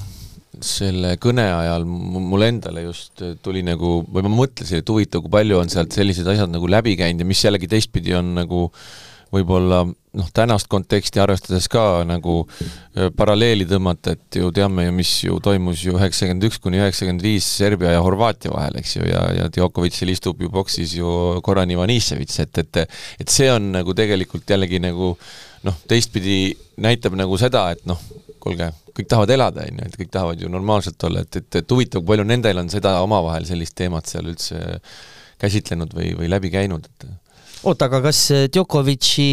selle 0.62 1.16
kõne 1.22 1.46
ajal 1.48 1.86
mul 1.88 2.44
endale 2.46 2.84
just 2.84 3.24
tuli 3.44 3.64
nagu, 3.66 4.02
või 4.12 4.26
ma 4.26 4.34
mõtlesin, 4.44 4.82
et 4.82 4.92
huvitav, 4.92 5.24
kui 5.24 5.34
palju 5.34 5.62
on 5.62 5.72
sealt 5.72 5.96
sellised 5.96 6.28
asjad 6.28 6.52
nagu 6.52 6.68
läbi 6.70 6.98
käinud 7.00 7.24
ja 7.24 7.28
mis 7.30 7.44
jällegi 7.46 7.70
teistpidi 7.72 8.16
on 8.18 8.34
nagu 8.38 8.68
võib-olla 9.32 9.82
noh, 9.86 10.30
tänast 10.36 10.68
konteksti 10.72 11.22
arvestades 11.24 11.68
ka 11.72 12.04
nagu 12.08 12.42
paralleeli 13.18 13.68
tõmmata, 13.70 14.16
et 14.18 14.40
ju 14.42 14.52
teame 14.56 14.86
ju, 14.88 14.96
mis 14.96 15.12
ju 15.24 15.38
toimus 15.44 15.86
ju 15.86 15.96
üheksakümmend 15.96 16.50
üks 16.50 16.60
kuni 16.64 16.82
üheksakümmend 16.82 17.24
viis 17.24 17.48
Serbia 17.48 17.94
ja 17.96 18.02
Horvaatia 18.04 18.52
vahel, 18.54 18.80
eks 18.82 18.98
ju, 18.98 19.06
ja, 19.08 19.24
ja 19.38 19.48
Djokovicil 19.54 20.12
istub 20.12 20.42
ju 20.44 20.52
boksis 20.52 20.98
ju 20.98 21.14
Goran 21.46 21.72
Ivaniševitš, 21.72 22.42
et, 22.46 22.64
et 22.66 22.82
et 23.22 23.32
see 23.32 23.48
on 23.54 23.72
nagu 23.78 23.96
tegelikult 23.98 24.50
jällegi 24.52 24.82
nagu 24.84 25.14
noh, 25.68 25.80
teistpidi 25.88 26.58
näitab 26.82 27.16
nagu 27.20 27.38
seda, 27.40 27.70
et 27.76 27.86
noh, 27.90 28.00
kuulge, 28.42 28.72
kõik 28.98 29.10
tahavad 29.10 29.34
elada, 29.36 29.66
on 29.70 29.82
ju, 29.82 29.88
et 29.88 29.98
kõik 30.02 30.12
tahavad 30.14 30.42
ju 30.42 30.52
normaalselt 30.52 31.04
olla, 31.08 31.24
et, 31.24 31.40
et, 31.40 31.60
et 31.62 31.74
huvitav, 31.76 32.04
palju 32.08 32.26
nendel 32.28 32.62
on 32.64 32.72
seda 32.74 32.98
omavahel 33.06 33.46
sellist 33.48 33.78
teemat 33.78 34.10
seal 34.10 34.32
üldse 34.32 34.80
käsitlenud 35.42 35.94
või, 35.98 36.12
või 36.18 36.30
läbi 36.30 36.52
käinud, 36.54 36.90
et 36.90 37.08
oota, 37.64 37.88
aga 37.88 38.02
kas 38.08 38.28
Djokovic'i 38.52 39.32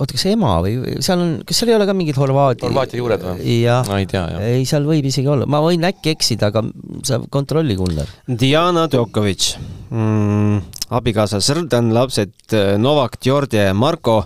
oota, 0.00 0.14
kas 0.14 0.24
ema 0.30 0.52
või 0.64 1.00
seal 1.04 1.20
on, 1.22 1.32
kas 1.46 1.60
seal 1.60 1.72
ei 1.72 1.76
ole 1.76 1.86
ka 1.88 1.94
mingid 1.96 2.18
Horvaatia 2.18 2.68
Horvaatia 2.68 3.00
juured 3.00 3.24
või? 3.26 3.56
jah 3.62 3.84
no,, 3.88 3.98
ei 4.00 4.08
tea, 4.10 4.24
ei, 4.40 4.64
seal 4.68 4.86
võib 4.88 5.06
isegi 5.08 5.28
olla, 5.30 5.48
ma 5.50 5.60
võin 5.64 5.84
äkki 5.88 6.14
eksida, 6.14 6.48
aga 6.52 6.64
sa 7.06 7.20
kontrolli, 7.32 7.76
Gunnar. 7.78 8.08
Diana 8.26 8.86
Djokovic 8.90 9.52
mm,, 9.90 10.58
abikaasa 10.96 11.42
Sõrdan, 11.44 11.92
lapsed 11.94 12.56
äh, 12.56 12.74
Novak, 12.80 13.20
Georgia 13.22 13.68
ja 13.68 13.76
Marko, 13.76 14.22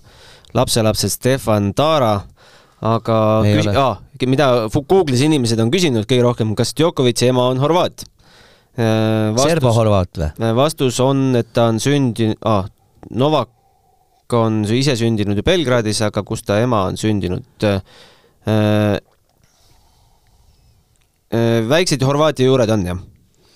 lapselapsed 0.56 1.12
Stefan 1.12 1.72
Tara, 1.76 2.14
aga 2.86 3.20
küsi-, 3.46 3.76
ah, 3.76 3.98
mida 4.28 4.50
Google'is 4.70 5.24
inimesed 5.26 5.60
on 5.62 5.72
küsinud 5.74 6.06
kõige 6.08 6.28
rohkem, 6.28 6.54
kas 6.58 6.76
Djokovic'i 6.78 7.32
ema 7.32 7.50
on 7.52 7.62
horvaat? 7.62 8.06
Äh, 8.76 9.32
Serbo-horvaat 9.40 10.18
või? 10.20 10.30
Äh, 10.36 10.52
vastus 10.56 10.98
on, 11.00 11.30
et 11.38 11.48
ta 11.56 11.70
on 11.72 11.80
sündinud 11.80 12.36
ah,, 12.44 12.66
Novak 13.16 13.52
on 14.36 14.64
ise 14.74 14.96
sündinud 14.98 15.38
ju 15.38 15.44
Belgradis, 15.46 16.00
aga 16.02 16.24
kus 16.26 16.42
ta 16.44 16.58
ema 16.60 16.84
on 16.90 17.00
sündinud 17.00 17.66
äh,. 17.66 17.80
Äh, 18.46 18.98
väiksed 21.66 22.04
Horvaatia 22.06 22.46
juured 22.46 22.70
on 22.70 22.84
jah, 22.86 22.98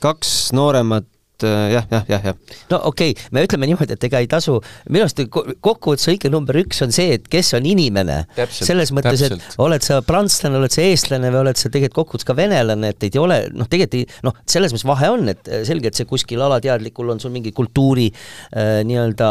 kaks 0.03 0.51
nooremat 0.57 1.07
et 1.41 1.75
jah, 1.75 1.87
jah, 1.91 2.05
jah, 2.09 2.27
jah. 2.31 2.39
no 2.73 2.81
okei 2.91 3.15
okay., 3.15 3.29
me 3.35 3.45
ütleme 3.47 3.69
niimoodi, 3.71 3.97
et 3.97 4.07
ega 4.09 4.23
ei 4.23 4.29
tasu, 4.31 4.59
minu 4.89 5.07
arust 5.07 5.23
kokkuvõttes 5.65 6.09
õige 6.13 6.31
number 6.33 6.59
üks 6.63 6.83
on 6.85 6.95
see, 6.95 7.17
et 7.19 7.29
kes 7.31 7.55
on 7.59 7.67
inimene. 7.69 8.23
selles 8.51 8.93
mõttes, 8.97 9.25
et 9.27 9.59
oled 9.63 9.85
sa 9.85 10.01
prantslane, 10.07 10.59
oled 10.61 10.75
sa 10.75 10.85
eestlane 10.85 11.33
või 11.33 11.43
oled 11.45 11.61
sa 11.61 11.71
tegelikult 11.73 12.01
kokkuvõttes 12.01 12.29
ka 12.29 12.37
venelane, 12.39 12.93
et 12.95 13.09
ei 13.09 13.21
ole, 13.21 13.43
noh, 13.55 13.69
tegelikult 13.71 13.99
ei, 14.01 14.07
noh, 14.27 14.37
selles 14.49 14.75
mõttes 14.75 14.87
vahe 14.89 15.11
on, 15.13 15.29
et 15.33 15.51
selge, 15.69 15.91
et 15.91 15.99
see 15.99 16.09
kuskil 16.09 16.43
alateadlikul 16.47 17.15
on 17.15 17.23
sul 17.23 17.33
mingi 17.35 17.53
kultuuri 17.57 18.09
äh, 18.11 18.81
nii-öelda 18.87 19.31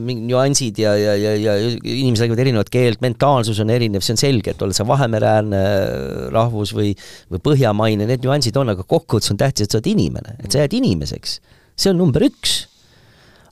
mingi 0.00 0.28
nüansid 0.30 0.80
ja, 0.80 0.94
ja, 0.98 1.16
ja, 1.18 1.34
ja 1.38 1.56
inimesed 1.60 2.24
räägivad 2.24 2.44
erinevat 2.44 2.72
keelt, 2.72 3.02
mentaalsus 3.04 3.60
on 3.62 3.72
erinev, 3.72 4.04
see 4.04 4.14
on 4.16 4.20
selge, 4.20 4.54
et 4.54 4.64
oled 4.64 4.76
sa 4.76 4.86
Vahemereäärne 4.88 5.62
rahvus 6.34 6.74
või, 6.76 6.92
või 7.30 7.42
põhjamaine, 7.50 8.08
need 8.08 8.24
nüansid 8.26 8.56
on, 8.60 8.72
aga 8.74 8.86
kokkuvõttes 8.86 9.32
on 9.34 9.40
tähtis, 9.40 9.66
et 9.66 9.74
sa 9.74 9.80
oled 9.80 9.90
inimene, 9.92 10.36
et 10.40 10.50
sa 10.50 10.64
jääd 10.64 10.76
inimeseks 10.80 11.29
eks, 11.30 11.38
see 11.78 11.92
on 11.92 12.02
number 12.02 12.24
üks. 12.26 12.64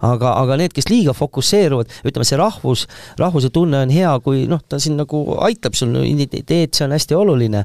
Aga, 0.05 0.37
aga 0.39 0.55
need, 0.61 0.71
kes 0.77 0.87
liiga 0.93 1.11
fokusseeruvad, 1.17 1.91
ütleme, 2.07 2.27
see 2.27 2.37
rahvus, 2.39 2.85
rahvuse 3.19 3.49
tunne 3.51 3.81
on 3.83 3.91
hea, 3.91 4.13
kui 4.23 4.45
noh, 4.47 4.61
ta 4.63 4.79
siin 4.79 4.95
nagu 4.95 5.25
aitab 5.43 5.75
sul 5.75 5.97
identiteet, 6.05 6.71
see 6.71 6.87
on 6.87 6.95
hästi 6.95 7.17
oluline, 7.19 7.65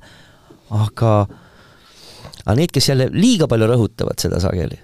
aga 0.73 1.11
aga 2.43 2.55
need, 2.57 2.73
kes 2.73 2.89
jälle 2.89 3.07
liiga 3.13 3.45
palju 3.51 3.67
rõhutavad 3.69 4.17
seda 4.19 4.41
sageli, 4.41 4.79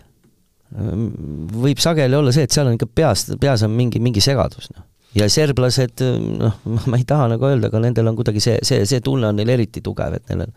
võib 1.66 1.82
sageli 1.82 2.20
olla 2.20 2.32
see, 2.36 2.46
et 2.46 2.54
seal 2.54 2.70
on 2.70 2.78
ikka 2.78 2.88
peas, 3.02 3.26
peas 3.42 3.66
on 3.66 3.74
mingi, 3.74 4.02
mingi 4.04 4.22
segadus, 4.24 4.70
noh. 4.76 4.86
Ja 5.18 5.26
serblased, 5.32 6.04
noh, 6.38 6.58
ma 6.90 7.00
ei 7.00 7.06
taha 7.08 7.30
nagu 7.32 7.48
öelda, 7.48 7.72
aga 7.72 7.82
nendel 7.82 8.12
on 8.12 8.18
kuidagi 8.20 8.44
see, 8.44 8.58
see, 8.66 8.84
see 8.90 9.02
tunne 9.06 9.32
on 9.32 9.40
neil 9.40 9.50
eriti 9.56 9.82
tugev, 9.86 10.20
et 10.20 10.30
neil 10.30 10.46
on 10.46 10.54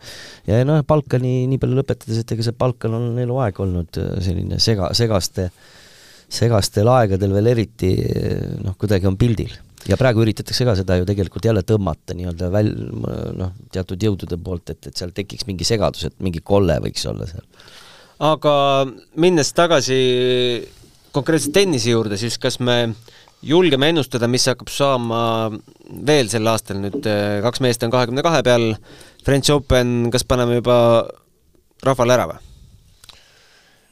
ja 0.49 0.61
noh, 0.67 0.83
Balkani 0.87 1.35
nii 1.49 1.61
palju 1.61 1.79
lõpetades, 1.79 2.21
et 2.21 2.35
ega 2.35 2.45
see 2.45 2.57
Balkan 2.57 2.97
on 2.99 3.07
eluaeg 3.23 3.61
olnud 3.65 4.01
äh, 4.01 4.11
selline 4.23 4.61
sega, 4.61 4.91
segaste, 4.97 5.49
segastel 6.33 6.91
aegadel 6.93 7.33
veel 7.33 7.53
eriti 7.55 7.95
noh, 8.61 8.77
kuidagi 8.77 9.09
on 9.09 9.17
pildil 9.17 9.55
ja 9.89 9.97
praegu 9.99 10.23
üritatakse 10.23 10.67
ka 10.67 10.75
seda 10.79 10.99
ju 10.99 11.07
tegelikult 11.07 11.49
jälle 11.49 11.65
tõmmata 11.67 12.15
nii-öelda 12.17 12.51
väl-, 12.53 12.75
noh, 13.39 13.55
teatud 13.73 14.05
jõudude 14.05 14.37
poolt, 14.37 14.69
et, 14.75 14.91
et 14.91 15.01
seal 15.01 15.11
tekiks 15.15 15.47
mingi 15.49 15.67
segadus, 15.67 16.05
et 16.07 16.15
mingi 16.23 16.43
kolle 16.45 16.77
võiks 16.83 17.03
olla 17.09 17.27
seal. 17.29 17.43
aga 18.29 18.53
minnes 19.17 19.51
tagasi 19.57 19.99
konkreetselt 21.13 21.53
tennise 21.57 21.91
juurde, 21.91 22.17
siis 22.17 22.39
kas 22.41 22.59
me 22.63 22.77
julgeme 23.43 23.91
ennustada, 23.91 24.29
mis 24.31 24.47
hakkab 24.49 24.71
saama 24.71 25.19
veel 26.07 26.31
sel 26.31 26.47
aastal, 26.51 26.79
nüüd 26.83 27.03
äh, 27.09 27.41
kaks 27.45 27.63
meest 27.63 27.83
on 27.85 27.93
kahekümne 27.93 28.23
kahe 28.25 28.41
peal, 28.45 28.71
French 29.25 29.53
Open, 29.53 30.09
kas 30.13 30.25
paneme 30.27 30.59
juba 30.61 30.77
rahvale 31.83 32.17
ära 32.17 32.31
või? 32.31 32.41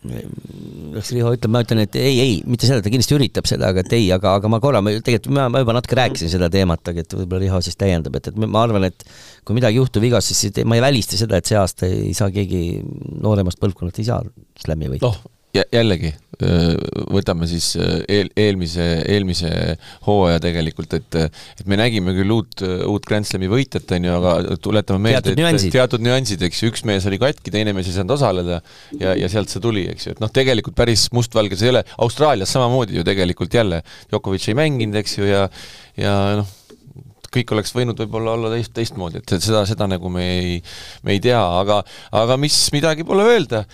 kas 0.02 1.12
Riho 1.14 1.30
ütleb, 1.36 1.52
ma 1.54 1.62
ütlen, 1.62 1.84
et 1.84 1.96
ei, 2.00 2.16
ei, 2.24 2.38
mitte 2.50 2.66
seda, 2.66 2.82
ta 2.82 2.90
kindlasti 2.90 3.14
üritab 3.14 3.46
seda, 3.50 3.70
aga 3.70 3.84
et 3.84 3.94
ei, 3.94 4.08
aga, 4.14 4.34
aga 4.40 4.50
ma 4.50 4.58
korra, 4.64 4.82
ma 4.82 4.96
tegelikult, 4.98 5.30
ma, 5.38 5.46
ma 5.54 5.62
juba 5.62 5.76
natuke 5.78 5.98
rääkisin 6.00 6.32
seda 6.32 6.50
teemat, 6.54 6.82
aga 6.90 7.04
et 7.04 7.14
võib-olla 7.20 7.44
Riho 7.44 7.60
siis 7.62 7.78
täiendab, 7.78 8.18
et, 8.18 8.32
et 8.32 8.40
ma 8.42 8.64
arvan, 8.66 8.88
et 8.90 9.06
kui 9.46 9.58
midagi 9.58 9.78
juhtub 9.78 10.02
vigast, 10.02 10.34
siis 10.34 10.58
ma 10.66 10.80
ei 10.80 10.84
välista 10.84 11.20
seda, 11.22 11.38
et 11.38 11.52
see 11.52 11.60
aasta 11.60 11.90
ei 11.90 12.16
saa 12.18 12.34
keegi 12.34 12.82
nooremast 13.22 13.62
põlvkonnast 13.62 14.02
ei 14.02 14.10
saa 14.10 14.26
slam'i 14.64 14.90
võita. 14.96 15.06
noh, 15.06 15.22
jällegi, 15.54 16.12
võtame 17.12 17.46
siis 17.50 17.74
eel, 17.78 18.32
eelmise, 18.40 18.86
eelmise 19.12 19.50
hooaja 20.08 20.40
tegelikult, 20.42 20.96
et 20.98 21.18
et 21.22 21.68
me 21.70 21.78
nägime 21.78 22.16
küll 22.18 22.34
uut, 22.34 22.64
uut 22.88 23.06
Grand 23.06 23.28
Slami 23.28 23.50
võitjat, 23.52 23.92
on 23.98 24.08
ju, 24.08 24.16
aga 24.16 24.56
tuletame 24.64 25.04
meelde, 25.10 25.36
et 25.36 25.42
nüansid. 25.42 25.74
teatud 25.76 26.02
nüansid, 26.06 26.42
eks 26.48 26.64
ju, 26.64 26.72
üks 26.72 26.86
mees 26.88 27.06
oli 27.10 27.20
katki, 27.22 27.54
teine 27.54 27.76
mees 27.78 27.92
ei 27.92 27.98
saanud 27.98 28.16
osaleda 28.18 28.62
ja, 28.98 29.14
ja 29.20 29.30
sealt 29.32 29.54
see 29.54 29.62
tuli, 29.64 29.86
eks 29.92 30.08
ju, 30.08 30.16
et 30.16 30.24
noh, 30.24 30.32
tegelikult 30.34 30.78
päris 30.78 31.10
mustvalge 31.14 31.60
see 31.60 31.70
ei 31.70 31.76
ole, 31.76 31.86
Austraalias 32.02 32.56
samamoodi 32.56 32.98
ju 32.98 33.06
tegelikult 33.08 33.60
jälle, 33.62 33.84
Djokovic 34.10 34.50
ei 34.50 34.58
mänginud, 34.58 34.98
eks 35.04 35.20
ju, 35.20 35.30
ja 35.30 35.46
ja 36.00 36.16
noh, 36.40 36.48
kõik 37.32 37.54
oleks 37.56 37.74
võinud 37.76 38.00
võib-olla 38.04 38.36
olla 38.36 38.52
teist, 38.54 38.74
teistmoodi, 38.76 39.22
et 39.22 39.36
seda, 39.38 39.64
seda 39.70 39.88
nagu 39.90 40.12
me 40.12 40.26
ei, 40.38 40.56
me 41.08 41.16
ei 41.16 41.24
tea, 41.24 41.40
aga, 41.40 41.82
aga 42.22 42.38
mis 42.42 42.58
midagi 42.76 43.08
pole 43.08 43.28
öelda. 43.34 43.66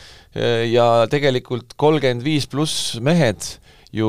ja 0.69 1.07
tegelikult 1.09 1.73
kolmkümmend 1.81 2.21
viis 2.21 2.45
pluss 2.45 2.99
mehed 3.01 3.41
ju 3.95 4.07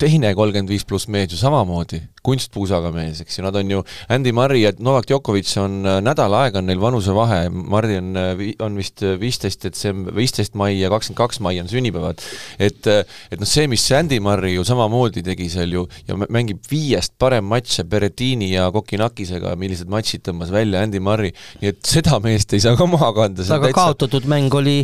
teine 0.00 0.30
kolmkümmend 0.36 0.70
viis 0.70 0.84
pluss 0.88 1.06
mees 1.12 1.32
ju 1.32 1.38
samamoodi, 1.38 2.00
kunstpuusaga 2.24 2.90
mees, 2.94 3.20
eks 3.20 3.38
ju, 3.38 3.44
nad 3.44 3.56
on 3.56 3.70
ju, 3.70 3.82
Andy 4.12 4.32
Murray 4.36 4.62
ja 4.62 4.72
Novak 4.78 5.06
Djokovic 5.08 5.50
on 5.60 5.82
äh, 5.88 5.98
nädal 6.04 6.34
aega 6.36 6.60
on 6.60 6.68
neil 6.68 6.80
vanusevahe, 6.80 7.42
Murray 7.52 7.98
on, 8.00 8.10
äh, 8.16 8.42
on 8.64 8.78
vist 8.80 9.04
äh, 9.04 9.16
viisteist 9.20 9.64
detsember, 9.64 10.14
viisteist 10.16 10.56
mai 10.58 10.72
ja 10.78 10.90
kakskümmend 10.92 11.20
kaks 11.20 11.40
mai 11.44 11.58
on 11.60 11.70
sünnipäevad. 11.70 12.24
et, 12.58 12.88
et 12.88 13.40
noh, 13.40 13.48
see, 13.48 13.68
mis 13.70 13.84
Andy 13.96 14.20
Murray 14.24 14.56
ju 14.56 14.64
samamoodi 14.68 15.24
tegi 15.26 15.50
seal 15.52 15.72
ju 15.76 15.86
ja 16.08 16.18
mängib 16.24 16.64
viiest 16.70 17.16
parem 17.20 17.48
matše 17.48 17.84
Berettini 17.88 18.50
ja 18.54 18.70
Kokinakisega, 18.74 19.54
millised 19.60 19.92
matšid 19.92 20.24
tõmbas 20.28 20.52
välja 20.54 20.84
Andy 20.84 21.00
Murray, 21.00 21.32
nii 21.60 21.72
et 21.74 21.80
seda 21.88 22.20
meest 22.24 22.56
ei 22.56 22.64
saa 22.64 22.76
ka 22.80 22.88
maha 22.88 23.12
kanda. 23.16 23.48
aga 23.54 23.72
kaotatud 23.76 24.28
mäng 24.30 24.52
oli 24.56 24.82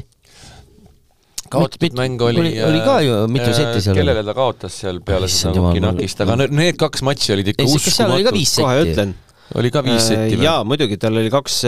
kaotatud 1.51 1.87
mit, 1.87 1.97
mäng 1.99 2.23
oli 2.27 2.43
oli, 2.45 2.53
oli 2.67 2.83
ka 2.85 2.99
ju 3.05 3.17
mitu 3.33 3.51
setti 3.57 3.83
seal. 3.85 3.99
kellele 3.99 4.23
ta 4.27 4.37
kaotas 4.37 4.77
seal 4.85 5.01
peale 5.07 5.31
seda 5.31 5.57
Kokinakist, 5.57 6.23
aga 6.27 6.39
need 6.47 6.79
kaks 6.81 7.05
matši 7.07 7.35
olid 7.37 7.51
ikka 7.55 7.67
uskumatud. 7.67 8.39
kohe 8.61 8.85
ütlen. 8.87 9.17
oli 9.61 9.75
ka 9.75 9.85
viis 9.87 10.07
setti 10.13 10.39
või? 10.39 10.47
jaa, 10.47 10.63
muidugi, 10.67 11.01
tal 11.01 11.21
oli 11.21 11.33
kaks 11.33 11.63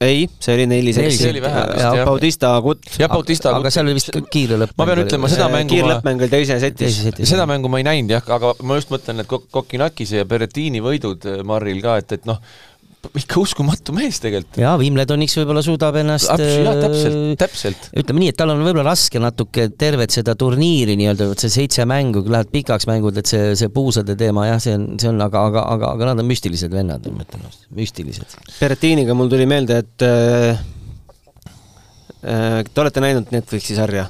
ei, 0.00 0.28
see 0.40 0.54
oli 0.54 0.66
neli 0.68 0.92
seksi. 0.92 1.16
see 1.22 1.30
oli 1.32 1.40
vähe 1.40 1.62
vist 1.70 1.80
jah. 1.80 2.04
Bautista 2.04 2.50
Agut. 2.56 2.82
jah, 2.98 3.08
Bautista 3.08 3.50
Agut. 3.50 3.64
aga 3.64 3.72
seal 3.72 3.88
oli 3.88 3.96
vist 3.96 4.12
kiire 4.32 4.58
lõpp. 4.60 4.76
ma 4.76 4.86
pean 4.88 5.00
ütlema, 5.06 5.30
seda 5.32 5.48
mängu 5.52 5.72
kiire 5.72 5.88
lõppmäng 5.88 6.24
oli 6.24 6.32
teise 6.32 6.58
setis. 6.60 7.00
seda 7.24 7.46
mängu 7.48 7.70
ma 7.72 7.80
ei 7.80 7.86
näinud 7.88 8.12
jah, 8.12 8.24
aga 8.36 8.52
ma 8.62 8.76
just 8.76 8.92
mõtlen, 8.92 9.24
et 9.24 9.30
Kokinakise 9.56 10.20
ja 10.20 10.28
Berettini 10.28 10.82
võidud 10.84 11.24
Marril 11.48 11.80
ka, 11.84 11.96
et, 12.02 12.12
et 12.18 12.28
noh, 12.28 12.42
ikka 13.20 13.40
uskumatu 13.40 13.94
mees 13.96 14.18
tegelikult. 14.22 14.58
jaa, 14.60 14.74
Wimbledoniks 14.80 15.36
võib-olla 15.38 15.62
suudab 15.64 15.98
ennast 16.00 16.28
jah, 16.30 16.40
täpselt, 16.82 17.16
äh, 17.16 17.36
täpselt. 17.40 17.88
ütleme 18.02 18.24
nii, 18.24 18.32
et 18.32 18.38
tal 18.40 18.52
on 18.54 18.62
võib-olla 18.64 18.86
raske 18.90 19.22
natuke 19.22 19.68
tervet 19.78 20.14
seda 20.14 20.36
turniiri 20.38 20.96
nii-öelda, 21.00 21.30
vot 21.32 21.44
see 21.44 21.52
seitse 21.52 21.86
mängu, 21.88 22.24
kui 22.24 22.34
lähed 22.34 22.52
pikaks 22.52 22.88
mängud, 22.90 23.18
et 23.20 23.30
see, 23.30 23.54
see 23.58 23.72
puusade 23.72 24.16
teema 24.18 24.48
jah, 24.50 24.60
see 24.62 24.76
on, 24.78 24.88
see 25.02 25.10
on, 25.12 25.22
aga, 25.26 25.46
aga, 25.50 25.64
aga, 25.76 25.92
aga 25.96 26.10
nad 26.12 26.24
on 26.24 26.30
müstilised 26.30 26.72
vennad, 26.74 27.06
ma 27.12 27.26
ütlen, 27.26 27.46
müstilised. 27.76 28.38
Berrettiniga 28.58 29.16
mul 29.18 29.32
tuli 29.32 29.48
meelde, 29.50 29.80
et 29.84 30.06
äh, 30.06 30.62
äh, 32.22 32.60
te 32.66 32.84
olete 32.84 33.04
näinud 33.04 33.34
Netflixi 33.34 33.78
sarja? 33.78 34.08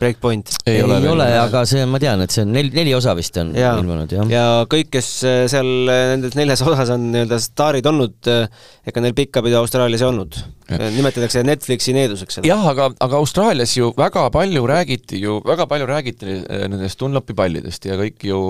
Breakpoint. 0.00 0.50
ei, 0.66 0.74
ei 0.76 0.82
ole, 0.84 0.98
ole, 1.08 1.26
aga 1.40 1.62
see, 1.68 1.84
ma 1.88 2.00
tean, 2.02 2.20
et 2.20 2.34
see 2.34 2.44
on 2.44 2.50
neli, 2.52 2.68
neli 2.76 2.92
osa 2.96 3.14
vist 3.16 3.36
on 3.40 3.54
ja, 3.56 3.72
ilmunud, 3.80 4.12
jah. 4.12 4.28
ja 4.28 4.44
kõik, 4.68 4.90
kes 4.92 5.08
äh, 5.24 5.38
seal 5.48 5.70
äh, 5.88 6.02
nendes 6.12 6.36
neljas 6.36 6.60
osas 6.66 6.92
on 6.92 7.08
nii-öelda 7.14 7.38
staarid 7.40 7.88
olnud, 7.88 8.18
äh, 8.28 8.66
ega 8.86 9.04
neil 9.04 9.16
pikkapidi 9.16 9.56
Austraalias 9.56 10.04
ei 10.04 10.10
olnud. 10.10 10.36
nimetatakse 10.66 11.44
Netflixi 11.46 11.94
needuseks 11.96 12.40
seda. 12.40 12.48
jah, 12.50 12.64
aga, 12.72 12.90
aga 13.06 13.20
Austraalias 13.22 13.76
ju 13.78 13.92
väga 13.96 14.26
palju 14.34 14.66
räägiti 14.68 15.22
ju, 15.22 15.38
väga 15.46 15.68
palju 15.70 15.86
räägiti 15.88 16.40
nendest 16.66 17.00
Dunlopi 17.00 17.36
pallidest 17.38 17.86
ja 17.86 17.96
kõik 18.00 18.26
ju 18.26 18.40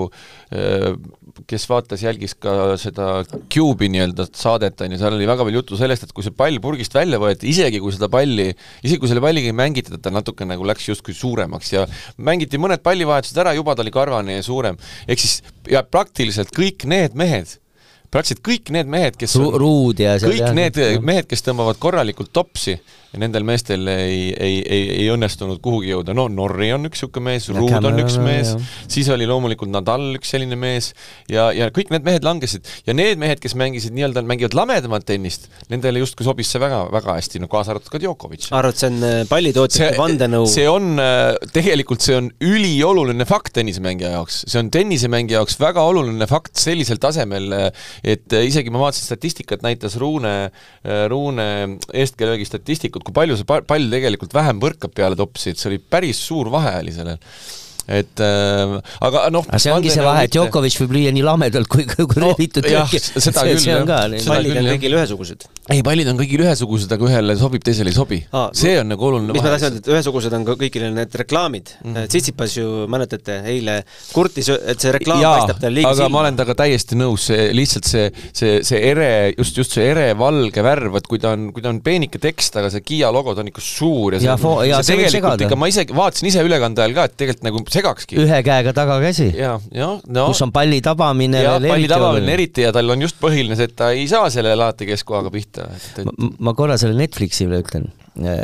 kes 1.45 1.67
vaatas, 1.69 2.01
jälgis 2.01 2.33
ka 2.39 2.75
seda 2.81 3.21
Cube'i 3.53 3.89
nii-öelda 3.93 4.25
saadet, 4.35 4.79
on 4.81 4.95
ju, 4.95 4.99
seal 5.01 5.13
oli 5.17 5.27
väga 5.29 5.45
palju 5.45 5.61
juttu 5.61 5.77
sellest, 5.79 6.07
et 6.07 6.13
kui 6.15 6.25
see 6.25 6.35
pall 6.35 6.57
purgist 6.63 6.95
välja 6.97 7.19
võeti, 7.21 7.49
isegi 7.51 7.81
kui 7.83 7.93
seda 7.93 8.09
palli, 8.11 8.47
isegi 8.81 8.99
kui 9.01 9.11
selle 9.11 9.23
palliga 9.23 9.51
ei 9.51 9.57
mängitud, 9.57 9.97
et 9.97 10.03
ta 10.03 10.13
natuke 10.13 10.47
nagu 10.47 10.65
läks 10.67 10.89
justkui 10.89 11.15
suuremaks 11.37 11.73
ja 11.73 11.85
mängiti 12.17 12.59
mõned 12.61 12.81
pallivahetused 12.85 13.37
ära, 13.37 13.53
juba 13.57 13.75
ta 13.75 13.85
oli 13.85 13.93
karvane 13.93 14.39
ja 14.39 14.43
suurem. 14.43 14.77
ehk 15.07 15.19
siis 15.19 15.41
ja 15.69 15.83
praktiliselt 15.83 16.51
kõik 16.55 16.87
need 16.89 17.15
mehed, 17.15 17.57
praktiliselt 18.11 18.43
kõik 18.45 18.71
need 18.73 18.87
mehed, 18.87 19.17
kes 19.19 19.35
on, 19.37 19.53
Ruud 19.59 19.99
ja 19.99 20.17
kõik 20.21 20.41
jah, 20.41 20.55
need 20.55 20.79
mehed, 21.01 21.27
kes 21.29 21.43
tõmbavad 21.45 21.79
korralikult 21.79 22.33
topsi, 22.33 22.79
ja 23.13 23.21
nendel 23.21 23.45
meestel 23.47 23.87
ei, 23.91 24.31
ei, 24.33 24.57
ei, 24.61 24.83
ei 25.01 25.07
õnnestunud 25.13 25.61
kuhugi 25.63 25.91
jõuda, 25.93 26.15
no 26.17 26.27
Norri 26.31 26.71
on 26.75 26.89
üks 26.89 27.03
niisugune 27.07 27.31
mees, 27.31 27.47
Ruud 27.55 27.87
on 27.87 28.01
üks 28.03 28.17
mees, 28.21 28.53
siis 28.89 29.07
oli 29.13 29.27
loomulikult 29.29 29.71
Nadal 29.71 30.17
üks 30.17 30.31
selline 30.33 30.57
mees. 30.59 30.91
Ja, 31.31 31.49
ja 31.55 31.69
kõik 31.73 31.91
need 31.93 32.05
mehed 32.07 32.25
langesid. 32.27 32.67
Ja 32.87 32.95
need 32.97 33.19
mehed, 33.21 33.41
kes 33.43 33.55
mängisid 33.59 33.95
nii-öelda, 33.95 34.23
mängivad 34.27 34.57
lamedamat 34.57 35.05
tennist, 35.07 35.47
nendele 35.71 36.01
justkui 36.03 36.27
sobis 36.27 36.51
see 36.51 36.61
väga, 36.61 36.83
väga 36.93 37.17
hästi, 37.17 37.41
no 37.43 37.49
kaasa 37.51 37.73
arvatud 37.73 37.93
ka 37.93 38.01
Djokovic. 38.01 38.49
arvad, 38.55 38.79
see 38.79 38.89
on 38.91 39.07
äh, 39.07 39.21
pallitootjate 39.29 39.99
vandenõu? 39.99 40.47
see 40.51 40.67
on, 40.69 40.95
äh, 41.01 41.33
tegelikult 41.55 42.03
see 42.05 42.17
on 42.17 42.29
ülioluline 42.43 43.27
fakt 43.29 43.53
tennisemängija 43.57 44.13
jaoks, 44.17 44.41
see 44.49 44.61
on 44.61 44.71
tennisemängija 44.73 45.41
jaoks 45.41 45.59
väga 45.61 45.83
oluline 45.87 46.27
fakt 46.29 46.57
sellisel 46.59 47.01
tasemel, 47.03 47.49
äh, 47.55 47.87
et 48.15 48.37
isegi 48.41 48.73
ma 48.73 48.83
vaatasin 48.85 49.07
statistikat, 49.11 49.63
näitas 49.65 49.97
Ruune, 50.01 50.35
Ruune 51.11 51.47
eestkelöögi 51.95 52.47
statistikat, 52.97 53.05
kui 53.05 53.13
palju 53.13 53.37
see 53.37 53.47
pall 53.67 53.89
tegelikult 53.91 54.33
vähem 54.33 54.59
põrkab 54.59 54.93
peale 54.93 55.15
topsi, 55.15 55.51
et 55.51 55.57
see 55.57 55.69
oli 55.71 55.79
päris 55.79 56.19
suur 56.19 56.49
vahe 56.49 56.79
oli 56.81 56.91
sellel 56.91 57.17
et 57.87 58.19
äh, 58.19 58.73
aga 59.07 59.27
noh 59.31 59.45
aga 59.47 59.59
see 59.63 59.71
ongi 59.71 59.91
see 59.93 60.03
vahe, 60.03 60.25
et 60.27 60.33
Djokovic 60.35 60.75
võib 60.81 60.95
lüüa 60.97 61.13
nii 61.15 61.23
lamedalt 61.23 61.69
kui, 61.71 61.85
kui 61.87 62.19
no, 62.19 62.33
rebitud 62.33 62.67
lööki. 62.67 62.99
seda 62.99 63.45
see, 63.45 63.53
küll, 63.55 63.69
jah. 63.71 64.25
pallid 64.27 64.59
on 64.59 64.67
kõigil 64.73 64.97
ühesugused. 64.97 65.45
ei, 65.71 65.83
pallid 65.87 66.11
on 66.11 66.19
kõigil 66.19 66.43
ühesugused, 66.43 66.91
aga 66.91 67.07
ühele 67.07 67.37
sobib, 67.39 67.63
teisele 67.63 67.93
ei 67.93 67.95
sobi 67.95 68.19
ah,. 68.35 68.49
see 68.55 68.75
on 68.81 68.91
nagu 68.91 69.07
oluline 69.07 69.31
mis 69.31 69.39
vahe. 69.39 69.47
ma 69.47 69.55
tahtsin 69.55 69.69
öelda, 69.71 69.83
et 69.83 69.91
ühesugused 69.95 70.35
on 70.35 70.47
ka 70.49 70.57
kõigil 70.59 70.87
need 70.97 71.15
reklaamid 71.23 71.71
mm. 71.77 71.93
-hmm. 71.93 72.11
Tsitsipas 72.11 72.57
ju, 72.57 72.67
mäletate, 72.91 73.39
eile 73.53 73.77
kurtis, 74.11 74.51
et 74.51 74.83
see 74.83 74.91
reklaam 74.95 75.23
Jaa, 75.23 75.33
paistab 75.39 75.63
tal 75.63 75.75
liiga 75.77 75.93
silma. 75.93 76.07
aga 76.07 76.11
ma 76.11 76.21
olen 76.25 76.41
temaga 76.41 76.57
täiesti 76.63 76.99
nõus, 76.99 77.29
see 77.31 77.47
lihtsalt 77.55 77.87
see, 77.87 78.11
see, 78.35 78.59
see 78.67 78.83
ere, 78.91 79.09
just, 79.37 79.57
just 79.63 79.75
see 79.77 79.87
ere 79.87 80.09
valge 80.19 80.63
värv, 80.65 80.99
et 80.99 81.07
kui 81.07 81.23
ta 81.23 81.31
on, 81.37 81.49
kui 81.55 81.63
ta 81.63 81.71
on 81.71 81.79
peenike 81.85 82.19
tekst, 82.19 82.59
aga 82.59 82.71
see 82.73 82.83
Kiia 82.87 83.11
logo, 83.15 83.35
ta 83.35 83.43
on 83.43 83.51
ikka 83.51 83.63
suur 83.63 84.15
ja 84.15 84.21
see, 84.21 84.29
ja, 84.29 84.81
see, 84.81 84.91
see 84.91 84.99
tegelikult 84.99 85.47
ikka, 85.47 85.59
ma 85.59 85.71
isegi 85.71 85.95
vaatasin 85.95 86.31
ise 86.31 86.45
ülekande 86.47 86.83
ajal 86.83 86.95
ka, 86.97 87.07
et 87.09 87.17
tegelikult 87.19 87.47
nagu 87.47 87.63
segakski. 87.77 88.19
ühe 88.19 88.41
käe 88.43 88.57
käega 88.57 88.73
tagakäsi. 88.75 89.31
No, 89.77 90.27
kus 90.29 90.41
on 90.45 90.53
palli 90.55 90.79
tabamine 90.85 91.43
ja 91.43 91.57
palli 91.61 91.89
tabamine 91.89 92.33
eriti 92.37 92.65
ja 92.65 92.73
tal 92.75 92.89
on 92.93 93.03
just 93.05 93.19
põhiline 93.21 93.57
see, 93.57 93.69
et 93.69 93.75
ta 93.77 93.91
ei 93.95 94.07
saa 94.11 94.29
sellele 94.33 94.57
alati 94.57 94.87
keskkohaga 94.89 95.33
pihta. 95.33 95.67
Et. 95.75 96.01
Ma, 96.07 96.31
ma 96.49 96.55
korra 96.57 96.79
selle 96.81 96.97
Netflixile 96.99 97.61
ütlen, 97.63 97.91
äh, 98.21 98.41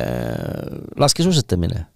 laskesuusatamine 1.00 1.88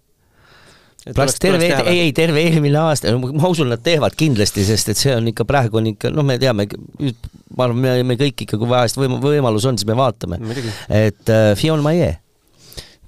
praktiliselt 1.14 1.62
terve, 1.62 1.88
ei, 1.88 2.00
ei 2.08 2.12
terve 2.12 2.42
eelmine 2.44 2.80
aasta, 2.82 3.14
ma 3.16 3.48
usun, 3.48 3.70
nad 3.72 3.80
teevad 3.80 4.12
kindlasti, 4.18 4.64
sest 4.66 4.90
et 4.92 4.98
see 5.00 5.14
on 5.16 5.30
ikka 5.30 5.46
praegu 5.48 5.78
on 5.80 5.86
ikka, 5.94 6.10
noh, 6.12 6.26
me 6.26 6.36
teame, 6.42 6.66
ma 6.68 7.64
arvan, 7.64 7.78
me, 7.80 7.94
me 8.10 8.16
kõik 8.20 8.44
ikka, 8.44 8.58
kui 8.60 8.68
vahest 8.68 8.98
võim-, 9.00 9.16
võimalus 9.22 9.64
on, 9.70 9.78
siis 9.80 9.88
me 9.88 9.96
vaatame. 9.96 10.40
et 10.92 11.32
äh, 11.32 11.54
Fion 11.56 11.80
Maie, 11.86 12.10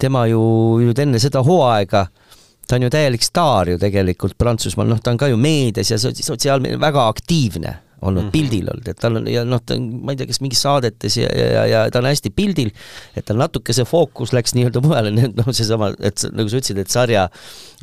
tema 0.00 0.24
ju 0.30 0.40
nüüd 0.80 1.02
enne 1.02 1.20
seda 1.20 1.42
hooaega 1.44 2.06
äh, 2.06 2.29
ta 2.70 2.78
on 2.78 2.86
ju 2.86 2.90
täielik 2.94 3.24
staar 3.26 3.68
ju 3.72 3.78
tegelikult 3.82 4.38
Prantsusmaal, 4.38 4.90
noh, 4.92 5.00
ta 5.02 5.10
on 5.10 5.18
ka 5.18 5.28
ju 5.30 5.38
meedias 5.40 5.90
ja 5.90 5.98
sotsiaalmeedias 5.98 6.80
väga 6.80 7.06
aktiivne 7.10 7.78
olnud 8.00 8.22
mm 8.22 8.28
-hmm. 8.28 8.32
pildil 8.32 8.68
olnud, 8.72 8.88
et 8.88 8.96
tal 8.96 9.16
on 9.16 9.26
ja 9.28 9.42
noh, 9.44 9.60
ta 9.66 9.74
on, 9.74 9.88
ma 10.04 10.14
ei 10.14 10.16
tea, 10.16 10.26
kas 10.26 10.40
mingis 10.40 10.62
saadetes 10.62 11.16
ja, 11.16 11.28
ja, 11.36 11.64
ja 11.66 11.80
ta 11.90 11.98
on 11.98 12.08
hästi 12.08 12.30
pildil, 12.30 12.70
et 13.16 13.24
tal 13.28 13.36
natuke 13.36 13.74
see 13.76 13.84
fookus 13.84 14.32
läks 14.32 14.54
nii-öelda 14.56 14.80
mujale, 14.80 15.10
noh, 15.40 15.50
seesama, 15.52 15.90
et 15.98 16.24
nagu 16.32 16.48
sa 16.48 16.60
ütlesid, 16.62 16.80
et 16.80 16.90
sarja 16.90 17.28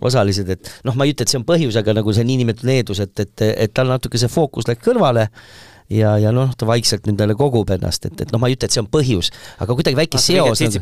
osalised, 0.01 0.49
et 0.49 0.71
noh, 0.83 0.95
ma 0.95 1.05
ei 1.05 1.13
ütle, 1.13 1.27
et 1.27 1.33
see 1.33 1.37
on 1.37 1.45
põhjus, 1.45 1.77
aga 1.77 1.93
nagu 1.99 2.13
see 2.13 2.25
niinimetatud 2.25 2.69
needus, 2.69 3.03
et, 3.05 3.19
et, 3.19 3.45
et 3.67 3.73
tal 3.73 3.91
natuke 3.93 4.17
see 4.17 4.31
fookus 4.31 4.69
läks 4.71 4.81
kõrvale 4.87 5.27
ja, 5.93 6.15
ja 6.17 6.33
noh, 6.33 6.55
ta 6.57 6.65
vaikselt 6.65 7.05
nüüd 7.05 7.21
jälle 7.21 7.37
kogub 7.37 7.69
ennast, 7.77 8.09
et, 8.09 8.25
et 8.25 8.33
noh, 8.33 8.41
ma 8.41 8.49
ei 8.49 8.57
ütle, 8.57 8.71
et 8.71 8.73
see 8.73 8.81
on 8.81 8.89
põhjus, 8.89 9.29
aga 9.59 9.77
kuidagi 9.77 10.01
väike 10.01 10.17
seos 10.23 10.65
nagu, 10.65 10.73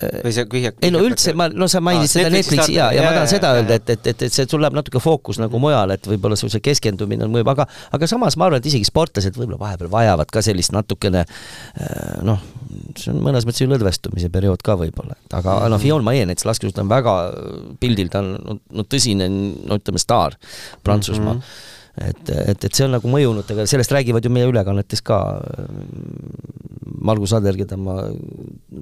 või 0.00 0.32
see 0.34 0.46
vihjak? 0.52 0.78
ei 0.84 0.92
no 0.94 1.02
üldse, 1.04 1.34
ma, 1.36 1.48
no 1.52 1.68
sa 1.70 1.82
mainisid 1.84 2.20
seda 2.20 2.32
Netflixi 2.32 2.76
ja, 2.76 2.90
ja 2.94 3.04
ma 3.04 3.12
tahan 3.16 3.30
seda 3.30 3.52
öelda, 3.58 3.78
et, 3.80 3.92
et, 3.94 4.10
et, 4.12 4.24
et 4.26 4.34
see, 4.34 4.46
sul 4.50 4.62
läheb 4.62 4.76
natuke 4.76 5.02
fookus 5.02 5.40
nagu 5.42 5.60
mujale, 5.62 5.96
et 5.98 6.08
võib-olla 6.10 6.38
sul 6.40 6.52
see 6.52 6.62
keskendumine 6.64 7.26
on 7.26 7.34
mõjub, 7.34 7.50
aga 7.52 7.66
aga 7.96 8.10
samas 8.10 8.38
ma 8.40 8.48
arvan, 8.48 8.62
et 8.62 8.70
isegi 8.70 8.88
sportlased 8.88 9.36
võib-olla 9.38 9.60
vahepeal 9.60 9.92
vajavad 9.92 10.32
ka 10.32 10.44
sellist 10.44 10.74
natukene 10.76 11.24
äh, 11.24 12.20
noh, 12.26 12.44
see 12.98 13.12
on 13.14 13.20
mõnes 13.24 13.48
mõttes 13.48 13.64
ju 13.64 13.70
lõdvestumise 13.70 14.30
periood 14.32 14.64
ka 14.66 14.78
võib-olla, 14.80 15.18
aga 15.36 15.58
noh, 15.72 15.82
Fion 15.82 16.06
Maie 16.06 16.24
näiteks 16.28 16.48
laskesuusataja 16.48 16.86
on 16.86 16.94
väga 16.94 17.16
pildil, 17.82 18.12
ta 18.12 18.24
on 18.24 18.60
no, 18.60 18.86
tõsine, 18.86 19.28
no 19.30 19.80
ütleme, 19.80 20.00
staar 20.00 20.38
Prantsusmaa 20.84 21.36
mm. 21.36 21.44
-hmm 21.44 21.78
et, 21.96 22.22
et, 22.30 22.54
et 22.54 22.70
see 22.70 22.86
on 22.86 22.94
nagu 22.96 23.10
mõjunud, 23.10 23.48
aga 23.54 23.66
sellest 23.70 23.94
räägivad 23.96 24.26
ju 24.26 24.32
meie 24.34 24.50
ülekannetes 24.50 25.02
ka. 25.06 25.20
Margus 27.00 27.32
Ader, 27.32 27.56
keda 27.56 27.78
ma 27.80 27.94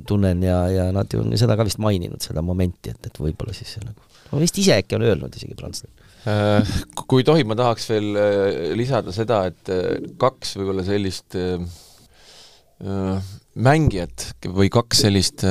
tunnen 0.09 0.41
ja, 0.43 0.57
ja 0.73 0.89
nad 0.95 1.13
ju 1.13 1.21
on 1.23 1.37
seda 1.39 1.55
ka 1.59 1.67
vist 1.69 1.79
maininud, 1.79 2.19
seda 2.25 2.43
momenti, 2.43 2.91
et, 2.91 3.07
et 3.07 3.21
võib-olla 3.23 3.55
siis 3.55 3.77
see 3.77 3.85
nagu, 3.85 4.03
no 4.33 4.41
vist 4.43 4.59
ise 4.59 4.75
äkki 4.81 4.99
on 4.99 5.07
öelnud 5.07 5.37
isegi 5.39 5.55
prantslased 5.59 6.09
Äh, 6.27 6.67
kui 7.09 7.23
tohib, 7.27 7.47
ma 7.49 7.57
tahaks 7.59 7.87
veel 7.93 8.17
äh, 8.19 8.73
lisada 8.77 9.15
seda, 9.15 9.45
et 9.53 9.71
äh, 9.73 10.09
kaks 10.21 10.57
võib-olla 10.59 10.85
sellist 10.87 11.37
mängijat 13.59 14.29
või 14.55 14.71
kaks 14.73 15.03
sellist 15.05 15.43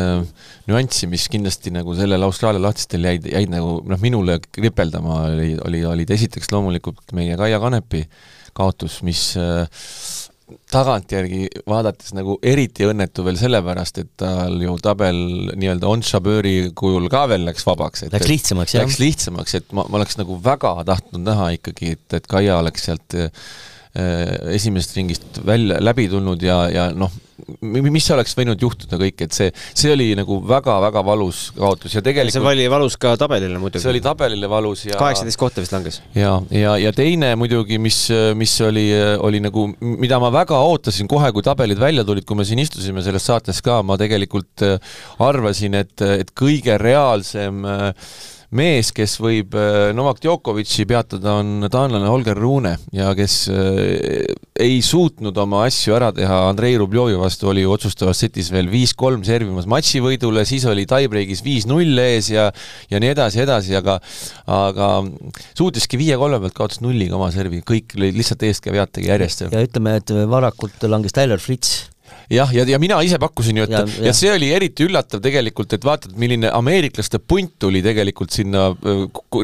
nüanssi, 0.70 1.10
mis 1.12 1.28
kindlasti 1.32 1.74
nagu 1.76 1.96
sellel 1.98 2.24
Austraalia 2.28 2.64
lahtistel 2.64 3.04
jäid, 3.08 3.28
jäid 3.32 3.52
nagu 3.52 3.82
noh, 3.88 4.00
minule 4.02 4.40
kripeldama, 4.46 5.24
oli, 5.34 5.52
oli, 5.68 5.84
olid 5.88 6.16
esiteks 6.16 6.52
loomulikult 6.54 7.16
meie 7.18 7.36
Kaia 7.40 7.60
Kanepi 7.64 8.06
kaotus, 8.58 9.02
mis 9.06 9.34
tagantjärgi 10.72 11.48
vaadates 11.68 12.14
nagu 12.16 12.38
eriti 12.46 12.86
õnnetu 12.88 13.26
veel 13.28 13.38
sellepärast, 13.40 14.00
et 14.04 14.12
tal 14.20 14.56
ju 14.64 14.78
tabel 14.84 15.18
nii-öelda 15.60 15.90
on-šabööri 15.92 16.72
kujul 16.78 17.10
ka 17.12 17.26
veel 17.32 17.44
läks 17.50 17.68
vabaks. 17.68 18.06
Läks 18.14 18.32
lihtsamaks, 18.32 18.76
jah? 18.78 18.86
Läks 18.86 19.00
lihtsamaks, 19.02 19.58
et 19.60 19.76
ma, 19.76 19.84
ma 19.90 20.00
oleks 20.00 20.20
nagu 20.20 20.40
väga 20.44 20.74
tahtnud 20.88 21.26
näha 21.28 21.52
ikkagi, 21.58 21.98
et, 21.98 22.08
et 22.20 22.30
Kaia 22.32 22.62
oleks 22.62 22.88
sealt 22.88 23.18
äh, 23.20 23.32
esimesest 24.56 24.96
ringist 25.00 25.42
välja, 25.48 25.82
läbi 25.84 26.08
tulnud 26.12 26.44
ja, 26.44 26.62
ja 26.72 26.90
noh, 26.96 27.12
mis 27.62 28.08
oleks 28.14 28.36
võinud 28.38 28.62
juhtuda 28.62 29.00
kõik, 29.02 29.22
et 29.28 29.36
see, 29.36 29.52
see 29.78 29.92
oli 29.94 30.10
nagu 30.18 30.40
väga-väga 30.48 31.04
valus 31.06 31.48
kaotus 31.58 31.98
ja 31.98 32.04
tegelikult 32.06 32.38
see 32.38 32.54
oli 32.54 32.68
valus 32.72 32.98
ka 33.02 33.16
tabelile 33.20 33.60
muidugi. 33.62 33.84
see 33.84 33.92
oli 33.92 34.02
tabelile 34.04 34.50
valus 34.52 34.86
ja 34.88 35.00
kaheksateist 35.00 35.40
kohta 35.40 35.64
vist 35.64 35.76
langes. 35.76 36.02
ja, 36.18 36.38
ja, 36.52 36.78
ja 36.82 36.94
teine 36.96 37.34
muidugi, 37.40 37.80
mis, 37.82 38.00
mis 38.38 38.56
oli, 38.66 38.88
oli 39.24 39.42
nagu, 39.44 39.68
mida 39.80 40.22
ma 40.24 40.32
väga 40.34 40.60
ootasin 40.70 41.10
kohe, 41.12 41.32
kui 41.36 41.46
tabelid 41.46 41.82
välja 41.82 42.06
tulid, 42.08 42.26
kui 42.28 42.40
me 42.40 42.48
siin 42.48 42.62
istusime 42.64 43.04
selles 43.06 43.28
saates 43.30 43.62
ka, 43.66 43.82
ma 43.86 44.00
tegelikult 44.00 44.66
arvasin, 45.24 45.78
et, 45.82 45.96
et 46.02 46.34
kõige 46.38 46.78
reaalsem 46.82 47.66
äh, 47.68 48.10
mees, 48.56 48.94
kes 48.96 49.18
võib 49.20 49.56
äh, 49.58 49.90
Novak 49.96 50.22
Djokovic'i 50.24 50.86
peatada, 50.88 51.38
on 51.42 51.68
taanlane 51.72 52.08
Holger 52.08 52.38
Rune 52.40 52.76
ja 52.96 53.10
kes 53.18 53.36
äh, 53.52 54.24
ei 54.58 54.80
suutnud 54.86 55.36
oma 55.44 55.66
asju 55.68 55.96
ära 55.98 56.14
teha. 56.16 56.40
Andrei 56.48 56.78
Rubljovi 56.80 57.18
vastu, 57.20 57.50
oli 57.52 57.66
ju 57.66 57.74
otsustavas 57.76 58.22
setis 58.24 58.52
veel 58.54 58.72
viis-kolm 58.72 59.26
servimas 59.28 59.68
matšivõidule, 59.70 60.46
siis 60.48 60.66
oli 60.70 60.88
tiebreak'is 60.90 61.44
viis-null 61.46 62.00
ees 62.06 62.32
ja 62.32 62.48
ja 62.92 63.02
nii 63.04 63.12
edasi, 63.12 63.44
edasi, 63.44 63.76
aga 63.78 63.98
aga 64.48 64.90
suutiski 65.58 66.00
viie-kolme 66.00 66.40
pealt 66.46 66.56
kaotas 66.58 66.82
nulliga 66.86 67.20
oma 67.20 67.30
servi, 67.36 67.62
kõik 67.68 67.98
lihtsalt 68.00 68.48
eestkäev-jaategi 68.48 69.12
järjest. 69.12 69.48
ja 69.52 69.68
ütleme, 69.68 70.00
et 70.00 70.16
varakult 70.32 70.88
langes 70.88 71.16
Tyler 71.16 71.42
Fritz 71.44 71.90
jah, 72.30 72.52
ja, 72.54 72.66
ja 72.68 72.78
mina 72.80 73.00
ise 73.06 73.18
pakkusin 73.20 73.62
ju, 73.62 73.66
et 73.68 73.74
ja, 73.74 73.82
ja. 73.88 74.06
ja 74.10 74.14
see 74.16 74.32
oli 74.34 74.50
eriti 74.56 74.86
üllatav 74.88 75.22
tegelikult, 75.24 75.74
et 75.76 75.86
vaatad, 75.88 76.14
milline 76.20 76.52
ameeriklaste 76.54 77.20
punt 77.24 77.56
tuli 77.60 77.82
tegelikult 77.86 78.36
sinna 78.36 78.70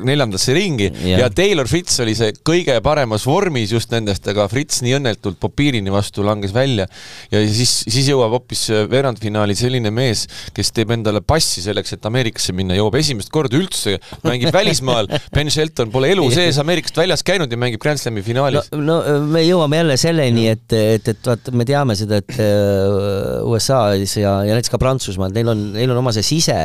neljandasse 0.03 0.55
ringi 0.55 0.89
ja. 0.91 1.23
ja 1.23 1.29
Taylor 1.33 1.67
Fritz 1.69 1.95
oli 2.03 2.15
see 2.17 2.33
kõige 2.45 2.75
paremas 2.83 3.25
vormis 3.27 3.73
just 3.73 3.93
nendest, 3.95 4.27
aga 4.31 4.47
Fritz 4.51 4.81
nii 4.83 4.97
õnnetult 4.99 5.39
Popirini 5.43 5.91
vastu 5.93 6.25
langes 6.25 6.53
välja. 6.55 6.87
ja 7.31 7.43
siis, 7.47 7.73
siis 7.87 8.11
jõuab 8.11 8.37
hoopis 8.37 8.65
veerandfinaali 8.91 9.55
selline 9.57 9.91
mees, 9.93 10.25
kes 10.55 10.71
teeb 10.75 10.93
endale 10.95 11.23
passi 11.25 11.63
selleks, 11.63 11.95
et 11.95 12.05
Ameerikasse 12.09 12.55
minna, 12.55 12.77
jõuab 12.77 12.99
esimest 12.99 13.31
korda 13.33 13.57
üldse, 13.59 13.97
mängib 14.27 14.53
välismaal, 14.59 15.09
Ben 15.33 15.51
Shelton 15.51 15.91
pole 15.93 16.11
elu 16.13 16.29
sees 16.35 16.59
Ameerikast 16.61 16.99
väljas 16.99 17.23
käinud 17.25 17.51
ja 17.51 17.59
mängib 17.59 17.81
Grand 17.83 18.01
Slami 18.01 18.23
finaalis. 18.25 18.71
no, 18.75 18.99
no 18.99 19.19
me 19.31 19.43
jõuame 19.45 19.79
jälle 19.79 19.97
selleni, 20.01 20.47
et, 20.51 20.67
et, 20.75 21.13
et 21.15 21.31
vaata, 21.31 21.55
me 21.55 21.67
teame 21.67 21.95
seda, 21.97 22.19
et 22.19 22.33
Äh, 22.43 22.52
USA-s 23.47 24.19
ja, 24.21 24.37
ja 24.47 24.57
näiteks 24.57 24.73
ka 24.73 24.81
Prantsusmaal, 24.81 25.33
neil 25.35 25.49
on, 25.53 25.65
neil 25.75 25.93
on 25.93 26.01
oma 26.01 26.13
see 26.15 26.25
sise, 26.25 26.59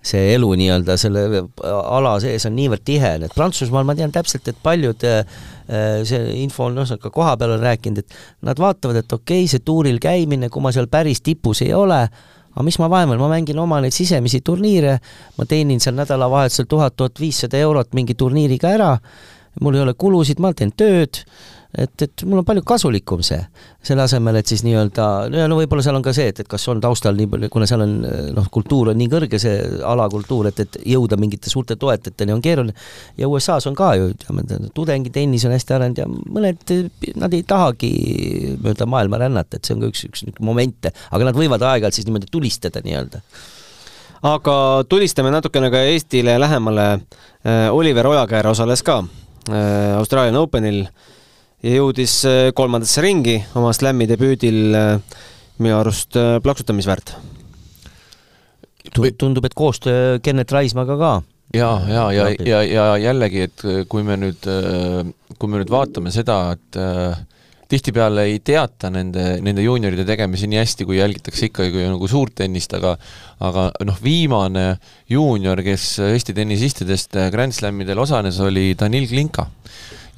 see 0.00 0.30
elu 0.34 0.48
nii-öelda 0.56 0.96
selle 1.00 1.44
ala 1.66 2.14
sees 2.22 2.46
on 2.48 2.54
niivõrd 2.56 2.84
tihe, 2.88 3.12
et 3.26 3.36
Prantsusmaal 3.36 3.84
ma 3.88 3.96
tean 3.98 4.12
täpselt, 4.14 4.48
et 4.48 4.58
paljud 4.64 5.04
äh, 5.08 5.24
see 6.08 6.20
info 6.40 6.68
on 6.70 6.80
noh, 6.80 6.92
ka 7.02 7.12
koha 7.12 7.36
peal 7.40 7.56
on 7.58 7.64
rääkinud, 7.64 8.02
et 8.02 8.46
nad 8.48 8.60
vaatavad, 8.60 9.02
et 9.02 9.12
okei 9.12 9.44
okay,, 9.44 9.50
see 9.52 9.64
tuuril 9.64 10.00
käimine, 10.02 10.48
kui 10.52 10.64
ma 10.64 10.72
seal 10.74 10.88
päris 10.92 11.20
tipus 11.24 11.62
ei 11.66 11.74
ole, 11.76 12.00
aga 12.50 12.66
mis 12.66 12.80
ma 12.82 12.88
vaevan, 12.90 13.20
ma 13.20 13.28
mängin 13.30 13.60
oma 13.62 13.82
neid 13.84 13.94
sisemisi 13.94 14.40
turniire, 14.46 14.96
ma 15.36 15.46
teenin 15.48 15.82
seal 15.82 15.98
nädalavahetusel 16.00 16.68
tuhat, 16.70 16.96
tuhat 16.96 17.20
viissada 17.20 17.60
eurot 17.60 17.94
mingi 17.94 18.16
turniiriga 18.18 18.72
ära, 18.72 18.94
mul 19.60 19.76
ei 19.76 19.84
ole 19.84 19.94
kulusid, 19.98 20.40
ma 20.42 20.54
teen 20.56 20.72
tööd 20.72 21.22
et, 21.78 22.02
et 22.02 22.22
mul 22.26 22.40
on 22.40 22.46
palju 22.46 22.62
kasulikum 22.66 23.22
see, 23.26 23.38
selle 23.86 24.02
asemel, 24.02 24.40
et 24.40 24.50
siis 24.50 24.64
nii-öelda, 24.66 25.04
no 25.30 25.58
võib-olla 25.58 25.84
seal 25.84 25.98
on 25.98 26.04
ka 26.04 26.14
see, 26.16 26.30
et, 26.32 26.40
et 26.42 26.50
kas 26.50 26.66
on 26.72 26.80
taustal 26.82 27.14
nii 27.18 27.28
palju, 27.30 27.50
kuna 27.52 27.68
seal 27.70 27.84
on 27.84 27.94
noh, 28.36 28.48
kultuur 28.52 28.90
on 28.92 28.98
nii 28.98 29.10
kõrge, 29.12 29.40
see 29.42 29.60
alakultuur, 29.86 30.50
et, 30.50 30.64
et 30.64 30.80
jõuda 30.94 31.18
mingite 31.20 31.52
suurte 31.52 31.78
toetajateni 31.80 32.34
on 32.34 32.42
keeruline, 32.44 32.74
ja 33.20 33.30
USA-s 33.30 33.70
on 33.70 33.78
ka 33.78 33.92
ju, 34.00 34.10
ütleme, 34.16 34.44
tudengitennis 34.74 35.46
on 35.46 35.54
hästi 35.54 35.76
arenenud 35.76 36.02
ja 36.02 36.08
mõned, 36.10 36.74
nad 37.22 37.38
ei 37.38 37.46
tahagi 37.46 37.92
mööda 38.64 38.88
maailma 38.90 39.22
rännata, 39.22 39.60
et 39.60 39.68
see 39.68 39.76
on 39.76 39.84
ka 39.84 39.92
üks, 39.94 40.04
üks 40.10 40.26
momente, 40.42 40.94
aga 41.14 41.30
nad 41.30 41.38
võivad 41.38 41.62
aeg-ajalt 41.62 42.00
siis 42.00 42.10
niimoodi 42.10 42.30
tulistada 42.32 42.82
nii-öelda. 42.84 43.22
Aga 44.26 44.54
tulistame 44.84 45.30
natukene 45.32 45.70
ka 45.72 45.80
Eestile 45.88 46.34
lähemale. 46.36 46.88
Äh, 47.40 47.70
Oliver 47.72 48.04
Ojakäär 48.10 48.50
osales 48.50 48.82
ka 48.84 48.98
äh, 49.00 49.96
Australian 49.96 50.36
Openil 50.36 50.82
ja 51.64 51.76
jõudis 51.76 52.20
äh, 52.28 52.50
kolmandasse 52.56 53.02
ringi 53.04 53.36
oma 53.58 53.72
slam'i 53.76 54.08
debüüdil 54.08 54.76
äh, 54.76 54.92
minu 55.60 55.76
arust 55.80 56.16
äh, 56.16 56.38
plaksutamisväärt. 56.42 57.14
tundub, 59.18 59.44
et 59.44 59.54
koostöö 59.54 60.18
Kennet 60.22 60.52
Raismaaga 60.52 60.96
ka. 60.98 61.22
Ja, 61.54 61.80
ja, 61.88 62.12
ja, 62.12 62.28
ja, 62.46 62.62
ja 62.62 62.84
jällegi, 62.98 63.42
et 63.42 63.62
kui 63.88 64.02
me 64.06 64.16
nüüd, 64.16 64.46
kui 65.38 65.50
me 65.50 65.58
nüüd 65.58 65.70
vaatame 65.70 66.12
seda, 66.14 66.54
et 66.54 66.78
äh, 66.78 67.18
tihtipeale 67.70 68.24
ei 68.30 68.38
teata 68.38 68.88
nende, 68.90 69.40
nende 69.42 69.62
juunioride 69.62 70.06
tegemisi 70.06 70.48
nii 70.50 70.62
hästi, 70.62 70.86
kui 70.86 70.98
jälgitakse 70.98 71.50
ikkagi 71.50 71.84
nagu 71.90 72.08
suurt 72.10 72.38
tennist, 72.40 72.72
aga 72.78 72.96
aga 73.46 73.68
noh, 73.86 73.98
viimane 74.02 74.78
juunior, 75.10 75.60
kes 75.66 75.98
Eesti 76.08 76.34
tennisistidest 76.38 77.18
Grand 77.34 77.54
Slamidel 77.54 77.98
osales, 77.98 78.40
oli 78.46 78.72
Danil 78.78 79.08
Klinka 79.10 79.46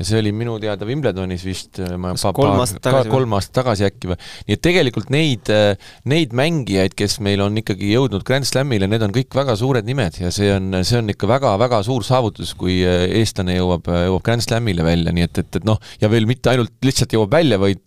ja 0.03 0.09
see 0.09 0.19
oli 0.19 0.33
minu 0.35 0.57
teada 0.63 0.87
Wimbledonis 0.89 1.45
vist 1.47 1.79
äh, 1.83 1.95
ma 2.01 2.13
pa, 2.19 2.33
kolm 2.37 2.59
aastat 2.63 2.83
tagasi, 2.85 3.11
kolm 3.13 3.37
aastat 3.39 3.55
tagasi 3.61 3.87
äkki 3.87 4.11
või. 4.11 4.19
nii 4.49 4.57
et 4.59 4.63
tegelikult 4.65 5.13
neid, 5.15 5.53
äh, 5.53 5.93
neid 6.11 6.35
mängijaid, 6.37 6.97
kes 6.99 7.19
meil 7.25 7.45
on 7.45 7.57
ikkagi 7.63 7.93
jõudnud 7.95 8.27
Grand 8.27 8.49
Slamile, 8.49 8.89
need 8.91 9.07
on 9.07 9.15
kõik 9.15 9.39
väga 9.39 9.57
suured 9.61 9.89
nimed 9.89 10.19
ja 10.23 10.33
see 10.35 10.51
on, 10.57 10.83
see 10.83 10.99
on 10.99 11.15
ikka 11.15 11.31
väga-väga 11.31 11.83
suur 11.87 12.07
saavutus, 12.07 12.57
kui 12.59 12.81
äh, 12.87 13.07
eestlane 13.23 13.57
jõuab, 13.61 13.89
jõuab 14.09 14.27
Grand 14.27 14.45
Slamile 14.45 14.87
välja, 14.87 15.15
nii 15.15 15.29
et, 15.29 15.45
et, 15.45 15.63
et 15.63 15.69
noh, 15.69 15.81
ja 16.03 16.11
veel 16.13 16.29
mitte 16.31 16.53
ainult 16.53 16.75
lihtsalt 16.85 17.15
jõuab 17.17 17.33
välja, 17.39 17.61
vaid 17.63 17.83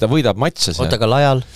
ta 0.00 0.08
võidab 0.08 0.40
matše. 0.40 0.74
oota, 0.78 0.96
aga 0.96 1.14
Lajal? 1.14 1.46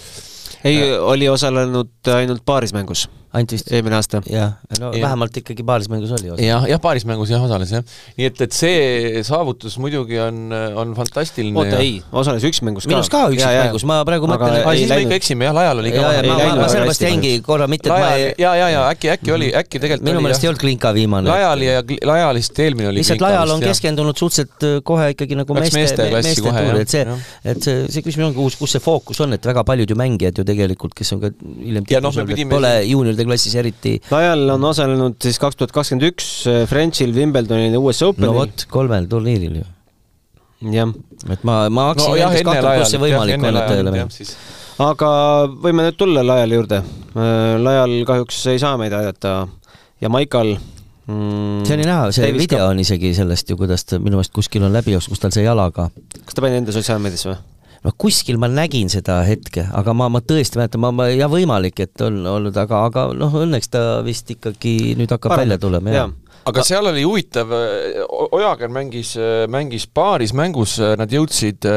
ei, 0.65 0.81
oli 0.97 1.29
osalenud 1.29 2.15
ainult 2.15 2.45
paaris 2.45 2.77
mängus 2.77 3.09
ainult 3.35 3.55
vist 3.57 3.73
eelmine 3.75 3.99
aasta. 3.99 4.23
jah, 4.31 4.57
no 4.81 4.93
ja. 4.95 5.03
vähemalt 5.07 5.37
ikkagi 5.43 5.67
paarismängus 5.67 6.15
oli 6.19 6.31
osa. 6.35 6.43
jah, 6.43 6.67
jah, 6.71 6.83
paarismängus 6.83 7.33
jah 7.35 7.45
osales 7.45 7.75
jah. 7.75 7.85
nii 8.19 8.29
et, 8.31 8.45
et 8.47 8.57
see 8.57 9.23
saavutus 9.27 9.77
muidugi 9.83 10.21
on, 10.23 10.53
on 10.53 10.95
fantastiline. 10.99 11.57
oota 11.59 11.79
ja..., 11.79 11.83
ei, 11.83 11.99
osales 12.13 12.47
üksmängus 12.47 12.89
ka. 12.89 12.95
minus 12.95 13.13
ka 13.13 13.27
üksmängus, 13.35 13.87
ma 13.89 14.01
praegu 14.07 14.31
mõtlen, 14.31 14.61
et 14.61 14.81
siis 14.81 14.95
me 14.95 15.01
ikka 15.07 15.21
eksime 15.21 15.49
jah, 15.51 15.57
Lajal 15.57 15.83
oli 15.83 15.95
ka 15.95 16.03
ja, 16.03 16.13
ja, 16.19 16.25
ma, 16.31 16.51
ma 16.63 16.71
sellepärast 16.71 17.07
jäingi 17.07 17.35
korra 17.47 17.69
mitte, 17.71 17.91
et 17.91 17.99
ma 17.99 18.13
ei 18.19 18.35
ja, 18.39 18.55
ja, 18.57 18.69
ja 18.71 18.85
äkki, 18.93 19.11
äkki 19.15 19.35
oli, 19.35 19.51
äkki 19.57 19.81
tegelikult 19.83 20.09
minu 20.09 20.23
meelest 20.25 20.45
ei 20.45 20.51
olnud 20.51 20.63
Klinka 20.65 20.93
viimane. 20.95 21.29
Lajal 21.31 21.65
ja 21.65 21.83
Lajalist 22.11 22.59
eelmine 22.63 22.89
oli 22.91 23.03
lihtsalt 23.03 23.23
Lajal 23.25 23.55
on 23.55 23.63
keskendunud 23.65 24.19
suhteliselt 24.19 24.67
äh, 24.67 24.77
kohe 24.87 25.11
ikkagi 25.15 25.39
nagu 25.39 25.57
meeste, 25.59 25.79
meeste, 25.79 26.09
meeste 26.15 26.45
tuuri, 26.45 26.83
et 26.85 26.93
see, 26.93 27.05
et 27.45 27.67
see, 27.67 27.85
see 27.93 28.05
küsimus 28.07 28.31
ongi, 28.31 28.39
kus, 28.39 28.59
kus 28.61 28.77
see 28.77 28.85
fookus 28.85 29.21
on, 29.25 29.37
et 29.37 29.51
väga 29.51 29.65
paljud 29.67 29.91
ju 29.91 29.99
mängijad 29.99 30.41
ju 30.41 30.47
tegelikult, 30.47 30.95
kes 30.97 31.15
on 31.17 31.23
ka 31.25 31.33
hiljem 31.35 31.89
tipus 31.89 32.21
olnud, 32.23 32.45
pole 32.51 32.73
juunioride 32.89 33.24
klassis 33.29 33.55
eriti 33.61 33.97
Lajal 34.13 34.57
on 34.57 34.67
osalenud 34.71 35.17
siis 35.23 35.41
kaks 35.43 35.59
tuhat 35.61 35.75
kakskümmend 35.75 36.09
üks 36.11 36.29
äh, 36.51 36.65
Frenchil, 36.71 37.15
Wimbledonil 37.17 37.77
ja 37.77 37.81
US 37.81 38.03
Openil. 38.07 38.31
no 38.31 38.37
vot, 38.41 38.67
kolmel 38.73 39.09
turniiril 39.11 39.61
ju. 39.63 39.65
jah. 40.75 40.93
et 41.31 41.47
ma, 41.47 41.65
ma 41.69 41.89
hakkasin 41.93 42.15
no, 42.15 42.21
jah, 42.21 42.37
kahtlema, 42.51 42.77
kus 42.83 42.95
see 42.95 43.03
võimalik 43.07 43.41
on, 43.41 43.59
et 43.63 43.73
tõele 43.73 43.95
minna. 43.95 44.39
aga 44.91 45.11
võime 45.67 45.89
nüüd 45.89 45.99
tulla 46.01 46.25
Lajali 46.27 46.61
juurde. 46.61 46.85
Äh, 47.15 47.57
Lajal 47.63 47.99
kahjuks 48.09 48.45
ei 48.53 48.63
saa 48.63 48.79
meid 48.81 48.97
aidata 48.97 49.37
ja 50.03 50.11
Maikal 50.13 50.55
mm, 50.57 51.65
see 51.65 51.79
oli 51.79 51.89
näha, 51.89 52.11
see 52.13 52.27
Davis 52.27 52.47
video 52.47 52.69
on 52.69 52.83
isegi 52.83 53.15
sellest 53.17 53.51
ju, 53.51 53.59
kuidas 53.61 53.87
ta 53.89 54.01
minu 54.03 54.19
meelest 54.19 54.35
kuskil 54.35 54.67
on 54.67 54.75
läbi 54.75 54.95
jooksnud, 54.97 55.17
kus 55.17 55.25
tal 55.25 55.35
see 55.37 55.47
jalaga. 55.47 55.89
kas 56.21 56.37
ta 56.37 56.45
pani 56.45 56.61
enda 56.63 56.75
sotsiaalmeediasse 56.75 57.33
või? 57.33 57.41
Noh, 57.85 57.95
kuskil 58.01 58.41
ma 58.41 58.49
nägin 58.51 58.91
seda 58.93 59.21
hetke, 59.27 59.67
aga 59.77 59.95
ma, 59.97 60.09
ma 60.13 60.23
tõesti 60.25 60.61
mäletan, 60.61 60.83
ma, 60.85 60.93
ma, 60.95 61.09
ja 61.13 61.29
võimalik, 61.33 61.85
et 61.85 62.05
on 62.05 62.23
olnud, 62.35 62.57
aga, 62.61 62.85
aga 62.89 63.07
noh, 63.17 63.39
õnneks 63.45 63.73
ta 63.73 63.85
vist 64.07 64.31
ikkagi 64.35 64.95
nüüd 64.99 65.13
hakkab 65.13 65.35
Parem. 65.35 65.45
välja 65.45 65.61
tulema, 65.63 65.95
jah 65.95 66.09
ja. 66.09 66.37
aga 66.51 66.67
seal 66.67 66.91
oli 66.91 67.05
huvitav, 67.07 67.53
Ojager 68.35 68.73
mängis, 68.73 69.15
mängis 69.53 69.89
paaris 69.89 70.35
mängus, 70.37 70.79
nad 70.99 71.13
jõudsid, 71.13 71.69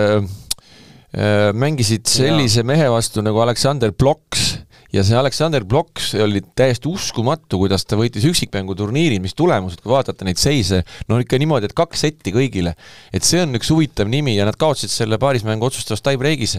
mängisid 1.58 2.08
sellise 2.12 2.64
ja. 2.64 2.68
mehe 2.68 2.88
vastu 2.91 3.24
nagu 3.26 3.43
Aleksander 3.43 3.93
Ploks 3.95 4.57
ja 4.94 5.04
see 5.04 5.18
Aleksander 5.20 5.66
Bloks 5.68 6.14
oli 6.24 6.42
täiesti 6.58 6.90
uskumatu, 6.92 7.60
kuidas 7.64 7.86
ta 7.86 8.00
võitis 8.00 8.26
üksikmänguturniiril, 8.30 9.22
mis 9.24 9.36
tulemused, 9.38 9.82
kui 9.84 9.92
vaadata 9.94 10.28
neid 10.28 10.40
seise, 10.42 10.84
no 11.10 11.20
ikka 11.24 11.40
niimoodi, 11.42 11.70
et 11.70 11.78
kaks 11.78 12.06
setti 12.08 12.34
kõigile. 12.36 12.76
et 13.14 13.24
see 13.28 13.42
on 13.44 13.56
üks 13.60 13.72
huvitav 13.74 14.10
nimi 14.12 14.38
ja 14.38 14.48
nad 14.48 14.58
kaotasid 14.60 14.94
selle 14.94 15.20
paarismängu 15.22 15.68
otsustavas 15.68 16.04
tie-break'is 16.06 16.58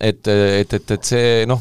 et, 0.00 0.28
et, 0.28 0.72
et, 0.74 0.90
et 0.94 1.08
see 1.08 1.44
noh, 1.48 1.60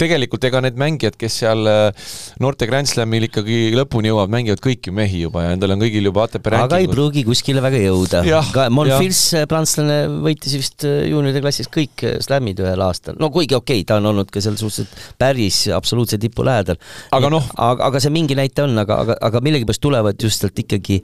tegelikult 0.00 0.44
ega 0.48 0.60
need 0.64 0.78
mängijad, 0.80 1.16
kes 1.18 1.40
seal 1.42 1.70
äh, 1.70 2.08
noorte 2.42 2.68
Grand 2.68 2.88
Slamil 2.88 3.28
ikkagi 3.28 3.72
lõpuni 3.76 4.10
jõuavad, 4.10 4.32
mängivad 4.32 4.62
kõik 4.64 4.90
ju 4.90 4.94
mehi 4.96 5.22
juba 5.24 5.46
ja 5.46 5.54
nendel 5.54 5.74
on 5.74 5.82
kõigil 5.82 6.10
juba 6.10 6.26
ATP 6.26 6.52
rankingud. 6.52 6.74
aga 6.74 6.82
ei 6.82 6.90
pruugi 6.90 7.24
kuskile 7.28 7.64
väga 7.64 7.80
jõuda. 7.82 8.22
Monfils, 8.74 9.22
äh, 9.38 9.48
prantslane, 9.50 10.00
võitis 10.24 10.56
vist 10.58 10.86
äh, 10.88 11.06
juunioride 11.08 11.42
klassis 11.44 11.70
kõik 11.72 12.04
slamid 12.24 12.60
ühel 12.64 12.84
aastal, 12.84 13.16
no 13.20 13.32
kuigi 13.34 13.56
okei 13.56 13.80
okay,, 13.80 13.88
ta 13.88 14.00
on 14.02 14.10
olnud 14.12 14.32
ka 14.32 14.42
seal 14.44 14.58
suhteliselt 14.60 15.07
päris 15.18 15.66
absoluutse 15.74 16.18
tipu 16.18 16.44
lähedal. 16.46 16.78
aga 17.12 17.32
noh. 17.32 17.50
aga, 17.56 17.90
aga 17.90 18.00
see 18.02 18.14
mingi 18.14 18.38
näite 18.38 18.64
on, 18.66 18.78
aga, 18.78 19.02
aga, 19.04 19.18
aga 19.30 19.44
millegipärast 19.44 19.82
tulevad 19.82 20.22
just 20.22 20.44
sealt 20.44 20.58
ikkagi 20.58 21.02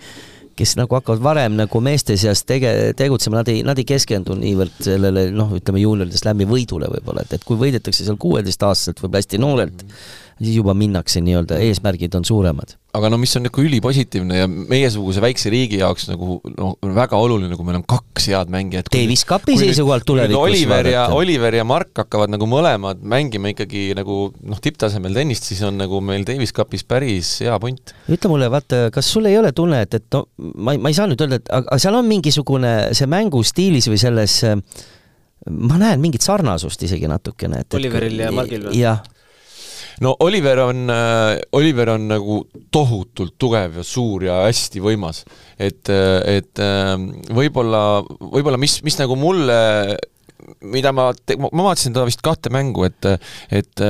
kes 0.54 0.76
nagu 0.78 0.94
hakkavad 0.94 1.22
varem 1.22 1.56
nagu 1.58 1.80
meeste 1.82 2.16
seas 2.20 2.44
tege-, 2.46 2.92
tegutsema, 2.96 3.40
nad 3.40 3.48
ei, 3.50 3.64
nad 3.66 3.78
ei 3.80 3.86
keskendu 3.88 4.36
niivõrd 4.38 4.76
sellele 4.86 5.26
noh, 5.34 5.50
ütleme 5.58 5.82
juunioride 5.82 6.20
slam'i 6.20 6.46
võidule 6.46 6.90
võib-olla, 6.92 7.24
et, 7.26 7.34
et 7.38 7.46
kui 7.46 7.58
võidetakse 7.58 8.06
seal 8.06 8.20
kuueteistaastaselt, 8.22 9.02
võib-olla 9.02 9.24
hästi 9.24 9.42
noorelt 9.42 9.82
mm, 9.82 9.88
-hmm 9.88 10.22
siis 10.40 10.56
juba 10.56 10.74
minnakse 10.76 11.20
nii-öelda, 11.22 11.58
eesmärgid 11.62 12.14
on 12.18 12.24
suuremad. 12.24 12.74
aga 12.94 13.08
no 13.10 13.18
mis 13.18 13.32
on 13.34 13.42
nagu 13.46 13.62
ülipositiivne 13.62 14.36
ja 14.38 14.46
meiesuguse 14.48 15.22
väikse 15.22 15.50
riigi 15.50 15.80
jaoks 15.80 16.06
nagu 16.10 16.36
noh, 16.54 16.74
väga 16.94 17.18
oluline, 17.18 17.56
kui 17.58 17.66
meil 17.66 17.80
on 17.80 17.86
kaks 17.90 18.28
head 18.30 18.52
mängijat. 18.54 18.90
Davis 18.94 19.24
Cupi 19.26 19.56
seisukohalt 19.58 20.06
tulevikus 20.06 20.38
Oliver 20.38 20.90
ja, 20.92 21.06
Oliver 21.14 21.58
ja 21.58 21.66
Mark 21.66 21.90
hakkavad 22.04 22.30
nagu 22.34 22.46
mõlemad 22.50 23.02
mängima 23.02 23.50
ikkagi 23.54 23.88
nagu 23.98 24.18
noh, 24.46 24.62
tipptasemel 24.62 25.16
tennist, 25.18 25.48
siis 25.50 25.62
on 25.66 25.78
nagu 25.80 25.98
meil 26.04 26.26
Davis 26.26 26.54
Cupis 26.54 26.86
päris 26.86 27.36
hea 27.42 27.58
punt. 27.62 27.94
ütle 28.06 28.30
mulle, 28.30 28.50
vaata, 28.54 28.88
kas 28.94 29.10
sul 29.10 29.30
ei 29.30 29.38
ole 29.38 29.50
tunne, 29.54 29.82
et, 29.86 29.98
et 29.98 30.06
no 30.14 30.26
ma 30.38 30.76
ei, 30.76 30.82
ma 30.82 30.92
ei 30.92 30.98
saa 30.98 31.10
nüüd 31.10 31.24
öelda, 31.24 31.42
et 31.42 31.50
aga 31.54 31.80
seal 31.82 31.98
on 31.98 32.06
mingisugune 32.10 32.74
see 32.94 33.10
mängustiilis 33.10 33.90
või 33.90 33.98
selles 34.02 34.38
ma 35.50 35.80
näen 35.80 36.00
mingit 36.00 36.24
sarnasust 36.24 36.86
isegi 36.86 37.10
natukene, 37.10 37.64
et 37.64 37.76
Oliveril 37.76 38.22
ja 38.22 38.30
Margil 38.34 38.68
või? 38.68 38.78
jah 38.80 39.02
no 40.00 40.14
Oliver 40.24 40.58
on 40.64 40.90
äh,, 40.90 41.40
Oliver 41.52 41.94
on 41.94 42.08
nagu 42.10 42.40
tohutult 42.74 43.36
tugev 43.38 43.78
ja 43.80 43.86
suur 43.86 44.24
ja 44.26 44.40
hästi 44.46 44.82
võimas. 44.82 45.24
et, 45.58 45.88
äh, 45.92 46.38
et 46.38 46.62
äh, 46.62 46.96
võib-olla, 47.34 48.02
võib-olla 48.20 48.58
mis, 48.60 48.80
mis 48.86 48.98
nagu 48.98 49.16
mulle, 49.18 49.58
mida 50.64 50.92
ma, 50.92 51.10
ma 51.44 51.68
vaatasin 51.70 51.94
teda 51.94 52.08
vist 52.08 52.24
kahte 52.24 52.50
mängu, 52.52 52.88
et, 52.88 53.12
et 53.50 53.84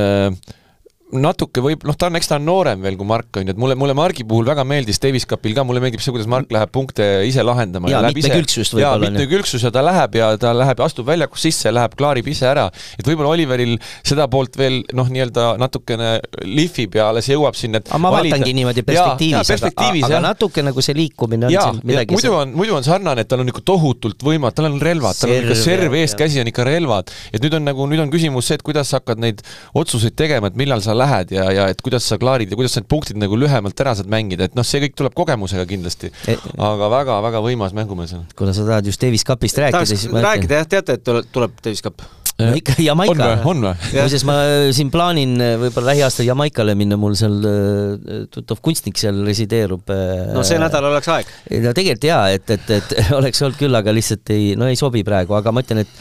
natuke 1.12 1.60
võib, 1.62 1.84
noh, 1.84 1.96
ta 1.98 2.08
on, 2.08 2.16
eks 2.18 2.30
ta 2.30 2.38
on 2.40 2.46
noorem 2.46 2.80
veel 2.84 2.96
kui 2.98 3.06
Mark, 3.06 3.28
on 3.38 3.44
ju, 3.46 3.52
et 3.52 3.58
mulle, 3.60 3.76
mulle 3.78 3.94
Margi 3.96 4.24
puhul 4.28 4.46
väga 4.48 4.64
meeldis 4.66 5.00
Davis 5.02 5.26
Cupil 5.28 5.54
ka, 5.56 5.64
mulle 5.66 5.82
meeldib 5.82 6.02
see, 6.02 6.12
kuidas 6.14 6.28
Mark 6.30 6.52
läheb 6.54 6.70
punkte 6.74 7.04
ise 7.28 7.44
lahendama. 7.44 7.90
jaa, 7.92 8.00
mitmekülgsust 8.08 8.74
võib-olla. 8.74 9.04
jaa, 9.04 9.12
mitmekülgsus 9.12 9.66
ja 9.66 9.70
ta 9.74 9.82
läheb 9.84 10.16
ja 10.18 10.30
ta 10.40 10.54
läheb 10.56 10.80
ja 10.80 10.88
astub 10.88 11.06
väljakus 11.08 11.44
sisse 11.44 11.70
läheb, 11.74 11.94
klaarib 11.98 12.28
ise 12.32 12.48
ära. 12.48 12.66
et 12.98 13.06
võib-olla 13.06 13.34
Oliveril 13.34 13.76
seda 14.00 14.26
poolt 14.32 14.58
veel 14.58 14.80
noh, 14.96 15.10
nii-öelda 15.12 15.46
natukene 15.60 16.10
lihvib 16.48 16.98
ja 16.98 17.10
alles 17.12 17.28
jõuab 17.30 17.58
sinna, 17.58 17.82
et 17.82 17.92
aga 17.92 18.00
ma 18.02 18.14
valida. 18.16 18.38
vaatangi 18.38 18.56
niimoodi 18.58 18.86
perspektiivis, 18.88 19.52
perspektiivis, 19.52 20.06
aga, 20.08 20.18
aga 20.18 20.24
natuke 20.30 20.66
nagu 20.66 20.86
see 20.88 20.98
liikumine 20.98 21.50
on 21.50 21.54
ja, 21.54 21.68
siin 21.68 21.84
midagi 21.84 22.16
muidu 22.16 22.34
on, 22.40 22.56
muidu 22.56 22.78
on 22.80 22.86
sarnane, 22.86 23.26
et 23.26 23.30
tal 23.30 23.44
on 23.44 23.52
ikka 23.52 23.62
tohutult 23.74 24.24
võimad, 24.24 24.56
tal 24.56 24.70
on 24.72 24.80
relvad, 24.82 25.20
tal 25.20 25.36
on 25.36 25.46
ikka 25.46 25.60
serv, 25.62 25.94
eeskäsi 26.00 26.42
on 26.42 26.50
ikka 26.50 26.66
relvad. 26.66 27.12
et 27.30 27.44
nüüd 27.44 27.60
on 27.60 27.68
nagu, 27.70 27.88
nüüd 27.92 28.02
on 28.02 28.12
küsimus 28.12 28.50
see, 28.50 28.58
et 28.58 28.66
kuidas 28.66 28.90
sa 28.90 29.02
hakkad 29.02 29.22
neid 29.22 29.44
otsuseid 29.76 30.16
tegema, 30.18 30.50
et 30.50 30.58
millal 30.58 30.82
sa 30.84 30.96
lähed 30.96 31.03
ja, 31.34 31.46
ja 31.54 31.68
et 31.72 31.84
kuidas 31.84 32.08
sa 32.08 32.18
klaarid 32.20 32.52
ja 32.52 32.58
kuidas 32.58 32.76
need 32.78 32.88
punktid 32.90 33.20
nagu 33.20 33.38
lühemalt 33.38 33.84
ära 33.84 33.94
saad 33.98 34.10
mängida, 34.10 34.48
et 34.48 34.58
noh, 34.58 34.66
see 34.66 34.82
kõik 34.84 34.98
tuleb 34.98 35.16
kogemusega 35.16 35.66
kindlasti 35.70 36.10
e. 36.30 36.36
aga 36.56 36.90
väga-väga 36.98 37.44
võimas 37.44 37.76
mängumees 37.76 38.16
on. 38.18 38.26
kuna 38.38 38.56
sa 38.56 38.66
tahad 38.66 38.90
just 38.90 39.02
Davis 39.02 39.26
Cupist 39.26 39.58
rääkida, 39.62 39.86
siis 39.88 40.08
rääkida 40.10 40.62
jah, 40.62 40.68
teate, 40.76 40.98
et 40.98 41.06
tuleb, 41.06 41.30
tuleb 41.34 41.58
Davis 41.64 41.84
Cup? 41.84 42.04
no 42.38 42.50
ikka 42.58 42.74
Jamaica. 42.82 43.28
on 43.46 43.62
või? 43.62 43.74
muuseas, 43.94 44.24
ma 44.26 44.34
siin 44.74 44.90
plaanin 44.90 45.36
äh, 45.38 45.54
võib-olla 45.60 45.92
lähiaastal 45.92 46.26
Jamaikale 46.26 46.74
minna, 46.78 46.98
mul 47.00 47.14
seal 47.18 47.36
äh, 47.46 48.24
tuttav 48.34 48.58
kunstnik 48.64 48.98
seal 48.98 49.22
resideerub. 49.26 49.86
Äh, 49.94 50.32
no 50.34 50.42
see 50.46 50.58
nädal 50.58 50.88
oleks 50.90 51.10
aeg. 51.14 51.30
no 51.62 51.74
tegelikult 51.76 52.08
jaa, 52.10 52.26
et, 52.34 52.50
et, 52.56 52.74
et 52.80 52.94
oleks 53.18 53.42
olnud 53.44 53.60
küll, 53.60 53.78
aga 53.78 53.94
lihtsalt 53.94 54.34
ei, 54.34 54.52
no 54.58 54.70
ei 54.70 54.78
sobi 54.80 55.04
praegu, 55.06 55.36
aga 55.38 55.54
ma 55.54 55.62
ütlen, 55.62 55.84
et 55.84 55.94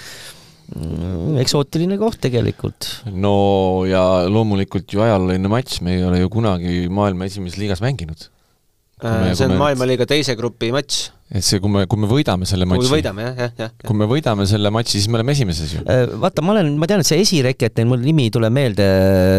eksootiline 1.43 1.97
koht 2.01 2.19
tegelikult. 2.23 2.89
no 3.11 3.33
ja 3.89 4.03
loomulikult 4.29 4.93
ju 4.93 5.03
ajalooline 5.05 5.51
matš, 5.51 5.81
me 5.85 5.97
ei 5.97 6.05
ole 6.07 6.21
ju 6.23 6.31
kunagi 6.33 6.87
maailma 6.89 7.29
esimeses 7.29 7.59
liigas 7.61 7.83
mänginud. 7.83 8.29
Äh, 9.03 9.33
see 9.35 9.49
on 9.49 9.57
maailmaliiga 9.59 10.07
teise 10.09 10.37
grupi 10.39 10.71
matš 10.75 11.09
et 11.33 11.41
see, 11.45 11.57
kui 11.61 11.71
me, 11.73 11.83
kui 11.89 11.97
me 11.97 12.07
võidame 12.09 12.45
selle 12.45 12.67
matši. 12.69 12.83
kui 12.83 12.91
me 12.91 12.97
võidame, 12.99 13.23
jah, 13.25 13.39
jah, 13.41 13.53
jah. 13.63 13.71
kui 13.81 13.97
me 13.97 14.07
võidame 14.09 14.45
selle 14.49 14.69
matši, 14.73 14.99
siis 14.99 15.09
me 15.09 15.17
oleme 15.17 15.33
esimeses 15.33 15.71
ju. 15.73 15.81
Äh, 15.89 16.03
vaata, 16.21 16.43
ma 16.45 16.53
olen, 16.53 16.69
ma 16.77 16.89
tean, 16.89 17.01
et 17.01 17.09
see 17.09 17.23
esireket, 17.23 17.81
mul 17.89 18.03
nimi 18.03 18.27
ei 18.27 18.33
tule 18.33 18.51
meelde, 18.53 18.85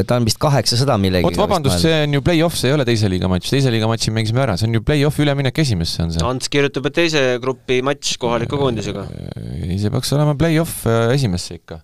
ta 0.09 0.19
on 0.19 0.27
vist 0.27 0.41
kaheksasada 0.43 0.99
millegagi. 0.99 1.31
oot, 1.31 1.39
vabandust, 1.39 1.85
see 1.85 2.03
on 2.09 2.19
ju 2.19 2.25
play-off, 2.27 2.59
see 2.59 2.73
ei 2.73 2.77
ole 2.77 2.89
teise 2.89 3.11
liiga 3.13 3.31
matš, 3.31 3.53
teise 3.55 3.71
liiga 3.75 3.91
matši 3.91 4.15
mängisime 4.17 4.43
ära, 4.43 4.59
see 4.59 4.67
on 4.71 4.75
ju 4.81 4.83
play-off 4.87 5.23
üleminek 5.23 5.63
esimesse 5.63 6.03
on 6.03 6.15
see. 6.17 6.27
Ants 6.27 6.51
kirjutab, 6.51 6.91
et 6.91 6.99
teise 6.99 7.25
grupi 7.45 7.79
matš 7.87 8.19
kohaliku 8.23 8.59
koondisega. 8.59 9.07
ei, 9.63 9.79
see 9.79 9.95
peaks 9.95 10.15
olema 10.19 10.35
play-off 10.41 10.83
äh, 10.91 11.15
esimesse 11.15 11.61
ikka 11.61 11.79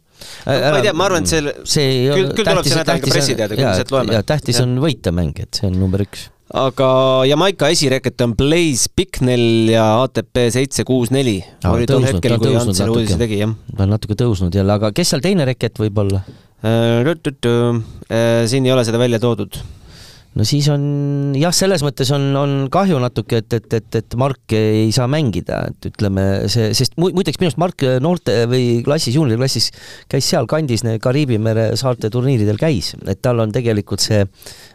ma 0.44 0.76
ei 0.76 0.84
tea, 0.84 0.92
ma 0.92 1.06
arvan, 1.06 1.24
et 1.24 1.30
see, 1.30 1.54
see 1.64 1.86
küll, 2.10 2.34
küll 2.34 2.50
tuleb 2.50 2.66
see 2.66 2.82
nädal 2.82 3.00
ka 3.00 3.14
pressiteade, 3.14 3.56
kui 3.56 3.64
me 3.64 3.78
sealt 3.78 3.94
loeme. 3.94 4.20
tähtis 4.28 4.60
on 4.60 4.76
võita 4.82 5.14
mäng, 5.16 5.38
et 5.40 5.62
see 5.62 5.70
on 5.70 5.78
number 5.80 6.04
üks 6.04 6.28
aga 6.50 6.90
Jamaica 7.30 7.70
esireket 7.70 8.20
on 8.24 8.34
Blaze 8.38 8.90
Bicknell 8.96 9.70
ja 9.70 9.84
ATP 10.02 10.46
seitse 10.50 10.84
kuus 10.88 11.12
neli. 11.14 11.38
oli 11.70 11.86
tol 11.86 12.06
hetkel, 12.06 12.38
kui 12.42 12.54
Ants 12.58 12.80
selle 12.80 12.94
uudise 12.94 13.18
tegi, 13.20 13.38
jah. 13.44 13.54
ta 13.76 13.86
on 13.86 13.94
natuke 13.94 14.18
tõusnud 14.18 14.54
jälle, 14.54 14.78
aga 14.80 14.90
kes 14.96 15.14
seal 15.14 15.22
teine 15.24 15.46
reket 15.48 15.78
võib 15.78 16.00
olla? 16.02 16.24
Äh, 16.60 17.06
äh, 17.06 18.42
siin 18.50 18.66
ei 18.66 18.74
ole 18.74 18.84
seda 18.84 18.98
välja 19.00 19.22
toodud 19.22 19.60
no 20.38 20.46
siis 20.46 20.68
on 20.70 20.82
jah, 21.38 21.52
selles 21.54 21.82
mõttes 21.82 22.10
on, 22.14 22.28
on 22.38 22.52
kahju 22.72 23.00
natuke, 23.02 23.40
et, 23.42 23.56
et, 23.56 23.66
et, 23.80 23.98
et 23.98 24.16
Mark 24.20 24.54
ei 24.56 24.90
saa 24.94 25.08
mängida, 25.10 25.62
et 25.72 25.88
ütleme 25.90 26.26
see, 26.52 26.70
sest 26.76 26.94
muideks 27.00 27.40
minu 27.40 27.50
arust 27.50 27.60
Mark 27.62 27.86
noorte 28.02 28.36
või 28.50 28.80
klassis, 28.86 29.16
juuniorklassis 29.18 29.70
käis 30.10 30.28
sealkandis, 30.30 30.84
Kariibi 31.02 31.40
mere 31.42 31.70
saarte 31.80 32.12
turniiridel 32.12 32.60
käis, 32.60 32.92
et 33.10 33.22
tal 33.24 33.42
on 33.42 33.54
tegelikult 33.54 34.04
see 34.04 34.22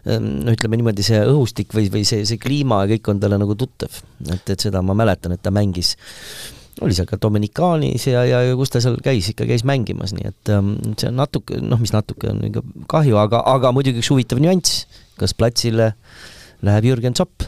no 0.06 0.54
ütleme 0.54 0.82
niimoodi, 0.82 1.06
see 1.06 1.22
õhustik 1.24 1.76
või, 1.76 1.88
või 1.94 2.04
see, 2.08 2.26
see 2.28 2.42
kliima 2.42 2.84
ja 2.84 2.96
kõik 2.96 3.14
on 3.14 3.24
talle 3.24 3.40
nagu 3.42 3.56
tuttav. 3.60 4.04
et, 4.28 4.50
et 4.50 4.60
seda 4.60 4.84
ma 4.86 4.96
mäletan, 4.98 5.36
et 5.36 5.44
ta 5.44 5.54
mängis 5.56 5.96
oli 6.84 6.96
seal 6.96 7.08
ka 7.08 7.18
Dominikaanis 7.22 8.10
ja, 8.10 8.26
ja, 8.28 8.42
ja 8.44 8.56
kus 8.60 8.74
ta 8.74 8.82
seal 8.84 8.98
käis, 9.04 9.30
ikka 9.32 9.48
käis 9.48 9.64
mängimas, 9.68 10.12
nii 10.16 10.28
et 10.28 10.52
um, 10.58 10.74
see 11.00 11.08
on 11.08 11.20
natuke, 11.22 11.60
noh, 11.64 11.80
mis 11.80 11.94
natuke 11.96 12.28
on 12.34 12.42
ikka 12.50 12.64
kahju, 12.92 13.16
aga, 13.22 13.40
aga 13.56 13.72
muidugi 13.76 14.04
üks 14.04 14.12
huvitav 14.12 14.42
nüanss, 14.44 14.84
kas 15.20 15.36
platsile 15.38 15.94
läheb 16.66 16.90
Jürgen 16.90 17.16
Zopp? 17.18 17.46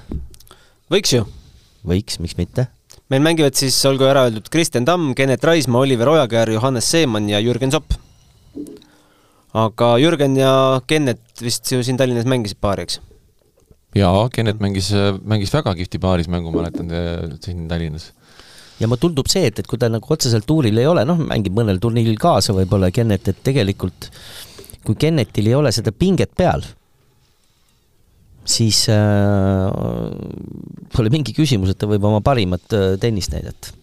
võiks 0.92 1.14
ju. 1.16 1.26
võiks, 1.88 2.20
miks 2.24 2.38
mitte? 2.40 2.68
meil 3.12 3.24
mängivad 3.24 3.56
siis, 3.60 3.78
olgu 3.88 4.08
ära 4.08 4.28
öeldud, 4.28 4.50
Kristjan 4.52 4.88
Tamm, 4.88 5.14
Kennet 5.16 5.44
Raismaa, 5.48 5.86
Oliver 5.86 6.12
Ojakäär, 6.12 6.52
Johannes 6.56 6.90
Seemann 6.92 7.30
ja 7.32 7.42
Jürgen 7.44 7.72
Zopp. 7.72 7.96
aga 9.54 9.94
Jürgen 10.02 10.38
ja 10.40 10.54
Kennet 10.88 11.24
vist 11.42 11.72
ju 11.72 11.84
siin 11.84 12.00
Tallinnas 12.00 12.28
mängisid 12.28 12.60
paari, 12.62 12.88
eks? 12.88 13.02
jaa, 13.96 14.28
Kennet 14.34 14.62
mängis, 14.64 14.92
mängis 15.24 15.54
väga 15.54 15.76
kihvti 15.76 16.00
paarismängu, 16.04 16.54
mäletan 16.56 16.92
siin 17.44 17.68
Tallinnas 17.72 18.12
ja 18.80 18.88
mulle 18.88 19.02
tundub 19.02 19.30
see, 19.32 19.48
et, 19.50 19.60
et 19.60 19.68
kui 19.68 19.80
ta 19.82 19.90
nagu 19.90 20.14
otseselt 20.14 20.46
tuuril 20.48 20.78
ei 20.78 20.88
ole, 20.90 21.04
noh, 21.08 21.20
mängib 21.30 21.56
mõnel 21.58 21.80
turniiril 21.82 22.20
kaasa 22.22 22.54
võib-olla 22.56 22.92
Kennet, 22.94 23.32
et 23.32 23.40
tegelikult 23.46 24.12
kui 24.86 24.96
Kennetil 25.00 25.50
ei 25.50 25.56
ole 25.58 25.72
seda 25.76 25.92
pinget 25.92 26.32
peal, 26.38 26.64
siis 28.48 28.86
äh, 28.94 29.68
pole 30.94 31.12
mingi 31.14 31.36
küsimus, 31.36 31.74
et 31.74 31.82
ta 31.82 31.90
võib 31.90 32.08
oma 32.08 32.24
parimat 32.26 32.78
äh, 32.78 32.96
tennist 33.02 33.36
näidata. 33.36 33.76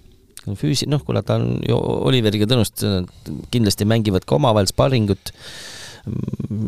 Füüsi-, 0.60 0.88
noh, 0.92 1.00
kuna 1.04 1.22
ta 1.24 1.38
on 1.40 1.62
ju 1.64 1.76
Oliveriga 1.78 2.48
tõenäoliselt 2.48 3.30
kindlasti 3.52 3.86
mängivad 3.88 4.26
ka 4.28 4.36
omavahel 4.36 4.68
sparringut 4.68 5.32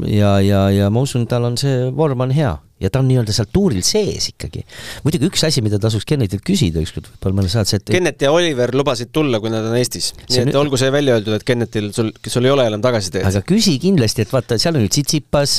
ja, 0.08 0.38
ja, 0.40 0.62
ja 0.72 0.86
ma 0.92 1.02
usun, 1.04 1.26
tal 1.28 1.44
on 1.48 1.58
see 1.60 1.90
vorm 1.96 2.24
on 2.24 2.32
hea 2.32 2.54
ja 2.80 2.90
ta 2.92 3.00
on 3.00 3.08
nii-öelda 3.08 3.32
seal 3.36 3.48
tuuril 3.52 3.84
sees 3.86 4.30
ikkagi. 4.32 4.62
muidugi 5.04 5.28
üks 5.30 5.44
asi, 5.48 5.62
mida 5.64 5.80
tasuks 5.80 6.06
Kennetilt 6.08 6.44
küsida 6.46 6.82
ükskord 6.84 7.08
võib-olla 7.10 7.40
mõne 7.40 7.52
saate 7.52 7.80
et 7.80 7.92
Kennet 7.92 8.24
ja 8.24 8.32
Oliver 8.32 8.72
lubasid 8.76 9.12
tulla, 9.16 9.40
kui 9.40 9.52
nad 9.52 9.64
on 9.68 9.76
Eestis. 9.78 10.12
nii 10.28 10.42
et 10.42 10.50
nüüd... 10.50 10.60
olgu 10.60 10.80
see 10.80 10.92
välja 10.92 11.16
öeldud, 11.16 11.36
et 11.38 11.46
Kennetil, 11.48 11.90
sul, 11.96 12.12
sul 12.26 12.48
ei 12.48 12.52
ole 12.52 12.68
enam 12.68 12.84
tagasiteed. 12.84 13.24
aga 13.28 13.44
küsi 13.48 13.76
kindlasti, 13.82 14.26
et 14.26 14.32
vaata, 14.32 14.60
seal 14.60 14.76
on 14.76 14.84
ju 14.84 14.92
Tsitsipas, 14.92 15.58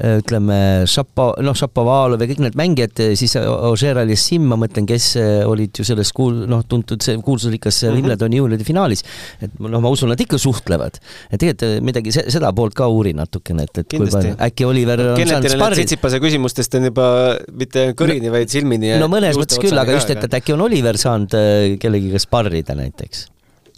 ütleme, 0.00 0.58
Šapo-, 0.90 1.32
noh, 1.44 1.56
Šapovalov 1.56 2.22
ja 2.22 2.28
kõik 2.30 2.42
need 2.44 2.58
mängijad, 2.58 3.02
siis 3.18 3.36
Ožeral 3.40 4.10
ja 4.10 4.18
Sim, 4.20 4.46
ma 4.50 4.58
mõtlen, 4.60 4.86
kes 4.88 5.12
olid 5.48 5.80
ju 5.80 5.86
selles 5.86 6.12
kuul-, 6.16 6.44
noh, 6.50 6.64
tuntud 6.68 7.02
see 7.04 7.18
kuulsusrikas 7.24 7.82
mm 7.82 7.88
-hmm. 7.88 8.00
Wimbledoni 8.00 8.40
juunioride 8.40 8.66
finaalis, 8.66 9.04
et 9.40 9.58
noh, 9.60 9.80
ma 9.80 9.92
usun, 9.92 10.08
nad 10.12 10.20
ikka 10.20 10.38
suhtlevad. 10.38 11.00
et 11.30 11.40
tegelikult 11.40 11.84
midagi 11.84 12.12
se-, 12.12 12.26
seda 12.32 12.52
poolt 12.52 12.74
ka 12.74 12.88
uurin 12.88 13.16
natukene, 13.20 13.66
et, 13.68 13.78
et 13.78 13.88
Kindlasti. 13.88 14.16
kui 14.16 14.22
palju, 14.22 14.36
äkki 14.46 14.64
Oliver 14.64 15.00
on 15.00 15.06
saanud 15.06 15.18
Kennetile 15.18 15.48
need 15.48 15.58
sparrid 15.58 15.84
Tsitsipase 15.84 16.20
küsimustest 16.22 16.76
on 16.78 16.88
juba 16.90 17.06
mitte 17.52 17.86
kõrini, 17.98 18.32
vaid 18.32 18.52
silmini 18.52 18.94
no 19.00 19.08
mõnes 19.12 19.38
mõttes 19.38 19.60
küll, 19.62 19.78
aga 19.80 19.96
just, 19.96 20.12
et, 20.12 20.22
et 20.26 20.38
äkki 20.40 20.54
on 20.56 20.64
Oliver 20.66 20.98
saanud 21.00 21.36
äh, 21.38 21.76
kellegiga 21.82 22.20
sparrida 22.22 22.76
näiteks. 22.78 23.26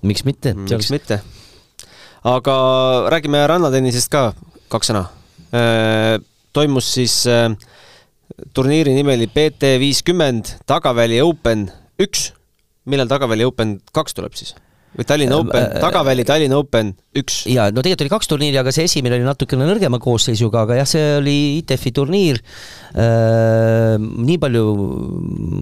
miks 0.03 0.27
mitte? 0.29 0.55
Mm, 0.55 0.69
miks 0.71 0.93
mitte. 0.95 1.21
aga 2.25 2.55
räägime 3.13 3.47
rannatennisest 3.51 4.13
ka, 4.13 4.31
kaks 4.73 4.93
sõna. 4.93 5.07
Toimus 6.53 6.89
siis 6.95 7.23
äh, 7.29 7.51
turniiri 8.55 8.95
nimi 8.97 9.15
oli 9.17 9.29
BT 9.31 9.77
viiskümmend 9.83 10.57
Tagaväli 10.69 11.21
Open 11.23 11.69
üks. 12.01 12.33
millal 12.89 13.09
Tagaväli 13.11 13.45
Open 13.45 13.81
kaks 13.95 14.17
tuleb 14.17 14.37
siis? 14.39 14.55
või 14.93 15.07
Tallinna 15.09 15.39
Open, 15.41 15.67
Tagaväli 15.81 16.25
Tallinna 16.29 16.59
Open 16.61 16.93
üks? 17.17 17.43
jaa, 17.49 17.71
no 17.73 17.81
tegelikult 17.81 18.05
oli 18.05 18.13
kaks 18.13 18.29
turniiri, 18.33 18.59
aga 18.61 18.75
see 18.75 18.85
esimene 18.89 19.17
oli 19.17 19.25
natukene 19.25 19.65
nõrgema 19.69 20.01
koosseisuga, 20.03 20.67
aga 20.67 20.77
jah, 20.83 20.89
see 20.89 21.07
oli 21.17 21.37
ITF-i 21.63 21.95
turniir 21.97 22.43
äh,. 22.93 23.97
nii 24.01 24.39
palju 24.43 24.67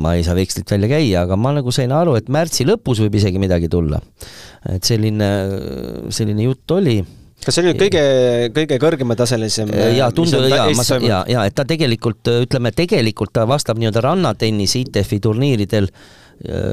ma 0.03 0.17
ei 0.19 0.27
saa 0.27 0.39
vekslit 0.39 0.71
välja 0.75 0.91
käia, 0.91 1.25
aga 1.27 1.39
ma 1.39 1.55
nagu 1.59 1.75
sain 1.75 1.95
aru, 1.95 2.17
et 2.19 2.31
märtsi 2.33 2.67
lõpus 2.67 3.03
võib 3.05 3.21
isegi 3.21 3.43
midagi 3.43 3.71
tulla. 3.71 4.03
et 4.71 4.87
selline, 4.87 5.31
selline 6.15 6.51
jutt 6.51 6.79
oli 6.79 6.99
kas 7.45 7.57
see 7.57 7.65
oli 7.65 7.73
nüüd 7.73 7.83
kõige, 7.83 8.05
kõige 8.57 8.79
kõrgematasemelisem? 8.83 9.73
jaa, 9.97 10.11
tundub, 10.17 10.47
jaa, 10.51 10.69
ma 10.77 10.85
saan, 10.87 11.05
jaa, 11.07 11.23
jaa, 11.31 11.45
et 11.49 11.57
ta 11.57 11.65
tegelikult, 11.69 12.29
ütleme, 12.47 12.73
tegelikult 12.77 13.33
ta 13.37 13.47
vastab 13.49 13.81
nii-öelda 13.81 14.03
rannatennise 14.05 14.85
ITF-i 14.85 15.21
turniiridel 15.25 15.89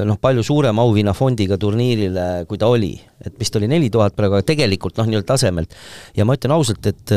noh, 0.07 0.19
palju 0.21 0.43
suurema 0.47 0.83
auhinnafondiga 0.87 1.57
turniirile, 1.59 2.27
kui 2.47 2.59
ta 2.59 2.69
oli. 2.71 2.93
et 3.23 3.33
vist 3.39 3.55
oli 3.59 3.67
neli 3.67 3.89
tuhat 3.91 4.15
praegu, 4.15 4.37
aga 4.37 4.47
tegelikult 4.47 4.99
noh, 4.99 5.09
nii-öelda 5.09 5.33
tasemelt. 5.33 5.75
ja 6.15 6.25
ma 6.25 6.37
ütlen 6.37 6.55
ausalt, 6.55 6.85
et 6.87 7.15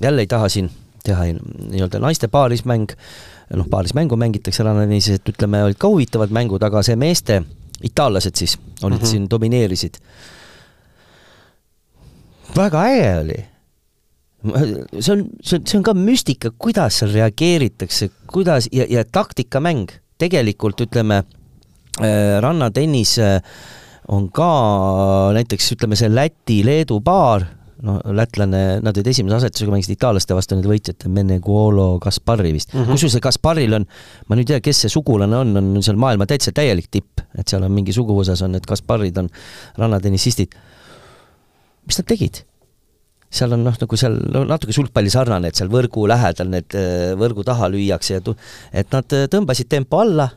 jälle 0.00 0.24
ei 0.24 0.30
taha 0.30 0.48
siin 0.52 0.70
teha 1.04 1.28
nii-öelda 1.32 2.00
naiste 2.02 2.28
paarismäng, 2.28 2.92
noh, 3.56 3.68
paarismängu 3.70 4.16
mängitakse 4.16 4.64
rannatennises, 4.66 5.20
et 5.20 5.32
ütleme, 5.32 5.62
olid 5.64 5.80
ka 5.80 5.88
huvitavad 5.88 6.32
mängud, 6.34 6.64
aga 6.64 6.82
see 6.84 6.96
meeste, 7.00 7.42
itaallased 7.84 8.36
siis, 8.36 8.58
olid 8.82 8.98
mm 8.98 9.02
-hmm. 9.02 9.10
siin, 9.10 9.30
domineerisid 9.30 10.00
väga 12.58 12.84
äge 12.90 13.14
oli. 13.22 13.38
see 15.00 15.12
on, 15.14 15.24
see 15.42 15.58
on, 15.58 15.64
see 15.66 15.78
on 15.80 15.86
ka 15.86 15.94
müstika, 15.98 16.52
kuidas 16.54 17.00
seal 17.00 17.10
reageeritakse, 17.14 18.10
kuidas 18.30 18.68
ja, 18.72 18.86
ja 18.90 19.02
taktikamäng, 19.04 19.90
tegelikult 20.18 20.80
ütleme 20.86 21.22
äh,, 21.22 22.38
rannatennis 22.44 23.16
äh, 23.22 23.40
on 24.14 24.28
ka 24.32 24.48
näiteks 25.36 25.74
ütleme, 25.76 25.98
see 25.98 26.10
Läti-Leedu 26.12 27.00
paar, 27.04 27.44
no 27.84 27.98
lätlane, 28.16 28.62
nad 28.82 28.96
olid 28.96 29.10
esimese 29.12 29.36
asetusega, 29.38 29.72
mängisid 29.74 29.94
itaallaste 29.94 30.34
vastu, 30.34 30.56
need 30.58 30.68
võitjad, 30.70 31.06
Meneguolo, 31.14 31.90
Kaspari 32.02 32.52
vist 32.54 32.72
mm 32.72 32.80
-hmm.. 32.80 32.96
kusjuures 32.96 33.18
see 33.18 33.24
Kasparil 33.24 33.78
on, 33.78 33.86
ma 34.26 34.38
nüüd 34.38 34.48
ei 34.48 34.56
tea, 34.56 34.64
kes 34.70 34.84
see 34.84 34.92
sugulane 34.92 35.36
on, 35.36 35.54
on 35.60 35.70
seal 35.84 36.00
maailma 36.00 36.26
täitsa 36.26 36.54
täielik 36.54 36.88
tipp, 36.90 37.22
et 37.38 37.46
seal 37.48 37.62
on 37.62 37.74
mingi 37.74 37.94
suguvõsas 37.94 38.42
on 38.46 38.56
need 38.56 38.66
Kasparid 38.66 39.18
on 39.22 39.30
rannatennisistid. 39.78 40.56
mis 41.86 41.98
nad 41.98 42.08
tegid? 42.08 42.42
Seal 43.28 43.52
on 43.52 43.64
noh, 43.66 43.76
nagu 43.76 44.00
seal 44.00 44.18
no 44.32 44.42
natuke 44.48 44.74
sulgpalli 44.76 45.12
sarnane, 45.12 45.50
et 45.50 45.58
seal 45.58 45.70
võrgu 45.72 46.06
lähedal 46.08 46.50
need 46.52 46.76
võrgu 47.20 47.44
taha 47.46 47.68
lüüakse 47.72 48.18
ja 48.18 48.24
tu-, 48.24 48.36
et 48.72 48.88
nad 48.94 49.16
tõmbasid 49.32 49.68
tempo 49.68 50.00
alla. 50.04 50.30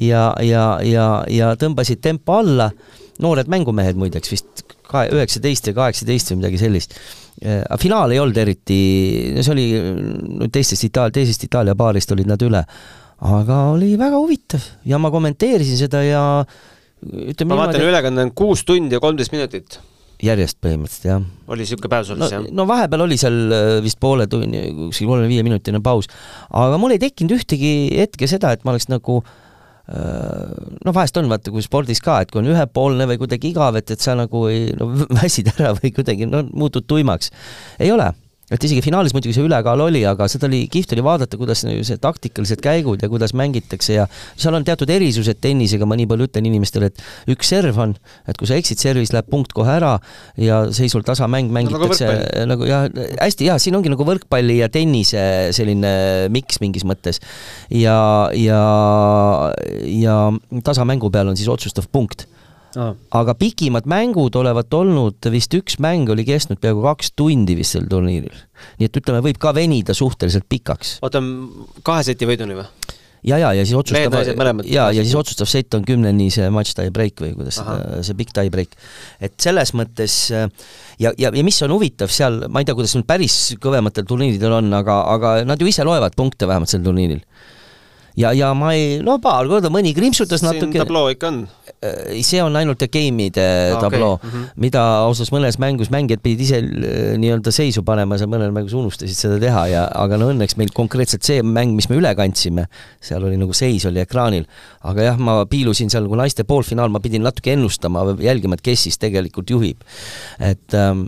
Ja, 0.00 0.30
ja, 0.40 0.78
ja, 0.86 1.06
ja 1.28 1.50
tõmbasid 1.58 2.00
tempo 2.00 2.38
alla, 2.38 2.70
noored 3.20 3.50
mängumehed 3.52 3.98
muideks 4.00 4.30
vist 4.32 4.62
kahe, 4.92 5.10
üheksateist 5.12 5.68
ja 5.68 5.76
kaheksateist 5.76 6.32
või 6.32 6.42
midagi 6.42 6.60
sellist. 6.62 6.96
aga 7.42 7.78
finaal 7.80 8.14
ei 8.14 8.20
olnud 8.22 8.38
eriti, 8.38 8.80
see 9.40 9.52
oli 9.52 9.66
no 10.38 10.48
teistest 10.52 10.86
Itaal-, 10.88 11.12
teisest 11.14 11.48
Itaalia 11.48 11.74
paarist 11.78 12.12
olid 12.14 12.30
nad 12.30 12.42
üle, 12.46 12.62
aga 13.22 13.60
oli 13.74 13.94
väga 13.98 14.20
huvitav 14.20 14.68
ja 14.88 15.00
ma 15.02 15.10
kommenteerisin 15.14 15.80
seda 15.80 16.02
ja 16.06 16.22
ütleme 17.02 17.54
ma 17.54 17.64
vaatan, 17.64 17.88
ülekanne 17.88 18.28
on 18.28 18.34
kuus 18.36 18.64
tundi 18.68 18.96
ja 18.96 19.02
kolmteist 19.02 19.34
minutit 19.34 19.80
järjest 20.22 20.58
põhimõtteliselt, 20.62 21.08
jah. 21.08 21.22
oli 21.50 21.64
niisugune 21.64 22.00
oli 22.00 22.18
no, 22.18 22.28
siis, 22.28 22.34
jah? 22.36 22.48
no 22.54 22.66
vahepeal 22.70 23.06
oli 23.06 23.18
seal 23.20 23.38
vist 23.84 23.98
poole 24.02 24.28
tunni, 24.30 24.64
kuskil 24.88 25.10
kolme-viie 25.10 25.44
minutine 25.46 25.82
paus, 25.84 26.10
aga 26.48 26.78
mul 26.80 26.94
ei 26.94 27.02
tekkinud 27.02 27.34
ühtegi 27.38 27.72
hetke 27.98 28.30
seda, 28.30 28.54
et 28.54 28.66
ma 28.66 28.74
oleks 28.74 28.88
nagu 28.92 29.20
no 29.92 30.92
vahest 30.94 31.16
on, 31.18 31.26
vaata, 31.28 31.50
kui 31.50 31.64
spordis 31.64 32.00
ka, 32.00 32.20
et 32.22 32.30
kui 32.30 32.38
on 32.40 32.50
ühepoolne 32.52 33.06
või 33.10 33.18
kuidagi 33.20 33.50
igav, 33.50 33.76
et, 33.80 33.90
et 33.90 34.00
sa 34.00 34.14
nagu 34.16 34.46
ei, 34.48 34.70
no 34.78 34.88
väsid 35.20 35.50
ära 35.56 35.74
või 35.78 35.90
kuidagi, 35.94 36.28
no 36.30 36.44
muutud 36.48 36.86
tuimaks. 36.88 37.32
ei 37.82 37.90
ole 37.92 38.12
et 38.52 38.64
isegi 38.66 38.82
finaalis 38.84 39.14
muidugi 39.16 39.34
see 39.36 39.44
ülekaal 39.46 39.80
oli, 39.84 40.02
aga 40.08 40.26
seda 40.30 40.48
oli, 40.48 40.64
kihvt 40.72 40.94
oli 40.96 41.04
vaadata, 41.04 41.38
kuidas 41.40 41.64
see 41.64 41.98
taktikalised 42.00 42.62
käigud 42.64 43.02
ja 43.02 43.08
kuidas 43.12 43.34
mängitakse 43.38 43.96
ja 43.96 44.06
seal 44.36 44.56
on 44.58 44.66
teatud 44.66 44.90
erisused 44.92 45.40
tennisega, 45.42 45.88
ma 45.88 45.96
nii 45.98 46.08
palju 46.10 46.28
ütlen 46.28 46.48
inimestele, 46.50 46.90
et 46.92 47.32
üks 47.32 47.52
serv 47.54 47.80
on, 47.82 47.94
et 48.28 48.38
kui 48.40 48.50
sa 48.50 48.58
eksid 48.60 48.82
servis, 48.82 49.14
läheb 49.14 49.30
punkt 49.32 49.54
kohe 49.56 49.72
ära 49.78 49.94
ja 50.40 50.62
seisul 50.74 51.04
tasamäng 51.06 51.52
mängitakse 51.54 52.08
no, 52.08 52.18
nagu, 52.52 52.66
nagu 52.66 52.68
jah, 52.68 52.88
hästi 53.22 53.48
hea, 53.48 53.58
siin 53.62 53.78
ongi 53.78 53.92
nagu 53.92 54.06
võrkpalli 54.08 54.60
ja 54.60 54.68
tennise 54.72 55.24
selline 55.56 55.94
miks 56.32 56.60
mingis 56.62 56.86
mõttes. 56.88 57.22
ja, 57.72 57.96
ja, 58.36 58.62
ja 59.88 60.18
tasamängu 60.64 61.10
peal 61.12 61.32
on 61.32 61.40
siis 61.40 61.50
otsustav 61.52 61.88
punkt 61.92 62.26
Ah. 62.72 62.94
aga 63.18 63.34
pikimad 63.36 63.88
mängud 63.90 64.36
olevat 64.40 64.72
olnud, 64.74 65.18
vist 65.34 65.52
üks 65.56 65.78
mäng 65.82 66.08
oli 66.12 66.24
kestnud 66.24 66.60
peaaegu 66.62 66.84
kaks 66.86 67.12
tundi 67.18 67.56
vist 67.58 67.76
sel 67.76 67.88
turniiril. 67.90 68.34
nii 68.80 68.88
et 68.88 68.96
ütleme, 69.02 69.20
võib 69.24 69.40
ka 69.42 69.52
venida 69.56 69.96
suhteliselt 69.96 70.48
pikaks. 70.48 70.98
oota, 71.04 71.22
kahe 71.84 72.04
seti 72.06 72.28
võiduni 72.28 72.56
või? 72.56 72.66
ja, 73.22 73.38
ja, 73.38 73.52
ja 73.54 73.64
siis 73.66 73.76
otsustav, 73.78 74.16
ja, 74.66 74.88
ja 74.90 75.04
siis 75.04 75.14
otsustav 75.18 75.50
sett 75.50 75.74
on 75.78 75.84
kümneni 75.86 76.28
see 76.34 76.48
match 76.54 76.76
tie 76.78 76.90
break 76.94 77.22
või 77.22 77.34
kuidas 77.36 77.60
Aha. 77.62 78.02
see 78.06 78.16
big 78.18 78.32
tie 78.34 78.50
break. 78.50 78.74
et 79.22 79.36
selles 79.42 79.74
mõttes 79.78 80.16
ja, 80.32 81.12
ja, 81.12 81.30
ja 81.30 81.44
mis 81.46 81.60
on 81.62 81.74
huvitav 81.76 82.10
seal, 82.12 82.44
ma 82.48 82.62
ei 82.62 82.68
tea, 82.68 82.76
kuidas 82.78 82.96
nüüd 82.98 83.08
päris 83.08 83.38
kõvematel 83.62 84.08
turniiridel 84.08 84.58
on, 84.58 84.72
aga, 84.80 85.02
aga 85.14 85.34
nad 85.46 85.60
ju 85.60 85.70
ise 85.70 85.86
loevad 85.86 86.16
punkte 86.18 86.50
vähemalt 86.50 86.72
sel 86.72 86.82
turniiril 86.84 87.22
ja, 88.16 88.32
ja 88.36 88.52
ma 88.54 88.74
ei, 88.76 89.00
no 89.04 89.18
paar 89.22 89.48
korda 89.50 89.70
mõni 89.72 89.94
krimpsutas 89.96 90.44
natuke. 90.44 90.78
tabloo 90.82 91.12
ikka 91.14 91.32
on 91.32 91.42
see 92.22 92.38
on 92.42 92.54
ainult 92.54 92.82
game'ide 92.94 93.42
ah, 93.74 93.80
tabloo 93.82 94.12
okay. 94.14 94.30
mm, 94.30 94.34
-hmm. 94.34 94.60
mida 94.62 94.82
ausalt 95.02 95.32
mõnes 95.34 95.58
mängus 95.58 95.90
mängijad 95.90 96.22
pidid 96.22 96.44
ise 96.44 96.60
nii-öelda 97.18 97.50
seisu 97.50 97.82
panema, 97.82 98.18
sa 98.18 98.28
mõnel 98.30 98.54
mängus 98.54 98.76
unustasid 98.78 99.18
seda 99.18 99.40
teha 99.42 99.64
ja 99.72 99.82
aga 99.98 100.18
no 100.20 100.30
õnneks 100.30 100.54
meil 100.60 100.70
konkreetselt 100.74 101.26
see 101.26 101.42
mäng, 101.42 101.74
mis 101.74 101.88
me 101.90 101.98
üle 101.98 102.14
kandsime, 102.14 102.68
seal 103.02 103.26
oli 103.26 103.40
nagu 103.40 103.56
seis 103.56 103.86
oli 103.90 104.02
ekraanil. 104.04 104.46
aga 104.82 105.08
jah, 105.10 105.18
ma 105.18 105.40
piilusin 105.46 105.90
seal 105.90 106.06
nagu 106.06 106.18
naiste 106.22 106.46
poolfinaal, 106.46 106.90
ma 106.92 107.02
pidin 107.02 107.26
natuke 107.26 107.56
ennustama, 107.56 108.04
jälgima, 108.22 108.54
et 108.54 108.62
kes 108.62 108.86
siis 108.86 108.98
tegelikult 109.02 109.50
juhib. 109.50 109.82
et, 110.38 110.74
ähm, 110.74 111.06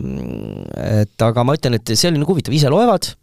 et 0.75 1.21
aga 1.21 1.43
ma 1.43 1.55
ütlen, 1.55 1.79
et 1.79 1.95
see 1.95 2.09
oli 2.09 2.19
nagu 2.19 2.35
huvitav, 2.35 2.53
ise 2.53 2.69
loevad, 2.69 3.13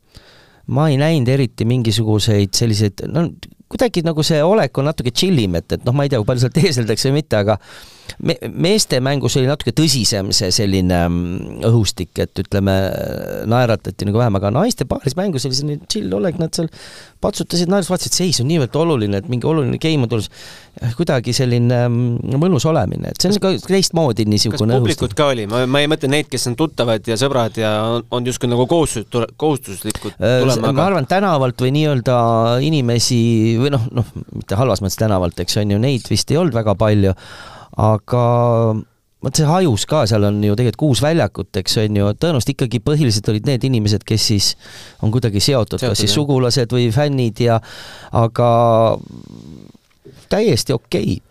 ma 0.72 0.88
ei 0.88 0.96
näinud 0.96 1.28
eriti 1.28 1.66
mingisuguseid 1.68 2.54
selliseid, 2.56 3.04
no 3.12 3.28
kuidagi 3.72 4.04
nagu 4.04 4.24
see 4.26 4.42
olek 4.44 4.78
on 4.78 4.90
natuke 4.90 5.14
chill 5.16 5.40
im, 5.42 5.56
et, 5.60 5.78
et 5.78 5.84
noh, 5.86 5.96
ma 5.96 6.04
ei 6.06 6.12
tea, 6.12 6.20
kui 6.20 6.28
palju 6.28 6.44
seal 6.44 6.54
teeseldakse 6.56 7.10
või 7.10 7.22
mitte, 7.22 7.40
aga 7.40 7.58
me-, 8.22 8.38
meeste 8.50 9.00
mängus 9.04 9.36
oli 9.40 9.48
natuke 9.48 9.74
tõsisem 9.76 10.32
see 10.34 10.50
selline 10.54 10.98
mm, 11.08 11.62
õhustik, 11.68 12.12
et 12.22 12.42
ütleme, 12.42 12.74
naeratati 13.50 14.08
nagu 14.08 14.20
vähem, 14.20 14.38
aga 14.40 14.52
naiste 14.54 14.86
paaris 14.88 15.16
mängus 15.18 15.46
oli 15.48 15.58
selline 15.58 15.90
chill 15.90 16.12
olek, 16.16 16.38
nad 16.40 16.54
seal 16.56 16.70
patsutasid, 17.22 17.70
naised 17.70 17.90
vaatasid, 17.92 18.16
seis 18.16 18.40
on 18.42 18.48
niivõrd 18.50 18.76
oluline, 18.82 19.20
et 19.22 19.28
mingi 19.30 19.46
oluline 19.48 19.78
game 19.82 20.06
on 20.06 20.10
tulnud, 20.10 20.40
kuidagi 20.98 21.34
selline 21.36 21.80
mm, 21.86 22.36
mõnus 22.42 22.66
olemine, 22.68 23.12
et 23.12 23.22
see 23.22 23.32
on 23.32 23.42
ka 23.42 23.54
teistmoodi 23.66 24.26
niisugune 24.30 24.74
kas 24.74 24.82
publikut 24.82 25.16
ka 25.18 25.30
oli, 25.34 25.46
ma, 25.50 25.64
ma 25.70 25.82
ei 25.84 25.90
mõtle 25.90 26.10
neid, 26.10 26.30
kes 26.32 26.48
on 26.50 26.58
tuttavad 26.58 27.06
ja 27.08 27.18
sõbrad 27.20 27.58
ja 27.60 27.72
on, 27.98 28.06
on 28.18 28.28
justkui 28.28 28.50
nagu 28.50 28.66
kohustus, 28.70 29.06
kohustuslikud 29.40 30.16
tulema, 30.18 30.58
aga 30.58 30.74
ma 30.78 30.88
arvan, 30.90 31.08
tänavalt 31.10 31.62
või 31.62 31.74
nii-öelda 31.78 32.18
inimesi 32.66 33.22
või 33.60 33.72
noh, 33.74 33.86
noh, 33.94 34.12
mitte 34.32 34.58
halvas 34.58 34.82
mõttes 34.84 35.00
tänavalt, 35.00 35.38
eks 35.44 35.60
on 35.62 35.76
ju, 35.76 35.82
neid 35.82 36.08
vist 36.10 36.30
ei 36.32 36.40
olnud 36.40 36.56
väga 36.56 36.74
palju, 36.78 37.14
aga 37.80 38.24
vot 39.22 39.38
see 39.38 39.46
hajus 39.46 39.84
ka, 39.88 40.02
seal 40.10 40.26
on 40.26 40.40
ju 40.42 40.56
tegelikult 40.58 40.80
kuus 40.80 41.02
väljakut, 41.04 41.50
eks 41.60 41.78
on 41.84 41.98
ju, 42.00 42.08
tõenäoliselt 42.18 42.54
ikkagi 42.56 42.80
põhiliselt 42.84 43.28
olid 43.30 43.46
need 43.48 43.66
inimesed, 43.68 44.04
kes 44.06 44.24
siis 44.32 44.48
on 45.02 45.14
kuidagi 45.14 45.40
seotud, 45.40 45.78
seotud, 45.78 45.92
kas 45.94 46.02
siis 46.02 46.14
sugulased 46.16 46.74
või 46.74 46.88
fännid 46.94 47.44
ja 47.44 47.60
aga 48.18 48.48
täiesti 50.32 50.74
okei 50.74 51.20
okay., 51.20 51.28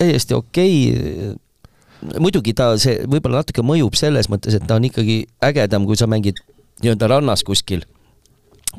täiesti 0.00 0.34
okei 0.34 0.74
okay. 0.90 2.18
muidugi 2.18 2.56
ta, 2.56 2.72
see 2.80 2.98
võib-olla 3.06 3.44
natuke 3.44 3.64
mõjub 3.66 3.98
selles 3.98 4.30
mõttes, 4.32 4.56
et 4.56 4.66
ta 4.66 4.80
on 4.80 4.90
ikkagi 4.90 5.22
ägedam, 5.46 5.86
kui 5.86 5.98
sa 6.00 6.10
mängid 6.10 6.42
nii-öelda 6.82 7.10
rannas 7.14 7.44
kuskil 7.46 7.86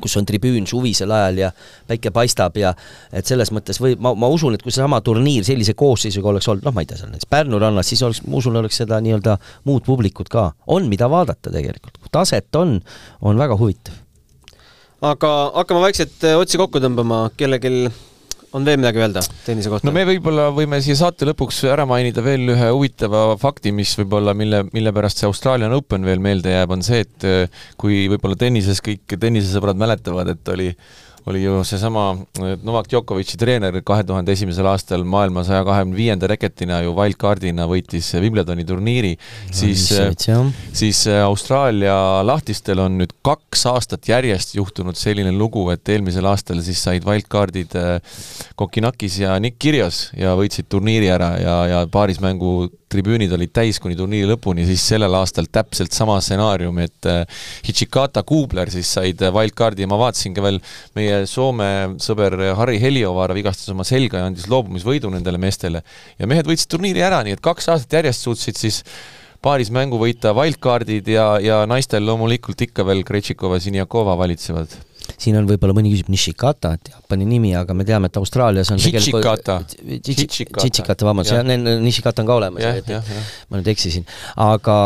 kus 0.00 0.16
on 0.16 0.26
tribüün 0.26 0.66
suvisel 0.66 1.10
ajal 1.12 1.38
ja 1.38 1.50
päike 1.88 2.12
paistab 2.14 2.56
ja 2.60 2.72
et 3.12 3.28
selles 3.28 3.52
mõttes 3.52 3.80
või 3.82 3.96
ma, 4.00 4.14
ma 4.18 4.30
usun, 4.32 4.56
et 4.56 4.62
kui 4.64 4.72
seesama 4.72 5.02
turniir 5.04 5.44
sellise 5.46 5.74
koosseisuga 5.78 6.32
oleks 6.32 6.48
olnud, 6.48 6.64
noh, 6.66 6.74
ma 6.74 6.84
ei 6.84 6.88
tea, 6.88 7.00
seal 7.00 7.12
näiteks 7.12 7.28
Pärnu 7.32 7.60
rannas, 7.62 7.90
siis 7.92 8.02
oleks, 8.06 8.22
ma 8.26 8.38
usun, 8.40 8.56
oleks 8.60 8.80
seda 8.82 9.00
nii-öelda 9.04 9.36
muud 9.68 9.84
publikut 9.86 10.30
ka. 10.32 10.52
on, 10.66 10.88
mida 10.88 11.10
vaadata 11.10 11.52
tegelikult, 11.52 12.00
taset 12.12 12.56
on, 12.56 12.78
on 13.20 13.38
väga 13.38 13.58
huvitav. 13.60 14.00
aga 15.02 15.34
hakkame 15.58 15.84
vaikselt 15.88 16.24
eh, 16.24 16.38
otsi 16.38 16.60
kokku 16.60 16.80
tõmbama, 16.80 17.26
kellelgi 17.36 17.90
on 18.52 18.66
veel 18.66 18.80
midagi 18.80 19.00
öelda 19.02 19.22
tennise 19.46 19.70
kohta? 19.72 19.88
no 19.88 19.94
me 19.94 20.04
võib-olla 20.08 20.48
võime 20.54 20.80
siia 20.84 20.96
saate 20.98 21.28
lõpuks 21.28 21.62
ära 21.72 21.86
mainida 21.88 22.24
veel 22.24 22.54
ühe 22.54 22.72
huvitava 22.72 23.24
fakti, 23.40 23.72
mis 23.76 23.94
võib-olla, 24.00 24.34
mille, 24.38 24.64
mille 24.72 24.92
pärast 24.94 25.22
see 25.22 25.28
Australian 25.30 25.74
Open 25.76 26.06
veel 26.08 26.22
meelde 26.24 26.54
jääb, 26.54 26.74
on 26.74 26.84
see, 26.86 27.02
et 27.06 27.28
eh, 27.28 27.62
kui 27.80 28.04
võib-olla 28.12 28.38
tennises 28.38 28.82
kõik 28.84 29.16
tennisesõbrad 29.16 29.80
mäletavad, 29.80 30.34
et 30.34 30.52
oli 30.54 30.70
oli 31.26 31.42
ju 31.42 31.64
seesama 31.64 32.16
äh, 32.38 32.56
Novak 32.62 32.88
Djokovic'i 32.90 33.38
treener 33.38 33.78
kahe 33.86 34.04
tuhande 34.06 34.32
esimesel 34.34 34.66
aastal 34.66 35.04
maailma 35.06 35.44
saja 35.46 35.64
kahekümne 35.66 35.96
viienda 35.96 36.28
reketina 36.30 36.80
ju 36.82 36.94
wildcardina 36.96 37.66
võitis 37.70 38.08
Wimbledoni 38.22 38.66
turniiri, 38.66 39.12
siis, 39.54 39.86
äh, 39.94 40.10
siis 40.72 41.04
äh, 41.10 41.22
Austraalia 41.26 41.94
lahtistel 42.26 42.82
on 42.82 42.98
nüüd 43.00 43.14
kaks 43.26 43.66
aastat 43.70 44.08
järjest 44.10 44.56
juhtunud 44.58 44.98
selline 44.98 45.32
lugu, 45.36 45.68
et 45.74 45.88
eelmisel 45.94 46.26
aastal 46.30 46.62
siis 46.64 46.82
said 46.82 47.06
wildcardid 47.06 47.78
Kokinakis 48.58 49.22
ja 49.22 49.38
Nick 49.42 49.60
Kyrgios 49.62 50.08
ja 50.18 50.34
võitsid 50.38 50.68
turniiri 50.72 51.10
ära 51.12 51.34
ja, 51.40 51.56
ja 51.70 51.82
paarismängu 51.92 52.70
tribüünid 52.92 53.32
olid 53.34 53.52
täis 53.54 53.80
kuni 53.82 53.96
turniiri 53.98 54.28
lõpuni, 54.30 54.66
siis 54.68 54.84
sellel 54.92 55.14
aastal 55.18 55.48
täpselt 55.52 55.94
sama 55.96 56.18
stsenaarium, 56.22 56.78
et 56.84 57.08
Hichikata 57.66 58.22
Kubler 58.26 58.70
siis 58.72 58.90
said 58.98 59.22
wildcardi 59.34 59.86
ja 59.86 59.90
ma 59.90 59.98
vaatasin 60.00 60.36
ka 60.36 60.44
veel 60.44 60.60
meie 60.98 61.22
Soome 61.30 61.70
sõber 62.02 62.36
Harri 62.58 62.78
Heliovaara 62.82 63.36
vigastas 63.36 63.72
oma 63.72 63.86
selga 63.88 64.22
ja 64.22 64.30
andis 64.30 64.48
loobumisvõidu 64.52 65.10
nendele 65.12 65.40
meestele. 65.40 65.82
ja 66.18 66.28
mehed 66.30 66.48
võitsid 66.48 66.70
turniiri 66.76 67.02
ära, 67.02 67.22
nii 67.24 67.36
et 67.38 67.44
kaks 67.44 67.68
aastat 67.72 68.00
järjest 68.00 68.28
suutsid 68.28 68.60
siis 68.60 68.82
paaris 69.42 69.72
mängu 69.74 69.98
võita 69.98 70.34
wildcardid 70.36 71.08
ja, 71.10 71.26
ja 71.42 71.62
naistel 71.66 72.06
loomulikult 72.06 72.68
ikka 72.68 72.86
veel 72.86 73.02
Krejtšikova, 73.06 73.58
Sinjakova 73.62 74.16
valitsevad 74.20 74.91
siin 75.22 75.38
on 75.38 75.46
võib-olla 75.48 75.74
mõni 75.76 75.92
küsib 75.92 76.10
Nishikata, 76.12 76.74
et 76.76 76.90
Jaapani 76.92 77.26
nimi, 77.28 77.52
aga 77.58 77.74
me 77.76 77.86
teame, 77.88 78.10
et 78.10 78.18
Austraalias 78.20 78.72
on 78.74 78.80
Hichikata. 78.82 79.58
Hichikata, 80.02 81.06
vabandust, 81.06 81.34
jah, 81.36 81.46
Nishikata 81.82 82.24
on 82.24 82.30
ka 82.30 82.38
olemas, 82.40 82.82
et 82.82 82.92
ma 83.50 83.60
nüüd 83.60 83.72
eksisin. 83.72 84.06
aga 84.42 84.76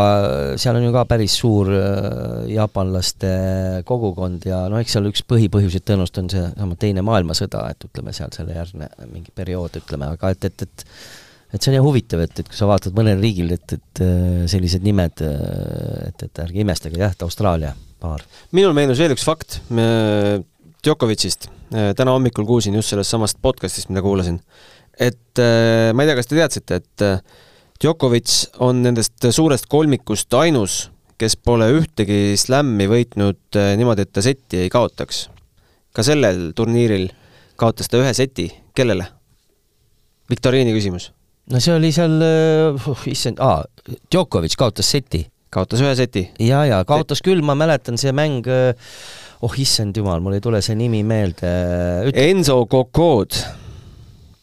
seal 0.61 0.78
on 0.78 0.87
ju 0.87 0.95
ka 0.95 1.05
päris 1.09 1.37
suur 1.41 1.70
äh, 1.72 2.47
jaapanlaste 2.53 3.30
kogukond 3.89 4.49
ja 4.49 4.64
noh, 4.72 4.82
eks 4.82 4.97
seal 4.97 5.09
üks 5.11 5.24
põhipõhjuseid 5.28 5.87
tõenäoliselt 5.87 6.24
on 6.24 6.32
seesama 6.32 6.80
Teine 6.80 7.05
maailmasõda, 7.07 7.62
et 7.72 7.89
ütleme, 7.89 8.12
seal 8.16 8.32
selle 8.37 8.57
järgne 8.57 8.91
mingi 9.12 9.32
periood, 9.34 9.80
ütleme, 9.80 10.11
aga 10.16 10.34
et, 10.34 10.51
et, 10.51 10.66
et 10.66 10.87
et 11.55 11.62
see 11.62 11.70
on 11.70 11.76
jah 11.78 11.84
huvitav, 11.87 12.20
et, 12.24 12.41
et 12.43 12.49
kui 12.51 12.59
sa 12.59 12.66
vaatad 12.68 12.97
mõnel 12.97 13.22
riigil, 13.22 13.53
et, 13.55 13.76
et 13.78 14.05
äh, 14.05 14.45
sellised 14.51 14.84
nimed, 14.84 15.22
äh, 15.24 16.09
et, 16.11 16.26
et 16.26 16.45
ärge 16.45 16.61
imestage, 16.61 16.99
jah, 17.01 17.14
et 17.14 17.24
Austraalia 17.24 17.72
paar. 18.03 18.22
minul 18.53 18.74
meenus 18.76 19.01
veel 19.03 19.14
üks 19.16 19.24
fakt 19.26 19.61
Djokovicist. 20.86 21.49
täna 21.70 22.12
hommikul 22.14 22.47
kuulsin 22.47 22.76
just 22.78 22.92
sellest 22.92 23.11
samast 23.11 23.40
podcastist, 23.42 23.88
mida 23.90 24.03
kuulasin. 24.05 24.38
et 24.99 25.40
äh, 25.42 25.92
ma 25.92 26.05
ei 26.05 26.09
tea, 26.09 26.16
kas 26.16 26.28
te 26.30 26.36
teadsite, 26.38 26.78
et 26.78 27.03
äh, 27.05 27.18
Djokovic 27.82 28.30
on 28.64 28.84
nendest 28.84 29.26
suurest 29.34 29.66
kolmikust 29.68 30.32
ainus, 30.38 30.76
kes 31.18 31.34
pole 31.36 31.66
ühtegi 31.74 32.36
slämmi 32.38 32.86
võitnud 32.88 33.59
äh, 33.59 33.74
niimoodi, 33.76 34.07
et 34.07 34.12
ta 34.14 34.22
setti 34.24 34.62
ei 34.62 34.70
kaotaks. 34.72 35.26
ka 35.92 36.05
sellel 36.07 36.53
turniiril 36.57 37.11
kaotas 37.59 37.90
ta 37.90 37.99
ühe 37.99 38.14
seti, 38.14 38.49
kellele? 38.74 39.11
viktoriini 40.30 40.72
küsimus. 40.76 41.11
no 41.51 41.61
see 41.61 41.74
oli 41.74 41.90
seal 41.92 42.14
uh,, 42.22 43.07
issand, 43.11 43.42
aa, 43.42 43.64
Djokovic 44.07 44.55
kaotas 44.55 44.94
seti 44.94 45.26
kaotas 45.57 45.82
ühe 45.84 45.94
seti. 45.98 46.26
ja, 46.42 46.64
ja 46.68 46.82
kaotas 46.88 47.24
küll, 47.24 47.42
ma 47.46 47.57
mäletan, 47.59 48.00
see 48.00 48.12
mäng, 48.16 48.46
oh 49.46 49.61
issand 49.61 49.96
jumal, 49.96 50.22
mul 50.24 50.38
ei 50.38 50.44
tule 50.44 50.62
see 50.64 50.76
nimi 50.78 51.02
meelde 51.07 51.52
Üt.... 52.11 52.18
Enzo 52.26 52.62
Kokod 52.70 53.40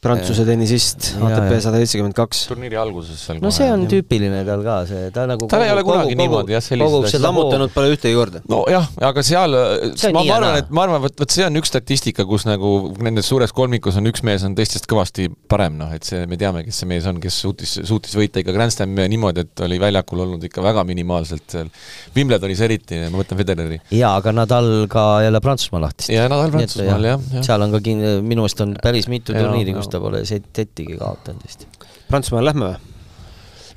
Prantsuse 0.03 0.45
tennisist, 0.47 1.13
ATP 1.23 1.57
sada 1.63 1.79
seitsekümmend 1.79 2.15
kaks. 2.17 2.45
turniiri 2.49 2.77
alguses 2.79 3.21
seal 3.23 3.39
no 3.39 3.47
kohe, 3.47 3.55
see 3.55 3.69
on 3.71 3.85
tüüpiline 3.91 4.41
tal 4.47 4.63
ka, 4.65 4.77
see, 4.89 5.09
ta 5.15 5.25
nagu 5.29 5.47
tal 5.51 5.63
ei 5.63 5.71
ole 5.73 5.85
kunagi 5.87 6.17
niimoodi 6.19 6.55
jah, 6.55 6.63
selliseid 6.63 7.07
asju. 7.09 7.21
lammutanud 7.23 7.73
pole 7.73 7.93
ühtegi 7.95 8.17
korda. 8.17 8.43
nojah, 8.51 8.89
aga 9.09 9.23
seal, 9.25 9.55
ma, 9.55 10.23
ma 10.23 10.37
arvan, 10.37 10.57
et 10.59 10.73
ma 10.73 10.85
arvan, 10.87 11.03
vot, 11.05 11.15
vot 11.23 11.35
see 11.37 11.47
on 11.47 11.61
üks 11.61 11.71
statistika, 11.71 12.27
kus 12.29 12.47
nagu 12.49 12.73
nendes 13.03 13.29
suures 13.31 13.55
kolmikus 13.55 13.99
on 14.01 14.11
üks 14.11 14.25
mees 14.27 14.43
on 14.47 14.57
teistest 14.57 14.89
kõvasti 14.91 15.29
parem, 15.49 15.77
noh, 15.79 15.91
et 15.95 16.03
see, 16.07 16.25
me 16.29 16.39
teame, 16.39 16.65
kes 16.67 16.83
see 16.83 16.89
mees 16.89 17.07
on, 17.09 17.21
kes 17.23 17.39
suutis, 17.45 17.77
suutis 17.87 18.17
võita 18.19 18.43
ikka 18.43 18.55
Grand 18.55 18.73
Slami 18.73 19.07
niimoodi, 19.13 19.47
et 19.47 19.63
oli 19.65 19.79
väljakul 19.81 20.25
olnud 20.25 20.43
ikka 20.47 20.63
väga 20.65 20.83
minimaalselt 20.87 21.47
seal. 21.55 21.71
Wimbledonis 22.15 22.61
eriti, 22.65 22.99
ma 23.07 23.21
mõtlen 23.21 23.39
Federeri. 23.39 23.79
jaa, 23.93 24.13
aga 24.19 24.35
Nadal 24.35 24.69
ka 24.91 25.05
jälle 25.25 25.41
Prantsusmaa 25.43 25.83
lahtist. 25.85 26.11
ja 26.13 26.27
Nadal 26.31 26.53
Prantsusmaal, 26.53 27.09
jah, 27.13 27.27
jah. 27.37 27.47
seal 27.47 27.65
on 27.65 27.75
ka 27.75 27.81
kin-, 27.85 28.03
minu 28.25 28.43
meelest 28.43 28.63
on 28.65 28.75
päris 28.83 29.09
mitu 29.11 29.35
turniiri, 29.35 29.75
kus 29.77 29.92
ta 29.93 30.01
pole 30.03 30.23
settigi 30.27 30.97
kaotanud 30.99 31.45
vist. 31.45 31.67
Prantsusmaale 32.09 32.51
lähme 32.51 32.71
või? 32.73 32.93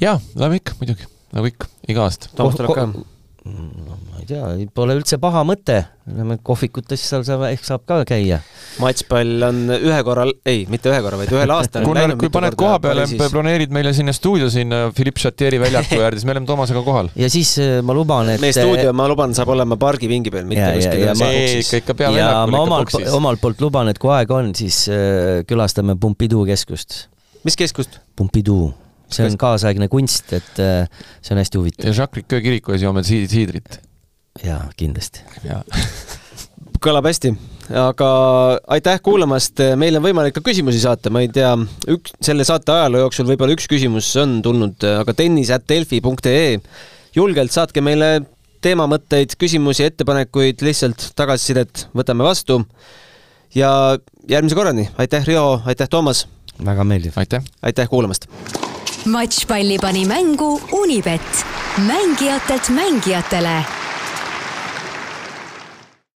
jaa, 0.00 0.16
lähme 0.36 0.60
ikka 0.60 0.76
muidugi, 0.80 1.08
nagu 1.36 1.50
ikka, 1.52 1.70
iga 1.88 2.06
aasta. 2.06 2.32
Toomas 2.36 2.58
tuleb 2.58 2.74
ka? 2.76 2.88
Ma 4.26 4.54
ei 4.54 4.64
tea, 4.64 4.70
pole 4.74 4.94
üldse 4.98 5.18
paha 5.22 5.42
mõte, 5.46 5.76
lähme 6.10 6.36
kohvikutes, 6.44 7.02
seal 7.08 7.24
saab, 7.26 7.44
ehk 7.48 7.64
saab 7.66 7.84
ka 7.88 8.00
käia. 8.08 8.40
matšpall 8.82 9.46
on 9.46 9.60
ühe 9.76 9.98
korral, 10.06 10.32
ei, 10.46 10.64
mitte 10.70 10.90
ühe 10.90 11.00
korra, 11.04 11.18
vaid 11.20 11.32
ühel 11.34 11.52
aastal 11.54 11.86
kui, 11.86 12.06
kui 12.20 12.30
paned 12.34 12.56
koha 12.58 12.78
peale, 12.82 13.06
broneerid 13.22 13.74
meile 13.74 13.92
sinna 13.96 14.14
stuudio 14.16 14.48
sinna 14.52 14.86
Philippe 14.96 15.22
Chatieri 15.22 15.60
väljaku 15.62 16.00
äärde, 16.04 16.20
siis 16.20 16.28
me 16.28 16.34
oleme 16.34 16.50
Toomasega 16.50 16.82
kohal. 16.86 17.10
ja 17.16 17.30
siis 17.32 17.56
äh, 17.62 17.76
ma 17.86 17.96
luban, 17.96 18.32
et 18.34 18.42
meie 18.42 18.56
stuudio, 18.56 18.94
ma 18.96 19.08
luban, 19.10 19.36
saab 19.36 19.52
olema 19.54 19.78
pargipingi 19.80 20.32
peal, 20.34 20.48
mitte 20.48 20.72
kuskil 20.78 21.04
ühes 21.06 21.22
boksis. 21.22 21.92
peaväljakul, 21.92 22.56
ikka 22.56 22.72
boksis. 22.72 23.12
omalt 23.20 23.42
poolt 23.44 23.62
luban, 23.62 23.92
et 23.92 24.02
kui 24.02 24.14
aeg 24.16 24.34
on, 24.34 24.50
siis 24.58 24.86
äh, 24.90 25.44
külastame 25.48 25.98
Pompidou 26.00 26.46
keskust. 26.48 27.06
mis 27.46 27.58
keskust? 27.58 28.00
Pompidou 28.16 28.72
see 29.12 29.26
on 29.26 29.36
kaasaegne 29.38 29.88
kunst, 29.90 30.32
et 30.34 30.62
äh, 30.62 30.86
see 31.22 31.34
on 31.34 31.40
hästi 31.42 31.60
huvitav. 31.60 31.88
ja 31.88 31.94
Jacques 31.94 32.22
Ricoeur 32.22 32.42
kiriku 32.42 32.74
ees 32.74 32.82
joome 32.82 33.04
siidrit. 33.06 33.78
Jaa, 34.44 34.62
kindlasti 34.76 35.24
ja. 35.44 35.62
kõlab 36.84 37.08
hästi, 37.08 37.32
aga 37.76 38.08
aitäh 38.76 39.00
kuulamast, 39.04 39.60
meil 39.78 39.98
on 39.98 40.04
võimalik 40.04 40.36
ka 40.36 40.44
küsimusi 40.44 40.80
saata, 40.82 41.10
ma 41.12 41.22
ei 41.24 41.30
tea, 41.32 41.54
üks, 41.92 42.14
selle 42.24 42.46
saate 42.46 42.74
ajaloo 42.74 43.06
jooksul 43.06 43.28
võib-olla 43.30 43.56
üks 43.56 43.68
küsimus 43.70 44.10
on 44.20 44.38
tulnud, 44.44 44.86
aga 45.02 45.14
tennis.delfi.ee, 45.16 46.58
julgelt 47.16 47.54
saatke 47.54 47.82
meile 47.84 48.10
teemamõtteid, 48.64 49.36
küsimusi, 49.38 49.86
ettepanekuid, 49.86 50.62
lihtsalt 50.66 51.10
tagasisidet 51.18 51.86
võtame 51.96 52.26
vastu. 52.26 52.64
ja 53.54 53.96
järgmise 54.28 54.58
korrani, 54.58 54.88
aitäh, 54.98 55.26
Riho, 55.26 55.62
aitäh, 55.64 55.88
Toomas! 55.88 56.26
väga 56.64 56.84
meeldiv. 56.84 57.16
aitäh! 57.16 57.44
aitäh 57.62 57.88
kuulamast! 57.88 58.28
matšpalli 59.06 59.78
pani 59.78 60.04
mängu 60.04 60.60
Unibet, 60.72 61.44
mängijatelt 61.86 62.70
mängijatele 62.74 63.85